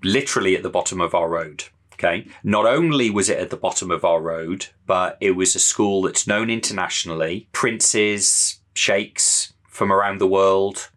literally 0.03 0.55
at 0.55 0.61
the 0.61 0.70
bottom 0.70 1.01
of 1.01 1.16
our 1.16 1.30
road 1.30 1.66
Okay. 1.93 2.28
Not 2.43 2.66
only 2.66 3.09
was 3.09 3.30
it 3.30 3.38
at 3.38 3.49
the 3.49 3.55
bottom 3.55 3.89
of 3.89 4.03
our 4.03 4.20
road, 4.20 4.66
but 4.86 5.18
it 5.22 5.32
was 5.32 5.55
a 5.55 5.59
school 5.59 6.01
that's 6.01 6.28
known 6.28 6.49
internationally. 6.49 7.47
Prince's 7.53 8.59
sheikhs 8.74 9.53
from 9.70 9.91
around 9.91 10.18
the 10.20 10.28
world 10.28 10.89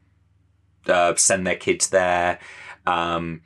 uh, 0.88 1.14
send 1.16 1.46
their 1.46 1.56
kids 1.56 1.88
there. 1.90 2.38
Um, 2.86 3.42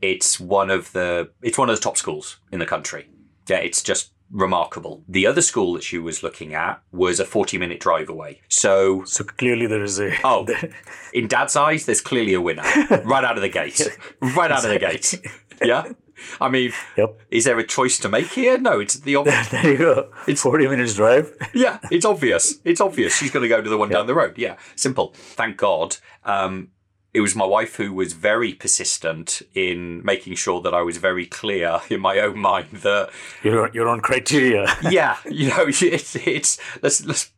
it's 0.00 0.38
one 0.40 0.70
of 0.70 0.92
the 0.92 1.30
it's 1.42 1.58
one 1.58 1.70
of 1.70 1.76
the 1.76 1.82
top 1.82 1.96
schools 1.96 2.38
in 2.52 2.58
the 2.58 2.66
country. 2.66 3.08
Yeah, 3.48 3.58
it's 3.58 3.82
just 3.82 4.12
remarkable. 4.30 5.04
The 5.08 5.26
other 5.26 5.42
school 5.42 5.74
that 5.74 5.82
she 5.82 5.98
was 5.98 6.22
looking 6.22 6.54
at 6.54 6.82
was 6.90 7.20
a 7.20 7.24
40 7.24 7.58
minute 7.58 7.78
drive 7.80 8.08
away. 8.08 8.40
So, 8.48 9.04
So 9.04 9.22
clearly 9.24 9.66
there 9.66 9.82
is 9.84 10.00
a 10.00 10.12
oh, 10.24 10.46
in 11.12 11.28
dad's 11.28 11.56
eyes, 11.56 11.86
there's 11.86 12.00
clearly 12.00 12.34
a 12.34 12.40
winner 12.40 12.62
right 13.04 13.24
out 13.24 13.36
of 13.36 13.42
the 13.42 13.48
gate. 13.48 13.80
Right 14.20 14.50
out 14.50 14.64
of 14.64 14.70
the 14.70 14.78
gate. 14.78 15.14
Yeah. 15.62 15.92
I 16.40 16.48
mean, 16.48 16.72
Yep. 16.96 17.20
is 17.30 17.44
there 17.44 17.58
a 17.58 17.66
choice 17.66 17.98
to 17.98 18.08
make 18.08 18.28
here? 18.28 18.56
No, 18.58 18.80
it's 18.80 18.94
the 18.94 19.16
obvious. 19.16 19.48
there 19.50 19.72
you 19.72 19.78
go. 19.78 20.10
It's 20.26 20.40
forty 20.42 20.66
minutes 20.66 20.94
drive. 20.94 21.32
yeah, 21.52 21.78
it's 21.90 22.04
obvious. 22.04 22.54
It's 22.64 22.80
obvious. 22.80 23.16
She's 23.16 23.30
going 23.30 23.42
to 23.42 23.48
go 23.48 23.60
to 23.60 23.68
the 23.68 23.76
one 23.76 23.88
down 23.90 24.06
the 24.06 24.14
road. 24.14 24.38
Yeah, 24.38 24.56
simple. 24.76 25.12
Thank 25.14 25.56
God. 25.56 25.96
Um, 26.24 26.70
it 27.14 27.20
was 27.20 27.36
my 27.36 27.46
wife 27.46 27.76
who 27.76 27.92
was 27.92 28.12
very 28.12 28.52
persistent 28.52 29.40
in 29.54 30.04
making 30.04 30.34
sure 30.34 30.60
that 30.60 30.74
I 30.74 30.82
was 30.82 30.98
very 30.98 31.24
clear 31.24 31.80
in 31.88 32.00
my 32.00 32.18
own 32.18 32.38
mind 32.38 32.68
that 32.72 33.10
Your 33.42 33.70
your 33.72 33.88
own 33.88 34.00
criteria. 34.00 34.66
yeah, 34.90 35.16
you 35.30 35.48
know, 35.48 35.64
it's 35.68 36.16
it's 36.16 36.58
let's 36.82 37.04
let's 37.04 37.32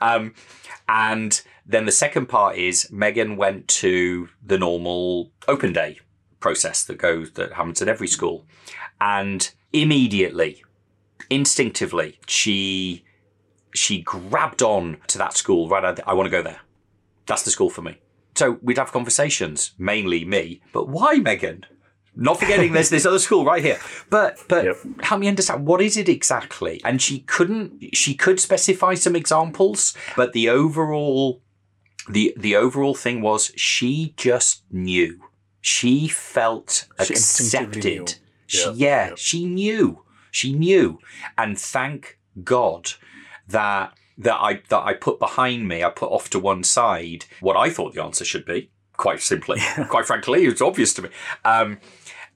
um 0.00 0.34
and 0.88 1.42
then 1.64 1.86
the 1.86 1.92
second 1.92 2.26
part 2.26 2.56
is 2.56 2.90
Megan 2.92 3.36
went 3.36 3.68
to 3.68 4.28
the 4.44 4.58
normal 4.58 5.32
open 5.48 5.72
day 5.72 5.98
process 6.40 6.84
that 6.84 6.98
goes 6.98 7.32
that 7.32 7.54
happens 7.54 7.80
at 7.80 7.88
every 7.88 8.08
school. 8.08 8.44
And 9.00 9.50
immediately, 9.72 10.62
instinctively, 11.30 12.18
she 12.26 13.04
she 13.74 14.02
grabbed 14.02 14.62
on 14.62 14.98
to 15.06 15.16
that 15.16 15.32
school 15.34 15.68
right 15.68 15.84
out 15.84 16.00
I 16.06 16.12
want 16.12 16.26
to 16.26 16.30
go 16.30 16.42
there. 16.42 16.60
That's 17.26 17.44
the 17.44 17.50
school 17.50 17.70
for 17.70 17.80
me. 17.80 17.98
So 18.34 18.58
we'd 18.62 18.78
have 18.78 18.92
conversations, 18.92 19.72
mainly 19.78 20.24
me, 20.24 20.62
but 20.72 20.88
why 20.88 21.16
Megan? 21.16 21.66
Not 22.14 22.40
forgetting 22.40 22.72
there's 22.72 22.90
this 22.90 23.06
other 23.06 23.18
school 23.18 23.44
right 23.44 23.62
here. 23.64 23.78
But 24.10 24.38
but 24.48 24.64
Yep. 24.64 24.76
help 25.02 25.20
me 25.20 25.28
understand 25.28 25.66
what 25.66 25.80
is 25.80 25.96
it 25.96 26.08
exactly? 26.08 26.80
And 26.84 27.00
she 27.00 27.20
couldn't 27.20 27.94
she 27.96 28.14
could 28.14 28.38
specify 28.38 28.94
some 28.94 29.16
examples, 29.16 29.96
but 30.16 30.32
the 30.34 30.48
overall 30.50 31.40
the 32.08 32.34
the 32.36 32.54
overall 32.56 32.94
thing 32.94 33.22
was 33.22 33.52
she 33.56 34.12
just 34.16 34.62
knew. 34.70 35.22
She 35.62 36.08
felt 36.08 36.86
She 37.02 37.14
accepted. 37.14 38.16
She, 38.46 38.70
yeah, 38.72 39.08
yep. 39.08 39.18
she 39.18 39.46
knew. 39.46 40.02
She 40.30 40.52
knew. 40.52 40.98
And 41.38 41.58
thank 41.58 42.18
God 42.42 42.92
that 43.48 43.94
that 44.18 44.36
I 44.36 44.62
that 44.68 44.82
I 44.82 44.94
put 44.94 45.18
behind 45.18 45.68
me, 45.68 45.82
I 45.82 45.90
put 45.90 46.10
off 46.10 46.30
to 46.30 46.38
one 46.38 46.64
side 46.64 47.26
what 47.40 47.56
I 47.56 47.70
thought 47.70 47.94
the 47.94 48.02
answer 48.02 48.24
should 48.24 48.44
be. 48.44 48.70
Quite 48.96 49.20
simply, 49.20 49.58
quite 49.88 50.06
frankly, 50.06 50.44
it's 50.44 50.60
obvious 50.60 50.94
to 50.94 51.02
me. 51.02 51.08
Um, 51.44 51.78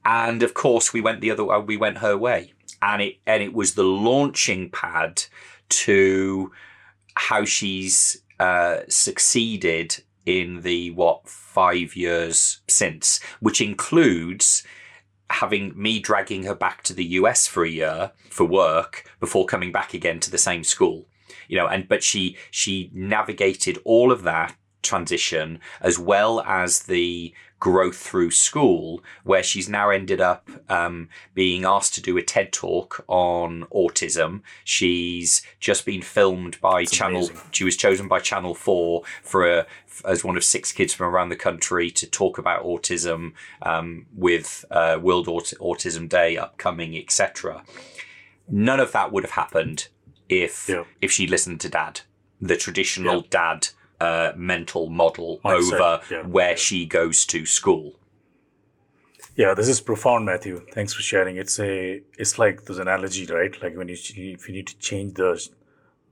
and 0.03 0.41
of 0.43 0.53
course, 0.53 0.93
we 0.93 1.01
went 1.01 1.21
the 1.21 1.31
other 1.31 1.43
way. 1.43 1.59
We 1.59 1.77
went 1.77 1.99
her 1.99 2.17
way, 2.17 2.53
and 2.81 3.01
it 3.01 3.17
and 3.25 3.43
it 3.43 3.53
was 3.53 3.73
the 3.73 3.83
launching 3.83 4.69
pad 4.69 5.23
to 5.69 6.51
how 7.15 7.45
she's 7.45 8.21
uh, 8.39 8.79
succeeded 8.87 10.03
in 10.25 10.61
the 10.61 10.91
what 10.91 11.27
five 11.27 11.95
years 11.95 12.61
since, 12.67 13.19
which 13.39 13.61
includes 13.61 14.63
having 15.29 15.73
me 15.75 15.99
dragging 15.99 16.43
her 16.43 16.55
back 16.55 16.83
to 16.83 16.93
the 16.93 17.05
US 17.05 17.47
for 17.47 17.63
a 17.63 17.69
year 17.69 18.11
for 18.29 18.45
work 18.45 19.09
before 19.19 19.45
coming 19.45 19.71
back 19.71 19.93
again 19.93 20.19
to 20.21 20.31
the 20.31 20.37
same 20.37 20.63
school. 20.63 21.07
You 21.47 21.57
know, 21.57 21.67
and 21.67 21.87
but 21.87 22.03
she 22.03 22.37
she 22.51 22.89
navigated 22.93 23.79
all 23.83 24.11
of 24.11 24.23
that 24.23 24.55
transition 24.81 25.59
as 25.81 25.99
well 25.99 26.41
as 26.41 26.83
the 26.83 27.33
growth 27.59 27.97
through 27.97 28.29
school 28.29 29.03
where 29.23 29.41
she's 29.41 29.67
now 29.67 29.89
ended 29.89 30.21
up 30.21 30.49
um, 30.69 31.09
being 31.33 31.65
asked 31.65 31.95
to 31.95 32.01
do 32.01 32.17
a 32.17 32.21
TED 32.21 32.53
talk 32.53 33.03
on 33.07 33.63
autism. 33.73 34.41
She's 34.63 35.41
just 35.59 35.85
been 35.85 36.01
filmed 36.01 36.61
by 36.61 36.85
Channel. 36.85 37.25
amazing. 37.25 37.37
She 37.51 37.63
was 37.63 37.75
chosen 37.75 38.07
by 38.07 38.19
Channel 38.19 38.53
Four 38.53 39.03
for 39.23 39.49
a, 39.49 39.65
as 40.05 40.23
one 40.23 40.37
of 40.37 40.43
six 40.43 40.71
kids 40.71 40.93
from 40.93 41.07
around 41.07 41.29
the 41.29 41.35
country 41.35 41.89
to 41.91 42.07
talk 42.07 42.37
about 42.37 42.63
autism 42.63 43.33
um, 43.63 44.05
with 44.15 44.63
uh, 44.69 44.99
World 45.01 45.27
Aut- 45.27 45.53
Autism 45.59 46.07
Day 46.07 46.37
upcoming, 46.37 46.95
etc. 46.95 47.63
None 48.47 48.79
of 48.79 48.91
that 48.91 49.11
would 49.11 49.23
have 49.23 49.31
happened 49.31 49.87
if 50.29 50.67
Yeah. 50.69 50.83
if 51.01 51.11
she 51.11 51.27
listened 51.27 51.61
to 51.61 51.69
Dad, 51.69 52.01
the 52.41 52.57
traditional 52.57 53.21
Yeah. 53.21 53.27
dad 53.29 53.67
uh, 53.99 54.31
mental 54.35 54.89
model 54.89 55.39
Mindset, 55.43 55.73
over 55.73 56.01
yeah, 56.11 56.21
where 56.27 56.55
she 56.55 56.85
goes 56.85 57.25
to 57.25 57.45
school. 57.45 57.99
Yeah, 59.35 59.53
this 59.53 59.67
is 59.67 59.81
profound, 59.81 60.25
Matthew. 60.25 60.65
Thanks 60.71 60.93
for 60.93 61.01
sharing. 61.01 61.37
It's 61.37 61.59
a 61.59 62.01
it's 62.17 62.37
like 62.39 62.65
this 62.65 62.77
analogy, 62.77 63.25
right? 63.25 63.59
Like 63.61 63.75
when 63.75 63.87
you 63.87 63.95
if 63.95 64.47
you 64.47 64.53
need 64.53 64.67
to 64.67 64.77
change 64.77 65.15
the 65.15 65.47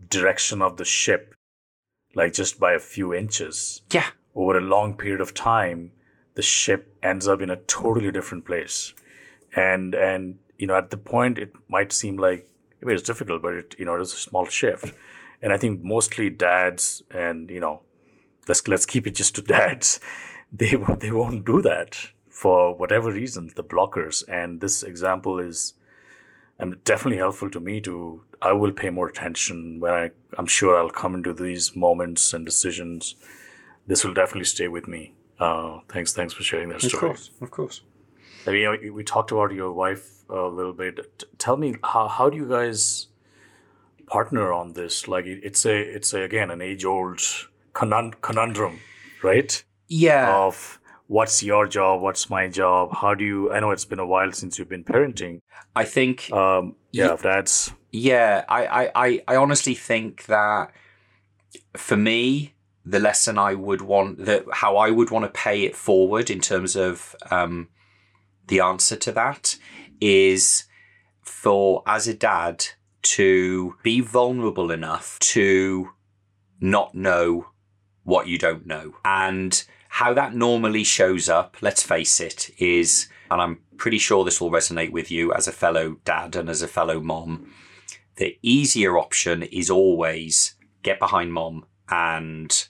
direction 0.10 0.62
of 0.62 0.78
the 0.78 0.86
ship, 0.86 1.34
like 2.14 2.34
just 2.34 2.60
by 2.60 2.74
a 2.74 2.80
few 2.80 3.14
inches 3.14 3.82
Yeah, 3.92 4.08
over 4.36 4.58
a 4.58 4.62
long 4.62 4.96
period 4.96 5.22
of 5.22 5.34
time, 5.34 5.92
the 6.36 6.42
ship 6.42 6.96
ends 7.04 7.28
up 7.28 7.42
in 7.42 7.50
a 7.50 7.56
totally 7.56 8.12
different 8.12 8.46
place. 8.46 8.94
And 9.56 9.96
and 9.96 10.40
you 10.58 10.68
know, 10.68 10.76
at 10.76 10.90
the 10.90 10.98
point 10.98 11.38
it 11.38 11.54
might 11.68 11.92
seem 11.92 12.18
like 12.18 12.50
maybe 12.82 12.94
it's 12.94 13.04
difficult, 13.04 13.42
but 13.42 13.54
it 13.54 13.76
you 13.78 13.86
know 13.86 13.96
it's 13.96 14.14
a 14.14 14.18
small 14.18 14.46
shift. 14.46 14.94
And 15.42 15.54
I 15.54 15.58
think 15.58 15.84
mostly 15.84 16.30
dads 16.30 17.04
and 17.12 17.50
you 17.50 17.60
know, 17.60 17.82
let's 18.48 18.68
let's 18.68 18.86
keep 18.86 19.06
it 19.08 19.16
just 19.16 19.36
to 19.36 19.42
dads. 19.58 20.00
They 20.52 20.76
won't- 20.76 21.00
they 21.02 21.12
won't 21.12 21.46
do 21.46 21.62
that 21.62 21.98
for 22.30 22.76
whatever 22.76 23.12
reasons, 23.12 23.54
the 23.54 23.64
blockers. 23.64 24.24
And 24.28 24.60
this 24.62 24.84
example 24.84 25.40
is 25.40 25.74
um, 26.60 26.78
definitely 26.84 27.18
helpful 27.18 27.50
to 27.50 27.60
me 27.60 27.82
to 27.82 28.22
I 28.42 28.52
will 28.54 28.72
pay 28.72 28.90
more 28.90 29.08
attention 29.08 29.80
when 29.80 29.94
I, 29.94 30.12
I'm 30.38 30.46
sure 30.46 30.78
I'll 30.78 30.90
come 30.90 31.16
into 31.16 31.34
these 31.34 31.76
moments 31.76 32.34
and 32.34 32.46
decisions. 32.46 33.16
This 33.88 34.04
will 34.04 34.14
definitely 34.14 34.46
stay 34.46 34.68
with 34.68 34.88
me. 34.88 35.14
Uh, 35.40 35.80
thanks, 35.90 36.14
thanks 36.14 36.34
for 36.34 36.44
sharing 36.44 36.70
that 36.70 36.82
story. 36.82 36.94
of 37.12 37.16
course. 37.18 37.32
of 37.42 37.52
course. 37.52 37.82
I 38.48 38.52
mean, 38.52 38.94
we 38.94 39.04
talked 39.04 39.32
about 39.32 39.52
your 39.52 39.72
wife 39.74 40.15
a 40.30 40.48
little 40.48 40.74
bit. 40.74 41.20
T- 41.20 41.26
tell 41.38 41.58
me 41.58 41.76
how 41.84 42.08
how 42.08 42.30
do 42.30 42.38
you 42.38 42.48
guys 42.48 43.08
partner 44.08 44.52
on 44.54 44.74
this? 44.74 45.08
Like 45.08 45.26
it- 45.26 45.42
it's 45.44 45.66
a 45.66 45.76
it's 45.96 46.14
a, 46.14 46.22
again 46.22 46.52
an 46.52 46.62
age 46.62 46.86
old 46.86 47.20
conun- 47.74 48.14
conundrum, 48.22 48.80
right? 49.24 49.64
Yeah, 49.88 50.36
Of 50.36 50.80
what's 51.08 51.44
your 51.44 51.68
job, 51.68 52.02
what's 52.02 52.30
my 52.30 52.48
job? 52.48 52.96
How 52.96 53.14
do 53.14 53.24
you? 53.24 53.52
I 53.52 53.60
know 53.60 53.72
it's 53.72 53.86
been 53.86 54.00
a 54.00 54.06
while 54.06 54.32
since 54.32 54.58
you've 54.58 54.70
been 54.70 54.84
parenting. 54.84 55.42
I 55.76 55.84
think 55.86 56.32
Um, 56.32 56.76
yeah, 56.92 57.12
Ye- 57.12 57.18
that's 57.22 57.72
Yeah, 57.92 58.44
I, 58.50 58.66
I, 58.66 58.92
I, 58.96 59.24
I 59.28 59.36
honestly 59.36 59.76
think 59.76 60.26
that 60.26 60.72
for 61.78 61.96
me, 61.98 62.54
the 62.86 63.00
lesson 63.00 63.38
I 63.38 63.56
would 63.56 63.82
want 63.82 64.26
that 64.26 64.46
how 64.52 64.78
I 64.78 64.90
would 64.92 65.10
want 65.12 65.26
to 65.26 65.32
pay 65.32 65.64
it 65.64 65.76
forward 65.76 66.30
in 66.30 66.40
terms 66.40 66.76
of 66.76 67.16
um, 67.32 67.70
the 68.48 68.60
answer 68.60 68.96
to 68.96 69.12
that 69.14 69.58
is 70.02 70.66
for 71.22 71.84
as 71.86 72.08
a 72.08 72.14
dad 72.14 72.66
to 73.02 73.76
be 73.84 74.02
vulnerable 74.02 74.72
enough 74.72 75.20
to 75.20 75.92
not 76.60 76.96
know 76.96 77.48
what 78.04 78.28
you 78.28 78.38
don't 78.38 78.66
know 78.66 78.96
and 79.04 79.64
how 79.90 80.14
that 80.14 80.34
normally 80.34 80.84
shows 80.84 81.30
up 81.30 81.58
let's 81.62 81.84
face 81.84 82.20
it 82.20 82.50
is 82.58 83.08
and 83.30 83.42
i'm 83.42 83.60
pretty 83.78 83.98
sure 83.98 84.24
this 84.24 84.40
will 84.40 84.52
resonate 84.52 84.92
with 84.92 85.12
you 85.12 85.34
as 85.34 85.48
a 85.48 85.52
fellow 85.52 85.98
dad 86.06 86.36
and 86.36 86.50
as 86.50 86.62
a 86.62 86.68
fellow 86.68 87.00
mom 87.00 87.52
the 88.18 88.38
easier 88.42 88.98
option 88.98 89.44
is 89.44 89.70
always 89.70 90.56
get 90.84 91.00
behind 91.00 91.34
mom 91.34 91.66
and 91.90 92.68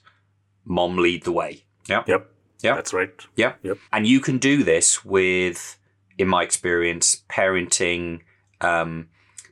mom 0.64 0.96
lead 0.96 1.22
the 1.22 1.32
way. 1.32 1.64
Yeah. 1.88 2.02
yep, 2.06 2.32
Yeah. 2.62 2.74
that's 2.74 2.92
right. 2.92 3.10
Yeah. 3.36 3.54
Yep. 3.62 3.78
And 3.92 4.06
you 4.06 4.20
can 4.20 4.38
do 4.38 4.64
this 4.64 5.04
with, 5.04 5.78
in 6.18 6.28
my 6.28 6.42
experience, 6.42 7.22
parenting, 7.28 8.20
um, 8.60 9.08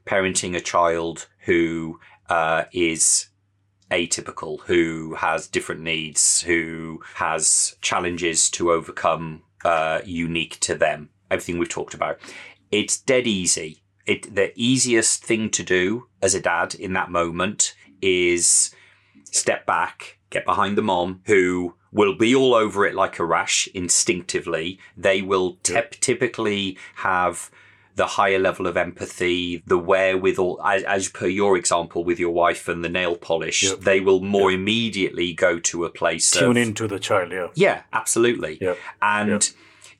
parenting 0.07 0.57
a 0.57 0.61
child 0.61 1.27
who 1.45 2.01
uh, 2.29 2.65
is 2.73 3.29
atypical, 3.91 4.61
who 4.62 5.15
has 5.15 5.47
different 5.47 5.83
needs, 5.83 6.43
who 6.43 7.01
has 7.15 7.77
challenges 7.81 8.51
to 8.51 8.73
overcome, 8.73 9.43
uh, 9.65 10.01
unique 10.05 10.59
to 10.61 10.75
them. 10.75 11.11
Everything 11.31 11.59
we've 11.59 11.69
talked 11.69 11.95
about. 11.95 12.19
It's 12.71 13.01
dead 13.01 13.27
easy. 13.27 13.83
It 14.07 14.35
the 14.35 14.53
easiest 14.57 15.25
thing 15.25 15.51
to 15.51 15.62
do 15.62 16.09
as 16.21 16.35
a 16.35 16.41
dad 16.41 16.75
in 16.75 16.93
that 16.93 17.11
moment 17.11 17.75
is 18.03 18.75
step 19.25 19.65
back, 19.65 20.19
get 20.31 20.45
behind 20.45 20.77
the 20.77 20.83
mom 20.83 21.23
who 21.27 21.75
will 21.95 22.15
be 22.15 22.35
all 22.35 22.53
over 22.55 22.85
it 22.85 22.95
like 22.95 23.19
a 23.19 23.25
rash 23.25 23.67
instinctively. 23.73 24.79
They 24.97 25.23
will 25.23 25.57
tep- 25.63 25.93
typically 25.93 26.77
have 26.97 27.51
the 27.97 28.07
higher 28.07 28.41
level 28.41 28.67
of 28.67 28.77
empathy, 28.77 29.63
the 29.69 29.79
wherewithal, 29.79 30.61
as, 30.65 30.83
as 30.83 31.09
per 31.09 31.29
your 31.29 31.57
example 31.57 32.03
with 32.03 32.19
your 32.19 32.33
wife 32.33 32.67
and 32.67 32.85
the 32.85 32.89
nail 32.89 33.15
polish, 33.15 33.63
Yep. 33.63 33.81
they 33.81 34.01
will 34.01 34.21
more 34.21 34.51
immediately 34.51 35.33
go 35.33 35.61
to 35.61 35.85
a 35.85 35.91
place 35.91 36.29
Tune 36.33 36.57
of, 36.57 36.57
into 36.57 36.89
the 36.89 36.99
child, 36.99 37.31
yeah. 37.31 37.47
yeah, 37.55 37.83
absolutely. 37.93 38.59
Yeah. 38.61 38.75
And 39.01 39.49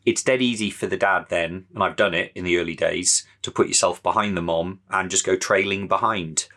it's 0.05 0.25
dead 0.25 0.43
easy 0.43 0.71
for 0.71 0.89
the 0.89 0.97
dad 0.97 1.27
then, 1.29 1.67
and 1.73 1.85
I've 1.85 1.95
done 1.95 2.15
it 2.15 2.33
in 2.35 2.43
the 2.43 2.59
early 2.59 2.75
days, 2.75 3.25
to 3.43 3.53
put 3.53 3.69
yourself 3.69 4.03
behind 4.03 4.37
the 4.37 4.43
mom 4.43 4.81
and 4.91 5.09
just 5.09 5.25
go 5.25 5.37
trailing 5.37 5.87
behind 5.87 6.49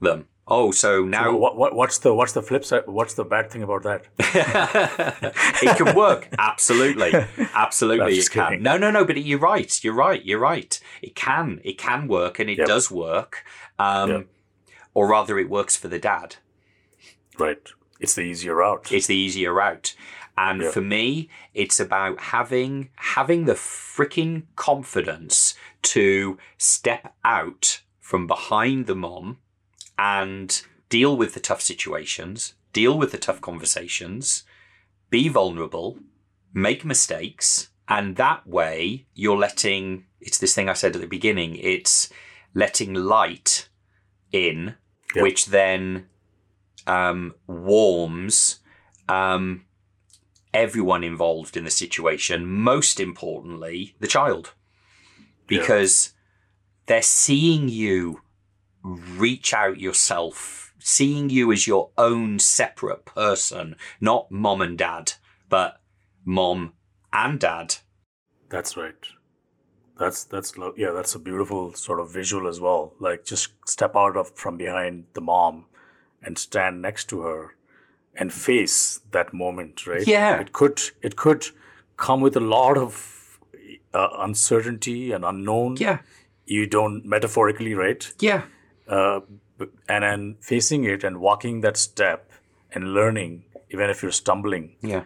them. 0.00 0.26
Oh, 0.52 0.72
so 0.72 1.04
now 1.04 1.36
What, 1.36 1.56
what, 1.56 1.74
what's 1.74 1.98
the 1.98 2.12
what's 2.12 2.32
the 2.32 2.42
flip 2.42 2.64
side? 2.64 2.82
What's 2.86 3.14
the 3.14 3.24
bad 3.24 3.50
thing 3.50 3.62
about 3.62 3.84
that? 3.84 4.02
it 5.62 5.76
can 5.76 5.94
work. 5.94 6.28
Absolutely. 6.38 7.12
Absolutely 7.54 8.18
it 8.18 8.30
can. 8.30 8.48
kidding. 8.48 8.62
No, 8.62 8.76
no, 8.76 8.90
no, 8.90 9.04
but 9.04 9.16
you're 9.16 9.38
right. 9.38 9.82
You're 9.84 9.94
right. 9.94 10.24
You're 10.24 10.40
right. 10.40 10.78
It 11.02 11.14
can. 11.14 11.60
It 11.64 11.78
can 11.78 12.08
work 12.08 12.38
and 12.40 12.50
it 12.50 12.58
Yep. 12.58 12.66
does 12.66 12.90
work. 12.90 13.44
Um 13.78 14.10
Yep. 14.10 14.26
or 14.94 15.08
rather 15.08 15.38
it 15.38 15.48
works 15.48 15.76
for 15.76 15.88
the 15.88 15.98
dad. 16.00 16.36
Right. 17.38 17.62
It's 18.00 18.14
the 18.14 18.22
easier 18.22 18.56
route. 18.56 18.90
It's 18.90 19.06
the 19.06 19.16
easier 19.16 19.52
route. 19.52 19.94
And 20.36 20.62
Yeah. 20.62 20.70
for 20.70 20.80
me, 20.80 21.28
it's 21.54 21.78
about 21.78 22.18
having 22.20 22.88
having 22.96 23.44
the 23.44 23.54
freaking 23.54 24.44
confidence 24.56 25.54
to 25.82 26.38
step 26.58 27.14
out 27.24 27.82
from 28.00 28.26
behind 28.26 28.86
the 28.86 28.96
mom 28.96 29.38
and 30.00 30.62
deal 30.88 31.14
with 31.14 31.34
the 31.34 31.40
tough 31.40 31.60
situations, 31.60 32.54
deal 32.72 32.96
with 32.96 33.12
the 33.12 33.18
tough 33.18 33.40
conversations, 33.42 34.44
be 35.10 35.28
vulnerable, 35.28 35.98
make 36.54 36.84
mistakes, 36.86 37.68
and 37.86 38.16
that 38.16 38.46
way 38.46 39.06
you're 39.14 39.36
letting 39.36 40.06
it's 40.20 40.38
this 40.38 40.54
thing 40.54 40.68
I 40.68 40.74
said 40.74 40.94
at 40.94 41.00
the 41.00 41.06
beginning, 41.06 41.56
it's 41.56 42.10
letting 42.54 42.92
light 42.94 43.68
in, 44.32 44.74
Yeah. 45.14 45.22
which 45.22 45.46
then 45.46 46.08
um, 46.86 47.34
warms 47.46 48.60
um, 49.08 49.64
everyone 50.52 51.02
involved 51.04 51.56
in 51.56 51.64
the 51.64 51.70
situation, 51.70 52.46
most 52.46 53.00
importantly, 53.00 53.94
the 53.98 54.06
child. 54.06 54.52
Yeah. 55.48 55.60
Because 55.60 56.12
they're 56.86 57.02
seeing 57.02 57.68
you 57.68 58.20
reach 58.82 59.52
out 59.52 59.78
yourself, 59.80 60.74
seeing 60.78 61.30
you 61.30 61.52
as 61.52 61.66
your 61.66 61.90
own 61.98 62.38
separate 62.38 63.04
person, 63.04 63.76
not 64.00 64.30
mom 64.30 64.60
and 64.60 64.78
dad, 64.78 65.14
but 65.48 65.80
mom 66.24 66.72
and 67.12 67.38
dad. 67.40 67.76
That's 68.48 68.76
right. 68.76 68.94
That's 69.98 70.24
that's 70.24 70.56
lo- 70.56 70.74
yeah. 70.76 70.92
That's 70.92 71.14
a 71.14 71.18
beautiful 71.18 71.74
sort 71.74 72.00
of 72.00 72.12
visual 72.12 72.48
as 72.48 72.60
well. 72.60 72.94
Like 72.98 73.24
just 73.24 73.52
step 73.66 73.94
out 73.94 74.16
of 74.16 74.34
from 74.34 74.56
behind 74.56 75.04
the 75.12 75.20
mom 75.20 75.66
and 76.22 76.38
stand 76.38 76.80
next 76.80 77.08
to 77.10 77.20
her 77.20 77.54
and 78.14 78.32
face 78.32 79.00
that 79.10 79.34
moment. 79.34 79.86
Right. 79.86 80.06
Yeah. 80.06 80.40
It 80.40 80.52
could 80.52 80.80
it 81.02 81.16
could 81.16 81.46
come 81.96 82.22
with 82.22 82.34
a 82.34 82.40
lot 82.40 82.78
of 82.78 83.38
uh, 83.92 84.08
uncertainty 84.18 85.12
and 85.12 85.24
unknown. 85.24 85.76
Yeah. 85.76 85.98
You 86.46 86.66
don't 86.66 87.04
metaphorically, 87.04 87.74
right? 87.74 88.10
Yeah. 88.18 88.44
Uh, 88.90 89.20
and 89.88 90.04
then 90.04 90.36
facing 90.40 90.84
it 90.84 91.04
and 91.04 91.20
walking 91.20 91.60
that 91.62 91.76
step 91.76 92.30
and 92.72 92.92
learning, 92.94 93.44
even 93.70 93.90
if 93.90 94.02
you're 94.02 94.12
stumbling, 94.24 94.76
Yeah. 94.82 95.04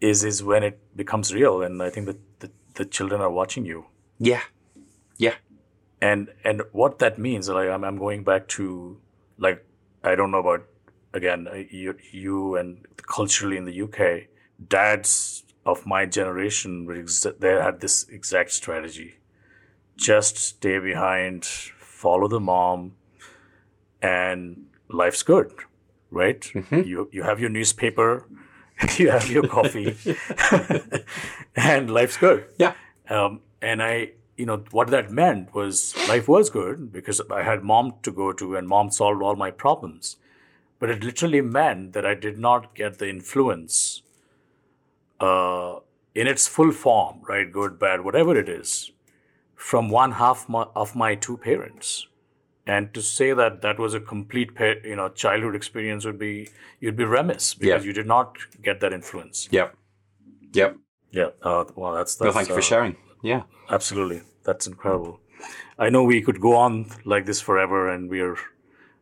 is 0.00 0.24
is 0.24 0.42
when 0.42 0.62
it 0.62 0.78
becomes 0.96 1.32
real. 1.34 1.62
And 1.62 1.82
I 1.82 1.90
think 1.90 2.06
that 2.06 2.18
the, 2.40 2.50
the 2.74 2.84
children 2.84 3.20
are 3.20 3.30
watching 3.30 3.64
you. 3.64 3.86
Yeah. 4.18 4.42
Yeah. 5.16 5.34
And 6.00 6.28
and 6.44 6.62
what 6.72 6.98
that 6.98 7.18
means, 7.18 7.48
like 7.48 7.68
I'm, 7.68 7.84
I'm 7.84 7.98
going 7.98 8.24
back 8.24 8.48
to 8.58 8.98
like 9.38 9.64
I 10.02 10.14
don't 10.16 10.30
know 10.30 10.40
about 10.40 10.62
again 11.12 11.46
uh, 11.50 11.62
you 11.70 11.94
you 12.12 12.56
and 12.56 12.84
culturally 13.16 13.56
in 13.56 13.64
the 13.64 13.82
UK, 13.86 14.28
dads 14.68 15.44
of 15.66 15.86
my 15.86 16.04
generation 16.06 16.84
were 16.86 16.96
ex- 17.00 17.26
they 17.38 17.52
had 17.52 17.80
this 17.80 18.06
exact 18.08 18.52
strategy. 18.52 19.14
Just 19.96 20.36
stay 20.36 20.78
behind, 20.78 21.44
follow 21.46 22.28
the 22.28 22.40
mom, 22.40 22.92
and 24.04 24.66
life's 24.88 25.22
good, 25.22 25.52
right? 26.10 26.50
You 26.70 27.08
you 27.10 27.22
have 27.22 27.40
your 27.40 27.50
newspaper, 27.50 28.26
you 28.98 29.10
have 29.10 29.30
your 29.30 29.46
coffee, 29.48 29.96
and 31.56 31.90
life's 31.90 32.18
good. 32.18 32.44
Yeah. 32.58 32.74
Um, 33.08 33.40
and 33.62 33.82
I, 33.82 34.10
you 34.36 34.46
know, 34.46 34.62
what 34.72 34.88
that 34.88 35.10
meant 35.10 35.54
was 35.54 35.94
life 36.08 36.28
was 36.28 36.50
good 36.50 36.92
because 36.92 37.20
I 37.30 37.42
had 37.42 37.62
mom 37.62 37.94
to 38.02 38.12
go 38.12 38.32
to, 38.32 38.56
and 38.56 38.68
mom 38.68 38.90
solved 38.90 39.22
all 39.22 39.36
my 39.36 39.50
problems. 39.50 40.16
But 40.78 40.90
it 40.90 41.02
literally 41.02 41.40
meant 41.40 41.92
that 41.94 42.04
I 42.04 42.14
did 42.14 42.38
not 42.38 42.74
get 42.74 42.98
the 42.98 43.08
influence 43.08 44.02
uh, 45.18 45.76
in 46.14 46.26
its 46.26 46.46
full 46.46 46.72
form, 46.72 47.20
right? 47.28 47.50
Good, 47.50 47.78
bad, 47.78 48.04
whatever 48.04 48.36
it 48.36 48.48
is, 48.48 48.90
from 49.54 49.88
one 49.88 50.12
half 50.12 50.46
my, 50.48 50.66
of 50.74 50.94
my 50.94 51.14
two 51.14 51.38
parents. 51.38 52.06
And 52.66 52.94
to 52.94 53.02
say 53.02 53.32
that 53.34 53.60
that 53.62 53.78
was 53.78 53.92
a 53.94 54.00
complete, 54.00 54.50
you 54.84 54.96
know, 54.96 55.08
childhood 55.10 55.54
experience 55.54 56.04
would 56.06 56.18
be 56.18 56.48
you'd 56.80 56.96
be 56.96 57.04
remiss 57.04 57.54
because 57.54 57.82
Yeah. 57.82 57.86
you 57.86 57.92
did 57.92 58.06
not 58.06 58.36
get 58.62 58.80
that 58.80 58.92
influence. 58.92 59.48
Yep. 59.50 59.76
Yep. 60.54 60.76
Yeah. 61.10 61.28
Uh, 61.42 61.64
well, 61.76 61.92
that's 61.94 62.14
that's. 62.16 62.20
Well, 62.20 62.32
thank 62.32 62.48
you 62.48 62.54
uh, 62.54 62.58
for 62.58 62.62
sharing. 62.62 62.96
Yeah. 63.22 63.42
Absolutely. 63.70 64.22
That's 64.44 64.66
incredible. 64.66 65.20
I 65.78 65.90
know 65.90 66.04
we 66.04 66.22
could 66.22 66.40
go 66.40 66.56
on 66.56 66.86
like 67.04 67.26
this 67.26 67.40
forever 67.40 67.88
and 67.90 68.08
we're, 68.08 68.36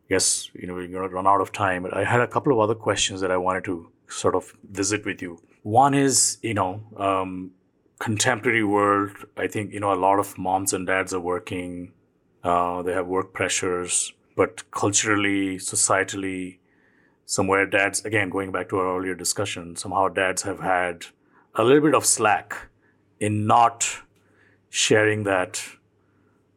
yes, 0.09 0.49
you 0.53 0.67
know, 0.67 0.73
we're 0.73 0.87
going 0.87 1.07
to 1.09 1.15
run 1.15 1.27
out 1.27 1.39
of 1.41 1.51
time. 1.51 1.83
But 1.83 1.95
I 1.95 2.03
had 2.03 2.19
a 2.21 2.27
couple 2.27 2.51
of 2.53 2.59
other 2.59 2.75
questions 2.75 3.21
that 3.21 3.31
I 3.31 3.37
wanted 3.37 3.63
to 3.65 3.89
sort 4.09 4.35
of 4.35 4.53
visit 4.71 5.05
with 5.05 5.21
you. 5.21 5.39
One 5.63 5.93
is, 5.93 6.37
you 6.41 6.53
know, 6.53 6.81
um, 6.97 7.51
contemporary 7.99 8.63
world. 8.63 9.11
I 9.37 9.47
think, 9.47 9.71
you 9.73 9.79
know, 9.79 9.93
a 9.93 9.95
lot 10.07 10.19
of 10.19 10.37
moms 10.37 10.73
and 10.73 10.85
dads 10.87 11.13
are 11.13 11.19
working, 11.19 11.93
uh, 12.43 12.81
they 12.81 12.93
have 12.93 13.07
work 13.07 13.33
pressures, 13.33 14.13
but 14.35 14.69
culturally, 14.71 15.57
societally, 15.57 16.57
somewhere 17.25 17.65
dads, 17.65 18.03
again, 18.05 18.29
going 18.29 18.51
back 18.51 18.69
to 18.69 18.77
our 18.77 18.97
earlier 18.97 19.15
discussion, 19.15 19.75
somehow 19.75 20.07
dads 20.07 20.41
have 20.43 20.59
had 20.59 21.05
a 21.55 21.63
little 21.63 21.81
bit 21.81 21.95
of 21.95 22.05
slack 22.05 22.67
in 23.19 23.47
not 23.47 24.01
sharing 24.69 25.23
that 25.23 25.63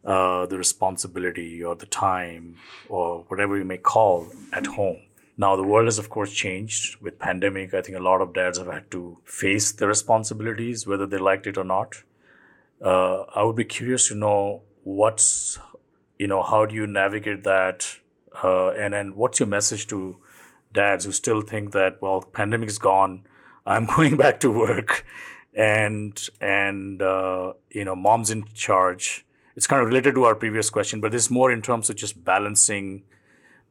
uh, 0.04 0.46
the 0.46 0.56
responsibility 0.56 1.62
or 1.62 1.74
the 1.74 1.86
time 1.86 2.56
or 2.88 3.24
whatever 3.28 3.58
you 3.58 3.64
may 3.64 3.76
call 3.76 4.28
at 4.52 4.66
home. 4.66 5.00
Now 5.36 5.54
the 5.54 5.62
world 5.62 5.86
has 5.86 5.98
of 5.98 6.08
course 6.08 6.32
changed 6.32 6.96
with 7.02 7.18
pandemic. 7.18 7.74
I 7.74 7.82
think 7.82 7.98
a 7.98 8.02
lot 8.02 8.22
of 8.22 8.32
dads 8.32 8.58
have 8.58 8.68
had 8.68 8.90
to 8.92 9.18
face 9.24 9.72
the 9.72 9.86
responsibilities 9.86 10.86
whether 10.86 11.06
they 11.06 11.18
liked 11.18 11.46
it 11.46 11.58
or 11.58 11.64
not. 11.64 12.02
Uh, 12.82 13.22
I 13.34 13.42
would 13.42 13.56
be 13.56 13.64
curious 13.64 14.08
to 14.08 14.14
know 14.14 14.62
what's 14.84 15.58
you 16.18 16.26
know 16.26 16.42
how 16.42 16.66
do 16.66 16.74
you 16.74 16.86
navigate 16.86 17.44
that? 17.44 17.98
Uh, 18.42 18.70
and 18.70 18.94
and 18.94 19.14
what's 19.14 19.40
your 19.40 19.46
message 19.46 19.86
to 19.88 20.16
dads 20.72 21.04
who 21.04 21.12
still 21.12 21.40
think 21.40 21.72
that 21.72 22.00
well 22.02 22.20
pandemic 22.20 22.68
is 22.68 22.78
gone 22.78 23.24
i'm 23.64 23.86
going 23.96 24.16
back 24.16 24.40
to 24.40 24.50
work? 24.50 25.04
And 25.54 26.28
and 26.40 27.00
uh, 27.00 27.54
you 27.70 27.84
know 27.84 27.96
mom's 27.96 28.30
in 28.30 28.44
charge. 28.54 29.24
It's 29.56 29.66
kind 29.66 29.80
of 29.80 29.88
related 29.88 30.14
to 30.16 30.24
our 30.24 30.34
previous 30.34 30.68
question 30.68 31.00
but 31.00 31.12
this 31.12 31.24
is 31.24 31.30
more 31.30 31.50
in 31.50 31.62
terms 31.62 31.88
of 31.88 31.96
just 31.96 32.22
balancing 32.24 33.04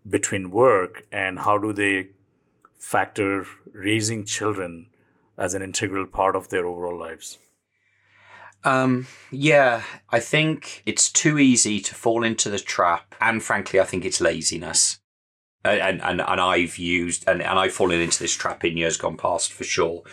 between 0.09 0.51
work 0.51 1.05
and 1.11 1.39
how 1.39 1.57
do 1.59 1.73
they 1.73 2.09
factor 2.79 3.45
raising 3.71 4.25
children 4.25 4.87
as 5.37 5.53
an 5.53 5.61
integral 5.61 6.05
part 6.05 6.35
of 6.35 6.49
their 6.49 6.65
overall 6.65 6.97
lives 6.97 7.37
Um, 8.65 9.07
yeah, 9.31 9.83
I 10.09 10.19
think 10.19 10.81
it's 10.85 11.11
too 11.11 11.37
easy 11.39 11.79
to 11.79 11.95
fall 11.95 12.23
into 12.23 12.49
the 12.49 12.59
trap, 12.59 13.15
and 13.21 13.41
frankly, 13.41 13.79
I 13.79 13.83
think 13.85 14.03
it's 14.03 14.19
laziness. 14.19 14.99
And 15.63 16.01
and, 16.01 16.21
and 16.21 16.41
I've 16.41 16.77
used 16.77 17.23
and, 17.27 17.41
and 17.41 17.57
I've 17.57 17.73
fallen 17.73 17.99
into 17.99 18.19
this 18.19 18.33
trap 18.35 18.63
in 18.63 18.77
years 18.77 18.97
gone 18.97 19.17
past 19.17 19.51
for 19.51 19.63
sure. 19.63 20.03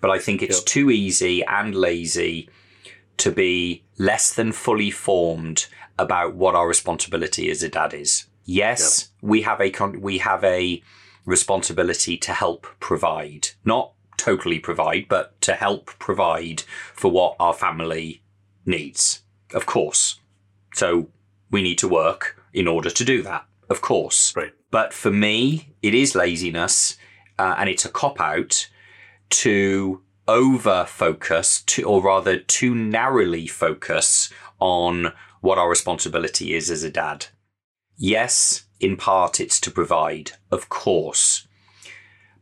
But 0.00 0.10
I 0.10 0.18
think 0.18 0.42
it's 0.42 0.58
Yep. 0.58 0.64
too 0.66 0.90
easy 0.90 1.44
and 1.44 1.74
lazy 1.74 2.48
to 3.18 3.30
be 3.30 3.84
less 3.98 4.32
than 4.32 4.52
fully 4.52 4.90
formed 4.90 5.66
about 5.98 6.34
what 6.34 6.54
our 6.54 6.66
responsibility 6.66 7.50
as 7.50 7.62
a 7.62 7.68
dad 7.68 7.92
is. 7.92 8.24
Yes, 8.44 9.10
we 9.20 9.42
have 9.42 9.60
a 9.60 9.70
con- 9.70 10.00
we 10.00 10.18
have 10.18 10.42
a 10.44 10.82
responsibility 11.26 12.16
to 12.16 12.32
help 12.32 12.66
provide, 12.80 13.48
not 13.64 13.92
totally 14.22 14.60
provide, 14.60 15.06
but 15.08 15.40
to 15.40 15.54
help 15.54 15.86
provide 15.98 16.62
for 16.94 17.10
what 17.10 17.34
our 17.40 17.54
family 17.54 18.22
needs. 18.64 19.22
Of 19.52 19.66
course. 19.66 20.20
So 20.74 21.08
we 21.50 21.60
need 21.62 21.78
to 21.78 21.88
work 21.88 22.40
in 22.52 22.68
order 22.68 22.90
to 22.90 23.04
do 23.04 23.22
that. 23.22 23.44
Of 23.68 23.80
course. 23.80 24.34
right 24.36 24.52
But 24.70 24.92
for 24.92 25.10
me, 25.10 25.74
it 25.82 25.94
is 25.94 26.14
laziness 26.14 26.96
uh, 27.38 27.54
and 27.58 27.68
it's 27.68 27.84
a 27.84 27.90
cop 27.90 28.20
out 28.20 28.68
to 29.30 30.02
over 30.28 30.84
focus 30.84 31.62
to, 31.62 31.82
or 31.82 32.00
rather 32.02 32.38
too 32.38 32.74
narrowly 32.74 33.48
focus 33.48 34.32
on 34.60 35.12
what 35.40 35.58
our 35.58 35.68
responsibility 35.68 36.54
is 36.54 36.70
as 36.70 36.84
a 36.84 36.90
dad. 36.90 37.26
Yes, 37.96 38.64
in 38.78 38.96
part 38.96 39.40
it's 39.40 39.60
to 39.60 39.70
provide, 39.70 40.32
of 40.50 40.68
course. 40.68 41.48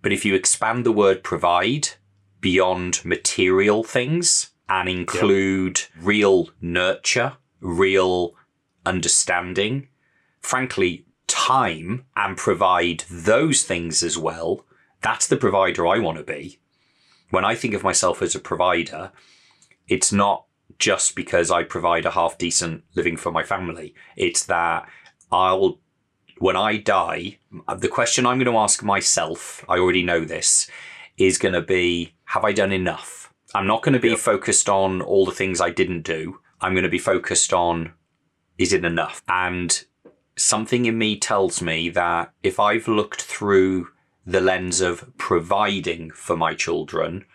But 0.03 0.13
if 0.13 0.25
you 0.25 0.35
expand 0.35 0.85
the 0.85 0.93
word 0.93 1.23
provide 1.23 1.89
beyond 2.41 3.05
material 3.05 3.85
things 3.85 4.51
and 4.69 4.89
include 4.89 5.83
real 6.01 6.51
nurture, 6.61 7.37
real 7.61 8.35
understanding, 8.87 9.89
frankly, 10.41 11.05
time, 11.27 12.07
and 12.17 12.37
provide 12.37 13.05
those 13.11 13.63
things 13.63 14.03
as 14.03 14.17
well, 14.17 14.65
that's 15.03 15.27
the 15.27 15.37
provider 15.37 15.87
I 15.87 15.99
want 15.99 16.19
to 16.19 16.25
be. 16.25 16.59
When 17.31 17.45
I 17.45 17.55
think 17.55 17.75
of 17.75 17.85
myself 17.85 18.23
as 18.23 18.35
a 18.35 18.41
provider, 18.41 19.13
it's 19.87 20.13
not 20.13 20.47
just 20.79 21.15
because 21.15 21.51
I 21.51 21.63
provide 21.63 22.07
a 22.07 22.11
half 22.11 22.39
decent 22.39 22.85
living 22.95 23.17
for 23.17 23.31
my 23.31 23.43
family. 23.43 23.95
It's 24.17 24.45
that 24.47 24.89
I'll, 25.31 25.79
when 26.41 26.57
I 26.57 26.79
die, 26.79 27.37
uh, 27.69 27.75
the 27.75 27.87
question 27.87 28.25
I'm 28.25 28.39
going 28.39 28.51
to 28.51 28.59
ask 28.59 28.83
myself, 28.83 29.63
I 29.69 29.79
already 29.79 30.03
know 30.03 30.25
this, 30.25 30.69
is 31.19 31.37
going 31.37 31.53
to 31.53 31.61
be, 31.61 32.15
have 32.25 32.45
I 32.45 32.53
done 32.53 32.73
enough? 32.73 33.33
I'm 33.55 33.67
not 33.67 33.83
going 33.83 33.93
to 33.93 34.01
be 34.01 34.09
Yep. 34.09 34.19
focused 34.19 34.69
on 34.69 35.03
all 35.03 35.27
the 35.27 35.33
things 35.33 35.61
I 35.61 35.69
didn't 35.69 36.01
do. 36.01 36.41
I'm 36.63 36.73
going 36.73 36.85
to 36.85 36.89
be 36.89 36.99
focused 36.99 37.53
on, 37.53 37.93
is 38.57 38.73
it 38.73 38.87
enough? 38.87 39.23
And 39.29 39.85
something 40.35 40.87
in 40.87 40.97
me 40.97 41.19
tells 41.19 41.61
me 41.61 41.91
that 41.91 42.33
if 42.43 42.59
I've 42.59 42.89
looked 42.89 43.21
through 43.21 43.89
the 44.27 44.41
lens 44.41 44.81
of 44.81 45.13
providing 45.19 46.11
for 46.11 46.39
my 46.39 46.55
children 46.55 47.27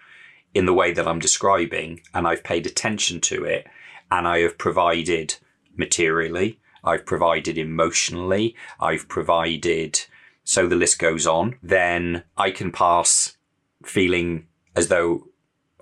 in 0.56 0.66
the 0.66 0.74
way 0.74 0.94
that 0.94 1.08
I'm 1.08 1.20
describing, 1.20 2.02
and 2.16 2.28
I've 2.28 2.44
paid 2.44 2.66
attention 2.66 3.22
to 3.22 3.44
it, 3.44 3.68
and 4.10 4.28
I 4.28 4.40
have 4.40 4.58
provided 4.58 5.36
materially, 5.76 6.60
I've 6.86 7.06
provided 7.06 7.58
emotionally, 7.58 8.56
I've 8.80 9.08
provided, 9.10 10.02
so 10.44 10.68
the 10.68 10.76
list 10.76 11.00
goes 11.00 11.26
on, 11.26 11.58
then 11.64 12.24
I 12.38 12.52
can 12.52 12.72
pass 12.72 13.38
feeling 13.84 14.48
as 14.76 14.88
though 14.88 15.28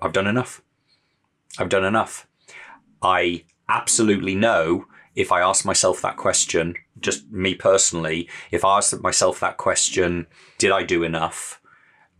I've 0.00 0.12
done 0.12 0.26
enough. 0.26 0.62
I've 1.58 1.68
done 1.68 1.84
enough. 1.84 2.26
I 3.02 3.44
absolutely 3.68 4.34
know 4.34 4.86
if 5.14 5.30
I 5.30 5.40
ask 5.40 5.64
myself 5.64 6.00
that 6.02 6.16
question, 6.16 6.74
just 7.00 7.30
me 7.30 7.54
personally, 7.54 8.28
if 8.50 8.64
I 8.64 8.78
ask 8.78 9.00
myself 9.00 9.38
that 9.40 9.58
question, 9.58 10.26
did 10.58 10.72
I 10.72 10.82
do 10.82 11.04
enough? 11.04 11.60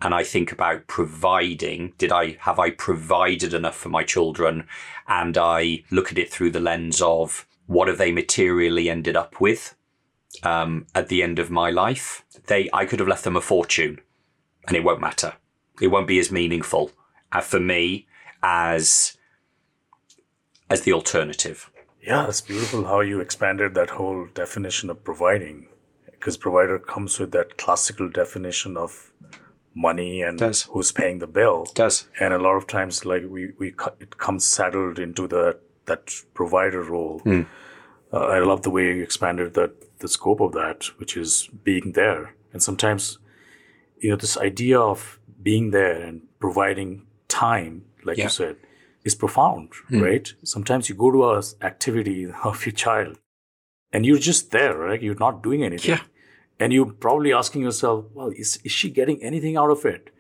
And 0.03 0.15
I 0.15 0.23
think 0.23 0.53
about 0.53 0.87
providing, 0.87 1.95
did 1.99 2.13
I 2.13 2.37
have 2.41 2.59
I 2.59 2.71
provided 2.71 3.55
enough 3.55 3.77
for 3.77 3.89
my 3.89 4.05
children? 4.05 4.67
And 5.09 5.39
I 5.39 5.85
look 5.91 6.13
at 6.13 6.19
it 6.19 6.31
through 6.31 6.51
the 6.51 6.61
lens 6.61 7.01
of 7.01 7.47
what 7.67 7.89
have 7.89 7.99
they 7.99 8.13
materially 8.13 8.91
ended 8.91 9.17
up 9.17 9.41
with 9.41 9.75
um, 10.43 10.87
at 10.95 11.09
the 11.09 11.23
end 11.23 11.39
of 11.39 11.51
my 11.51 11.71
life? 11.71 12.25
They, 12.47 12.69
I 12.73 12.85
could 12.87 13.01
have 13.01 13.09
left 13.09 13.25
them 13.25 13.37
a 13.37 13.41
fortune, 13.41 14.01
and 14.67 14.77
it 14.77 14.85
won't 14.85 15.01
matter. 15.01 15.35
It 15.81 15.89
won't 15.89 16.07
be 16.07 16.19
as 16.19 16.31
meaningful 16.31 16.93
uh, 17.33 17.41
for 17.41 17.61
me 17.61 18.07
as 18.43 19.17
as 20.71 20.83
the 20.83 20.93
alternative. 20.93 21.71
Yeah, 22.03 22.27
it's 22.27 22.41
beautiful 22.41 22.85
how 22.85 23.01
you 23.01 23.21
expanded 23.21 23.75
that 23.75 23.91
whole 23.91 24.27
definition 24.35 24.91
of 24.91 25.03
providing, 25.05 25.69
because 26.11 26.37
provider 26.37 26.79
comes 26.79 27.19
with 27.19 27.33
that 27.33 27.57
classical 27.57 28.09
definition 28.09 28.77
of 28.77 29.11
money 29.75 30.23
and 30.23 30.39
Does. 30.39 30.63
who's 30.65 30.93
paying 30.93 31.19
the 31.19 31.27
bill. 31.27 31.67
Does 31.75 32.09
And 32.21 32.33
a 32.33 32.39
lot 32.39 32.57
of 32.57 32.67
times, 32.67 33.05
like 33.05 33.25
we, 33.29 33.53
we 33.59 33.75
it 33.99 34.19
comes 34.19 34.45
saddled 34.45 34.99
into 34.99 35.27
the 35.27 35.59
that 35.87 36.11
provider 36.35 36.83
role. 36.83 37.21
Uh, 37.27 38.19
I 38.19 38.39
love 38.39 38.63
the 38.63 38.71
way 38.71 38.95
you 38.97 39.03
expanded 39.03 39.55
that 39.55 39.99
the 39.99 40.09
scope 40.09 40.41
of 40.41 40.53
that, 40.53 40.85
which 40.99 41.17
is 41.17 41.49
being 41.65 41.93
there. 41.93 42.35
And 42.53 42.63
sometimes, 42.63 43.19
you 43.99 44.11
know, 44.11 44.17
this 44.17 44.37
idea 44.37 44.79
of 44.81 45.19
being 45.43 45.71
there 45.73 46.01
and 46.01 46.23
providing 46.39 47.07
time, 47.29 47.85
like 48.05 48.17
Yeah. 48.19 48.25
you 48.25 48.31
said, 48.31 48.57
is 49.05 49.15
profound, 49.15 49.71
right? 49.91 50.33
Sometimes 50.45 50.89
you 50.89 50.95
go 50.95 51.11
to 51.11 51.25
a 51.25 51.43
activity 51.63 52.27
of 52.45 52.65
your 52.65 52.73
child, 52.73 53.19
and 53.93 54.07
you're 54.07 54.19
just 54.19 54.51
there, 54.51 54.77
right? 54.79 55.03
You're 55.03 55.17
not 55.27 55.43
doing 55.43 55.63
anything. 55.65 55.91
Yeah. 55.97 56.03
And 56.61 56.73
you're 56.73 56.93
probably 56.93 57.33
asking 57.33 57.63
yourself, 57.63 58.05
well, 58.15 58.29
is, 58.29 58.59
is 58.65 58.71
she 58.73 58.89
getting 58.91 59.23
anything 59.23 59.57
out 59.57 59.71
of 59.71 59.85
it? 59.85 60.11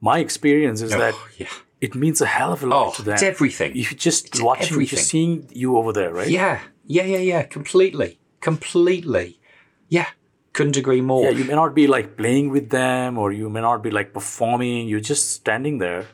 My 0.00 0.18
experience 0.18 0.82
is 0.82 0.90
that 0.92 1.14
Oh, 1.16 1.28
yeah. 1.38 1.48
It 1.80 1.94
means 1.94 2.20
a 2.20 2.26
hell 2.26 2.52
of 2.52 2.62
a 2.62 2.66
lot 2.66 2.86
Oh, 2.88 2.92
to 2.96 3.02
them. 3.02 3.14
it's 3.14 3.22
everything. 3.22 3.72
You're 3.76 3.90
just 3.92 4.42
watching, 4.42 4.72
everything. 4.72 4.96
just 4.98 5.08
seeing 5.08 5.48
you 5.52 5.76
over 5.76 5.92
there, 5.92 6.12
right? 6.12 6.28
Yeah, 6.28 6.60
yeah, 6.86 7.04
yeah, 7.04 7.18
yeah. 7.18 7.42
Completely, 7.44 8.18
completely. 8.40 9.38
Yeah, 9.88 10.06
couldn't 10.52 10.76
agree 10.76 11.00
more. 11.00 11.24
Yeah, 11.24 11.30
you 11.38 11.44
may 11.44 11.54
not 11.54 11.74
be 11.74 11.86
like 11.86 12.16
playing 12.16 12.50
with 12.50 12.70
them 12.70 13.16
or 13.16 13.32
you 13.32 13.48
may 13.48 13.60
not 13.60 13.82
be 13.82 13.90
like 13.90 14.12
performing. 14.12 14.88
You're 14.88 15.00
just 15.00 15.32
standing 15.32 15.78
there 15.78 16.06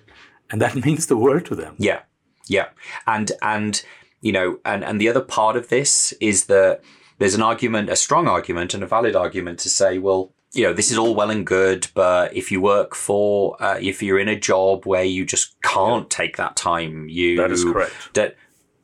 and 0.51 0.61
that 0.61 0.75
means 0.87 1.07
the 1.07 1.17
world 1.17 1.47
to 1.47 1.55
them. 1.55 1.75
Yeah, 1.79 2.01
yeah, 2.47 2.69
and 3.07 3.33
and 3.41 3.83
you 4.21 4.33
know, 4.33 4.59
and 4.65 4.85
and 4.85 5.01
the 5.01 5.09
other 5.09 5.23
part 5.23 5.57
of 5.57 5.69
this 5.71 6.13
is 6.21 6.45
that 6.47 6.83
there's 7.19 7.35
an 7.35 7.43
argument, 7.43 7.89
a 7.89 7.97
strong 7.97 8.29
argument, 8.29 8.75
and 8.75 8.83
a 8.83 8.87
valid 8.87 9.17
argument 9.17 9.61
to 9.61 9.71
say, 9.71 9.99
well, 9.99 10.34
you 10.55 10.65
know, 10.65 10.73
this 10.73 10.91
is 10.91 10.99
all 10.99 11.15
well 11.15 11.31
and 11.31 11.45
good, 11.47 11.89
but 11.95 12.35
if 12.35 12.51
you 12.53 12.61
work 12.61 12.95
for, 12.95 13.57
uh, 13.63 13.79
if 13.81 14.03
you're 14.03 14.19
in 14.19 14.29
a 14.29 14.39
job 14.39 14.87
where 14.87 15.05
you 15.05 15.25
just 15.27 15.61
can't 15.63 16.09
take 16.11 16.37
that 16.37 16.57
time, 16.57 17.09
you 17.09 17.37
That 17.37 17.51
is 17.53 17.65
correct. 17.65 17.93
That 18.15 18.37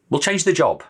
we'll 0.08 0.20
change 0.20 0.44
the 0.44 0.52
job. 0.52 0.82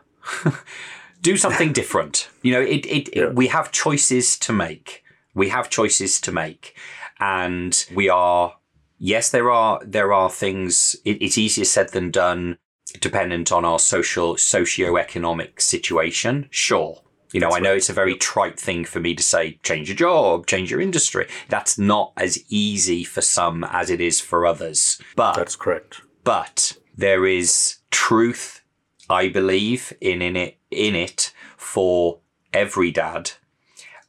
Do 1.23 1.37
something 1.37 1.73
different. 1.73 2.29
You 2.43 2.53
know, 2.55 2.61
it, 2.63 2.87
it, 2.87 3.15
Yeah. 3.15 3.25
it 3.25 3.35
we 3.35 3.49
have 3.49 3.71
choices 3.73 4.39
to 4.39 4.53
make. 4.53 5.05
We 5.35 5.51
have 5.51 5.69
choices 5.71 6.21
to 6.23 6.33
make, 6.33 6.75
and 7.19 7.87
we 7.95 8.09
are 8.09 8.57
yes, 8.99 9.31
there 9.31 9.51
are 9.51 9.81
there 9.85 10.13
are 10.13 10.31
things. 10.31 10.97
It, 11.05 11.21
it's 11.23 11.37
easier 11.39 11.67
said 11.67 11.91
than 11.91 12.11
done, 12.11 12.57
dependent 13.01 13.53
on 13.53 13.65
our 13.65 13.79
social 13.79 14.37
socio-economic 14.37 15.61
situation. 15.61 16.49
Sure, 16.51 17.03
you 17.33 17.41
know, 17.41 17.49
That's 17.49 17.57
I 17.57 17.61
know 17.61 17.75
it's 17.75 17.91
a 17.91 17.95
very 17.95 18.15
trite 18.15 18.59
thing 18.59 18.85
for 18.85 19.01
me 19.01 19.15
to 19.15 19.23
say, 19.23 19.59
change 19.63 19.89
your 19.89 19.97
job, 19.97 20.47
change 20.47 20.71
your 20.71 20.81
industry. 20.81 21.27
That's 21.49 21.79
not 21.79 22.13
as 22.17 22.45
easy 22.49 23.05
for 23.05 23.21
some 23.23 23.65
as 23.65 23.91
it 23.91 24.01
is 24.01 24.21
for 24.21 24.47
others. 24.47 25.01
But 25.17 25.35
That's 25.35 25.57
correct. 25.57 26.01
but 26.25 26.77
there 26.97 27.25
is 27.27 27.77
truth, 27.91 28.63
I 29.09 29.29
believe, 29.29 29.93
in, 30.01 30.23
in 30.23 30.37
it 30.37 30.59
in 30.71 30.95
it 30.95 31.33
for 31.57 32.21
every 32.53 32.91
dad 32.91 33.33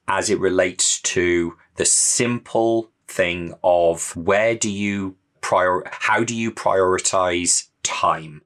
as 0.07 0.29
it 0.29 0.39
relates 0.39 0.99
to 1.01 1.57
the 1.75 1.85
simple 1.85 2.91
thing 3.07 3.53
of 3.63 4.15
where 4.15 4.55
do 4.55 4.69
you 4.69 5.15
prior 5.41 5.83
how 5.85 6.23
do 6.23 6.35
you 6.35 6.51
prioritize 6.51 7.67
time? 7.83 8.41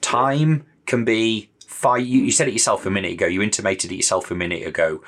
Time 0.00 0.64
can 0.86 1.04
be 1.04 1.50
five 1.76 2.06
you, 2.06 2.22
you 2.22 2.32
said 2.32 2.48
it 2.48 2.54
yourself 2.54 2.86
a 2.86 2.90
minute 2.90 3.12
ago, 3.12 3.26
you 3.26 3.42
intimated 3.42 3.92
it 3.92 3.96
yourself 3.96 4.30
a 4.30 4.34
minute 4.34 4.66
ago. 4.66 5.02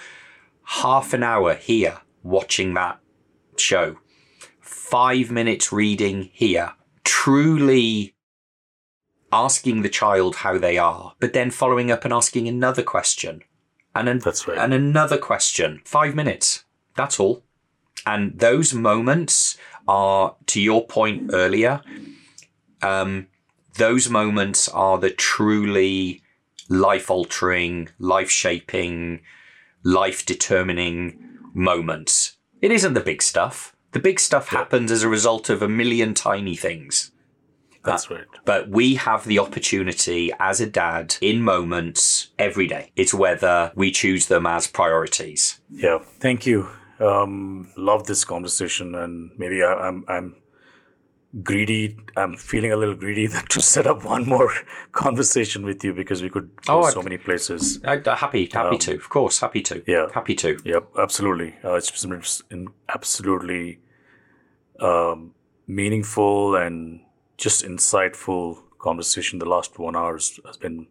Half 0.65 1.15
an 1.15 1.23
hour 1.23 1.55
here 1.55 1.99
watching 2.23 2.75
that 2.75 3.01
show 3.57 3.97
five 4.61 5.31
minutes 5.31 5.73
reading 5.73 6.29
here, 6.33 6.73
truly 7.05 8.15
asking 9.33 9.81
the 9.81 9.89
child 9.89 10.37
how 10.37 10.59
they 10.59 10.77
are, 10.77 11.15
but 11.21 11.33
then 11.33 11.51
following 11.51 11.91
up 11.91 12.05
and 12.05 12.13
asking 12.13 12.47
another 12.47 12.83
question 12.83 13.43
and, 13.95 14.09
an, 14.09 14.19
That's 14.19 14.47
right. 14.47 14.59
and 14.59 14.75
another 14.75 15.17
question. 15.17 15.81
Five 15.85 16.15
minutes. 16.15 16.65
That's 16.97 17.19
all. 17.19 17.45
And 18.07 18.39
those 18.39 18.75
moments 18.75 19.57
are, 19.87 20.37
to 20.47 20.61
your 20.61 20.87
point 20.87 21.31
earlier, 21.33 21.81
um, 22.83 23.27
those 23.75 24.11
moments 24.11 24.69
are 24.69 24.99
the 24.99 25.11
truly 25.11 26.23
life 26.69 27.11
altering, 27.11 27.89
life 27.99 28.31
shaping, 28.31 29.21
life 29.83 30.25
determining 30.25 31.39
moments. 31.55 32.37
It 32.61 32.71
isn't 32.73 32.95
the 32.95 33.01
big 33.01 33.23
stuff. 33.23 33.75
The 33.93 34.01
big 34.01 34.21
stuff 34.21 34.49
happens 34.49 34.91
as 34.91 35.03
a 35.03 35.09
result 35.09 35.49
of 35.49 35.63
a 35.63 35.69
million 35.69 36.13
tiny 36.15 36.57
things. 36.57 37.11
That's 37.85 38.11
right. 38.11 38.27
But 38.45 38.69
we 38.69 38.97
have 38.97 39.25
the 39.25 39.39
opportunity 39.39 40.31
as 40.39 40.61
a 40.61 40.67
dad 40.67 41.17
in 41.21 41.43
moments 41.43 42.29
every 42.39 42.67
day. 42.67 42.91
It's 42.97 43.15
whether 43.15 43.73
we 43.75 43.91
choose 43.91 44.27
them 44.27 44.47
as 44.47 44.67
priorities. 44.67 45.61
Yeah. 45.71 45.99
Thank 46.21 46.45
you. 46.45 46.69
Um, 47.01 47.71
love 47.77 48.07
this 48.07 48.25
conversation 48.25 48.95
and 48.95 49.31
maybe 49.39 49.63
I, 49.63 49.73
I'm 49.73 50.05
I'm 50.09 50.37
greedy. 51.43 51.97
I'm 52.17 52.37
feeling 52.37 52.73
a 52.73 52.77
little 52.77 52.95
greedy 52.95 53.29
to 53.49 53.61
set 53.61 53.87
up 53.87 54.05
one 54.05 54.27
more 54.27 54.53
conversation 54.93 55.65
with 55.65 55.85
you 55.85 55.93
because 55.95 56.23
we 56.23 56.31
could 56.31 56.51
go 56.67 56.85
Oh, 56.85 56.91
so 56.91 57.03
many 57.03 57.19
places. 57.19 57.81
I, 57.85 58.01
I- 58.07 58.15
happy, 58.17 58.49
happy 58.53 58.79
to, 58.79 58.95
of 58.95 59.09
course, 59.09 59.41
happy 59.41 59.63
to. 59.63 59.83
yeah. 59.87 60.09
Happy 60.15 60.35
to. 60.37 60.59
Yeah, 60.65 60.81
absolutely. 60.99 61.55
Uh, 61.65 61.75
it's 61.75 62.05
been 62.05 62.23
in 62.51 62.69
absolutely 62.89 63.81
um, 64.81 65.35
meaningful 65.67 66.57
and 66.57 67.01
just 67.37 67.65
insightful 67.65 68.59
conversation. 68.79 69.39
The 69.39 69.47
last 69.47 69.79
one 69.79 69.97
hour 69.97 70.15
has 70.15 70.57
been 70.61 70.87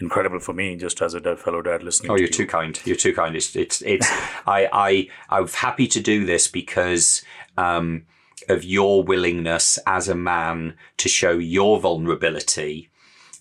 incredible 0.00 0.40
for 0.40 0.52
me, 0.52 0.76
just 0.76 1.00
as 1.02 1.14
a 1.14 1.20
dad, 1.20 1.38
fellow 1.38 1.62
dad 1.62 1.82
listening. 1.82 2.10
Oh, 2.12 2.16
to 2.16 2.20
you're 2.22 2.28
you. 2.28 2.32
too 2.34 2.46
kind. 2.46 2.80
You're 2.84 2.96
too 2.96 3.14
kind. 3.14 3.36
It's 3.36 3.54
it's 3.56 3.82
it's. 3.82 4.08
I 4.46 4.68
I 4.72 5.08
I'm 5.30 5.48
happy 5.48 5.86
to 5.88 6.00
do 6.00 6.24
this 6.26 6.48
because 6.48 7.22
um, 7.56 8.04
of 8.48 8.64
your 8.64 9.02
willingness 9.02 9.78
as 9.86 10.08
a 10.08 10.14
man 10.14 10.74
to 10.98 11.08
show 11.08 11.32
your 11.32 11.80
vulnerability, 11.80 12.90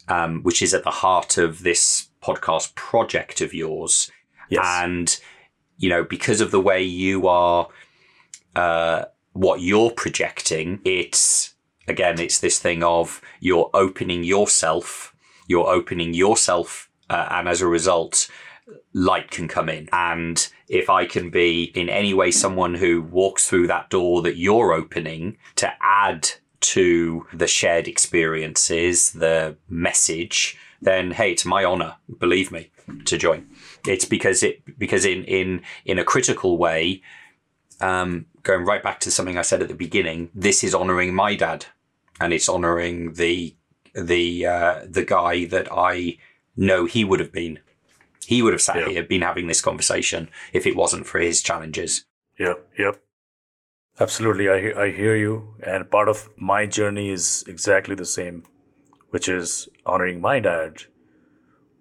um, 0.07 0.41
which 0.43 0.61
is 0.61 0.73
at 0.73 0.83
the 0.83 0.91
heart 0.91 1.37
of 1.37 1.63
this 1.63 2.07
podcast 2.21 2.75
project 2.75 3.41
of 3.41 3.53
yours, 3.53 4.11
Yes. 4.49 4.65
and 4.65 5.19
you 5.77 5.89
know 5.89 6.03
because 6.03 6.41
of 6.41 6.51
the 6.51 6.59
way 6.61 6.83
you 6.83 7.27
are, 7.27 7.67
uh, 8.55 9.05
what 9.33 9.61
you're 9.61 9.91
projecting. 9.91 10.79
It's 10.83 11.55
again, 11.87 12.19
it's 12.19 12.39
this 12.39 12.59
thing 12.59 12.83
of 12.83 13.21
you're 13.39 13.69
opening 13.73 14.23
yourself, 14.23 15.15
you're 15.47 15.67
opening 15.67 16.13
yourself, 16.13 16.89
uh, 17.09 17.27
and 17.31 17.47
as 17.49 17.61
a 17.61 17.67
result, 17.67 18.29
light 18.93 19.31
can 19.31 19.47
come 19.47 19.69
in. 19.69 19.89
And 19.91 20.47
if 20.67 20.89
I 20.89 21.05
can 21.05 21.29
be 21.29 21.65
in 21.75 21.89
any 21.89 22.13
way 22.13 22.31
someone 22.31 22.75
who 22.75 23.01
walks 23.01 23.47
through 23.47 23.67
that 23.67 23.89
door 23.89 24.21
that 24.21 24.37
you're 24.37 24.73
opening 24.73 25.37
to 25.55 25.71
add 25.81 26.29
to 26.61 27.25
the 27.33 27.47
shared 27.47 27.87
experiences, 27.87 29.13
the 29.13 29.57
message, 29.67 30.57
then 30.81 31.11
hey, 31.11 31.31
it's 31.31 31.45
my 31.45 31.63
honor, 31.63 31.95
believe 32.19 32.51
me, 32.51 32.71
to 33.05 33.17
join. 33.17 33.47
It's 33.87 34.05
because 34.05 34.43
it 34.43 34.61
because 34.77 35.05
in 35.05 35.23
in 35.25 35.61
in 35.85 35.99
a 35.99 36.03
critical 36.03 36.57
way, 36.57 37.01
um, 37.79 38.25
going 38.43 38.65
right 38.65 38.83
back 38.83 38.99
to 39.01 39.11
something 39.11 39.37
I 39.37 39.43
said 39.43 39.61
at 39.61 39.67
the 39.67 39.73
beginning, 39.73 40.29
this 40.33 40.63
is 40.63 40.75
honoring 40.75 41.13
my 41.13 41.35
dad, 41.35 41.65
and 42.19 42.33
it's 42.33 42.49
honoring 42.49 43.13
the 43.13 43.55
the 43.93 44.45
uh, 44.45 44.81
the 44.87 45.03
guy 45.03 45.45
that 45.45 45.67
I 45.71 46.17
know 46.55 46.85
he 46.85 47.03
would 47.03 47.19
have 47.19 47.31
been. 47.31 47.59
He 48.25 48.41
would 48.41 48.53
have 48.53 48.61
sat 48.61 48.75
Yeah. 48.77 48.89
here, 48.89 49.03
been 49.03 49.21
having 49.23 49.47
this 49.47 49.61
conversation 49.61 50.29
if 50.53 50.65
it 50.65 50.75
wasn't 50.75 51.07
for 51.07 51.19
his 51.19 51.41
challenges. 51.41 52.05
Yep, 52.39 52.67
yep. 52.77 53.01
Absolutely, 53.99 54.47
I 54.49 54.83
I 54.83 54.91
hear 54.91 55.15
you, 55.15 55.55
and 55.63 55.89
part 55.91 56.07
of 56.09 56.29
my 56.37 56.65
journey 56.65 57.09
is 57.11 57.43
exactly 57.47 57.95
the 57.95 58.05
same, 58.05 58.43
which 59.09 59.27
is 59.27 59.67
honoring 59.85 60.21
my 60.21 60.39
dad, 60.39 60.83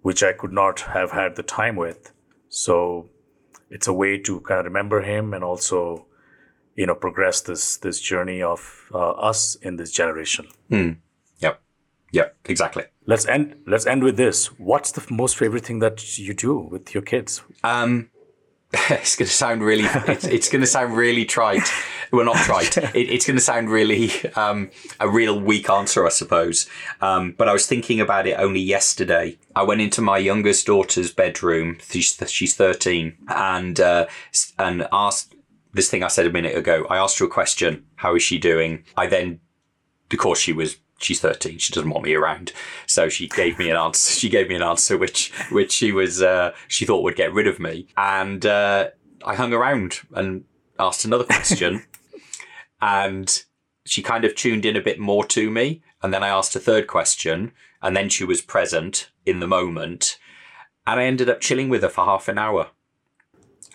which 0.01 0.21
I 0.23 0.33
could 0.33 0.51
not 0.51 0.81
have 0.81 1.11
had 1.11 1.35
the 1.35 1.43
time 1.43 1.75
with. 1.75 2.11
So 2.49 3.09
it's 3.69 3.87
a 3.87 3.93
way 3.93 4.17
to 4.19 4.41
kind 4.41 4.59
of 4.59 4.65
remember 4.65 5.01
him 5.01 5.33
and 5.33 5.43
also, 5.43 6.05
you 6.75 6.85
know, 6.85 6.95
progress 6.95 7.41
this 7.41 7.77
this 7.77 7.99
journey 8.01 8.41
of 8.43 8.89
uh, 8.93 9.11
us 9.11 9.55
in 9.61 9.77
this 9.77 9.91
generation. 9.91 10.47
Yep, 10.69 10.97
yep, 12.11 12.35
exactly. 12.45 12.83
Let's 13.05 13.27
end. 13.27 13.55
Let's 13.65 13.85
end 13.85 14.03
with 14.03 14.17
this. 14.17 14.47
What's 14.59 14.91
the 14.91 15.05
most 15.13 15.37
favorite 15.37 15.65
thing 15.65 15.79
that 15.79 16.17
you 16.17 16.33
do 16.33 16.57
with 16.57 16.93
your 16.93 17.03
kids? 17.03 17.41
Um, 17.63 18.09
it's 18.89 19.15
going 19.17 19.27
to 19.27 19.33
sound 19.33 19.63
really. 19.63 19.83
It's, 20.07 20.23
it's 20.25 20.49
going 20.49 20.61
to 20.61 20.67
sound 20.67 20.95
really 20.95 21.25
trite. 21.25 21.67
Well, 22.11 22.25
not 22.25 22.37
trite. 22.37 22.77
It, 22.95 23.09
it's 23.09 23.25
going 23.25 23.37
to 23.37 23.41
sound 23.41 23.69
really 23.69 24.11
um, 24.35 24.69
a 24.99 25.09
real 25.09 25.39
weak 25.39 25.69
answer, 25.69 26.05
I 26.05 26.09
suppose. 26.09 26.69
Um, 27.01 27.33
but 27.37 27.49
I 27.49 27.53
was 27.53 27.67
thinking 27.67 27.99
about 27.99 28.27
it 28.27 28.33
only 28.33 28.59
yesterday. 28.59 29.37
I 29.55 29.63
went 29.63 29.81
into 29.81 30.01
my 30.01 30.17
youngest 30.17 30.67
daughter's 30.67 31.11
bedroom. 31.11 31.79
She's 31.81 32.17
she's 32.27 32.55
thirteen, 32.55 33.17
and 33.27 33.79
uh, 33.79 34.07
and 34.57 34.87
asked 34.91 35.35
this 35.73 35.89
thing 35.89 36.03
I 36.03 36.07
said 36.07 36.25
a 36.25 36.31
minute 36.31 36.55
ago. 36.55 36.85
I 36.89 36.97
asked 36.97 37.19
her 37.19 37.25
a 37.25 37.29
question. 37.29 37.85
How 37.95 38.15
is 38.15 38.23
she 38.23 38.37
doing? 38.37 38.83
I 38.95 39.07
then, 39.07 39.39
of 40.11 40.17
course, 40.17 40.39
she 40.39 40.53
was. 40.53 40.77
She's 41.01 41.19
13. 41.19 41.57
She 41.57 41.73
doesn't 41.73 41.89
want 41.89 42.05
me 42.05 42.13
around. 42.13 42.53
So 42.87 43.09
she 43.09 43.27
gave 43.27 43.57
me 43.59 43.69
an 43.69 43.77
answer. 43.77 44.13
She 44.13 44.29
gave 44.29 44.49
me 44.49 44.55
an 44.55 44.63
answer 44.63 44.97
which, 44.97 45.31
which 45.51 45.71
she 45.71 45.91
was, 45.91 46.21
uh, 46.21 46.53
she 46.67 46.85
thought 46.85 47.03
would 47.03 47.15
get 47.15 47.33
rid 47.33 47.47
of 47.47 47.59
me. 47.59 47.87
And, 47.97 48.45
uh, 48.45 48.89
I 49.23 49.35
hung 49.35 49.53
around 49.53 49.99
and 50.13 50.45
asked 50.79 51.05
another 51.05 51.23
question. 51.23 51.83
and 52.81 53.43
she 53.85 54.01
kind 54.01 54.25
of 54.25 54.35
tuned 54.35 54.65
in 54.65 54.75
a 54.75 54.81
bit 54.81 54.99
more 54.99 55.25
to 55.25 55.49
me. 55.51 55.81
And 56.01 56.13
then 56.13 56.23
I 56.23 56.29
asked 56.29 56.55
a 56.55 56.59
third 56.59 56.87
question. 56.87 57.51
And 57.81 57.95
then 57.95 58.09
she 58.09 58.23
was 58.23 58.41
present 58.41 59.09
in 59.25 59.39
the 59.39 59.47
moment. 59.47 60.17
And 60.85 60.99
I 60.99 61.05
ended 61.05 61.29
up 61.29 61.41
chilling 61.41 61.69
with 61.69 61.81
her 61.83 61.89
for 61.89 62.05
half 62.05 62.27
an 62.27 62.37
hour. 62.37 62.69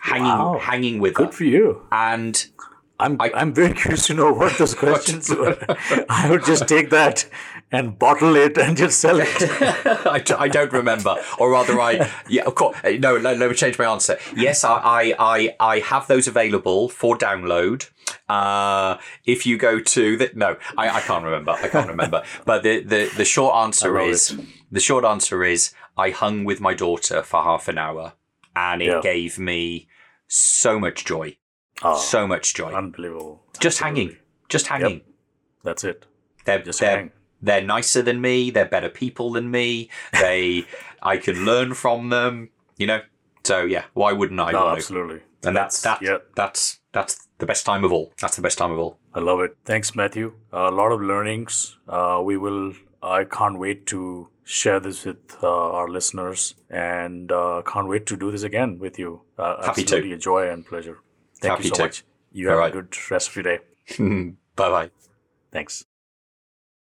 Hanging, 0.01 0.25
Wow. 0.27 0.59
hanging 0.61 0.99
with 1.01 1.15
Good 1.15 1.23
her. 1.27 1.31
Good 1.31 1.37
for 1.37 1.45
you. 1.45 1.87
And 1.91 2.47
I'm 2.99 3.21
I, 3.21 3.27
am 3.27 3.35
i 3.35 3.41
am 3.43 3.55
very 3.55 3.75
curious 3.75 4.07
to 4.07 4.15
know 4.15 4.33
what 4.33 4.57
those 4.59 4.75
questions 4.85 5.29
were. 5.31 5.57
I 6.09 6.31
would 6.31 6.45
just 6.45 6.67
take 6.69 6.91
that 6.91 7.27
and 7.73 7.99
bottle 7.99 8.37
it 8.37 8.57
and 8.59 8.77
just 8.77 9.01
sell 9.01 9.19
it. 9.21 9.29
I 10.41 10.49
don't 10.49 10.73
remember, 10.73 11.17
or 11.39 11.51
rather, 11.51 11.81
I 11.81 12.11
yeah, 12.29 12.45
of 12.45 12.55
course. 12.55 12.77
uh, 12.85 12.91
No, 12.99 13.17
let, 13.17 13.39
me 13.39 13.55
change 13.55 13.79
my 13.79 13.87
answer. 13.87 14.19
Yes, 14.37 14.63
I, 14.65 14.75
I, 14.75 15.15
I, 15.19 15.57
I 15.61 15.79
have 15.81 16.07
those 16.07 16.27
available 16.29 16.89
for 16.89 17.19
download. 17.19 17.91
Uh, 18.29 18.99
if 19.25 19.45
you 19.47 19.59
go 19.59 19.81
to 19.81 20.17
the 20.17 20.31
no, 20.35 20.57
I, 20.79 20.89
I 20.89 21.01
can't 21.01 21.25
remember. 21.25 21.53
I 21.53 21.69
can't 21.69 21.89
remember. 21.89 22.23
But 22.45 22.63
the 22.63 22.83
the, 22.83 23.11
the 23.17 23.25
short 23.25 23.55
answer 23.57 23.99
I 23.99 24.05
is 24.05 24.39
the 24.71 24.81
short 24.81 25.05
answer 25.05 25.45
is 25.45 25.73
I 25.97 26.11
hung 26.11 26.45
with 26.45 26.61
my 26.61 26.73
daughter 26.75 27.23
for 27.23 27.43
half 27.43 27.69
an 27.69 27.79
hour, 27.79 28.13
and 28.55 28.81
it 28.81 28.87
Yeah. 28.87 29.01
gave 29.03 29.39
me 29.39 29.89
so 30.29 30.79
much 30.79 31.05
joy, 31.05 31.37
Oh, 31.83 31.99
so 31.99 32.27
much 32.27 32.55
joy. 32.55 32.73
unbelievable. 32.73 33.43
just 33.61 33.81
Absolutely. 33.83 34.03
hanging, 34.05 34.17
just 34.49 34.67
hanging. 34.67 35.01
That's 35.63 35.85
it. 35.85 36.07
They're 36.45 36.63
Just 36.63 36.81
they're, 36.81 36.97
hang. 36.97 37.11
they're 37.43 37.63
nicer 37.63 38.03
than 38.03 38.21
me. 38.21 38.51
They're 38.51 38.65
better 38.65 38.89
people 38.89 39.33
than 39.33 39.51
me. 39.51 39.91
They 40.13 40.65
I 41.03 41.17
can 41.17 41.45
learn 41.45 41.75
from 41.75 42.09
them. 42.11 42.51
You 42.79 42.87
know. 42.87 43.01
So 43.45 43.65
yeah, 43.65 43.85
why 43.95 44.13
wouldn't 44.13 44.39
I 44.41 44.53
No, 44.53 44.69
absolutely. 44.69 45.21
And 45.45 45.57
that's 45.57 45.83
that. 45.83 46.01
yeah. 46.03 46.19
That's 46.35 46.79
that's 46.93 47.29
the 47.39 47.47
best 47.47 47.67
time 47.67 47.85
of 47.85 47.93
all. 47.93 48.13
That's 48.21 48.37
the 48.37 48.43
best 48.43 48.59
time 48.59 48.71
of 48.73 48.79
all. 48.79 48.99
I 49.15 49.21
love 49.21 49.41
it. 49.41 49.57
Thanks, 49.65 49.95
Matthew. 49.95 50.35
a 50.53 50.71
lot 50.71 50.93
of 50.93 51.01
learnings. 51.01 51.77
Uh, 51.89 52.21
we 52.25 52.37
will. 52.37 52.73
I 53.03 53.25
can't 53.25 53.59
wait 53.59 53.87
to 53.87 54.29
share 54.45 54.79
this 54.81 55.05
with 55.05 55.37
uh, 55.43 55.49
our 55.49 55.89
listeners, 55.89 56.55
and 56.71 57.31
uh, 57.33 57.63
can't 57.67 57.89
wait 57.89 58.07
to 58.07 58.17
do 58.17 58.31
this 58.31 58.43
again 58.43 58.79
with 58.79 58.99
you. 58.99 59.23
Uh, 59.39 59.65
Happy 59.65 59.85
to. 59.85 60.13
a 60.13 60.17
joy 60.17 60.49
and 60.51 60.65
pleasure. 60.67 61.01
Thank 61.41 61.53
Happy 61.53 61.69
you 61.69 61.75
so 61.75 61.83
much. 61.83 62.05
You 62.33 62.49
All 62.49 62.53
have 62.53 62.59
right. 62.61 62.71
a 62.71 62.83
good 62.83 62.97
rest 63.11 63.29
of 63.29 63.37
your 63.37 63.43
day. 63.45 63.59
bye 64.57 64.71
bye. 64.71 64.91
Thanks. 65.53 65.85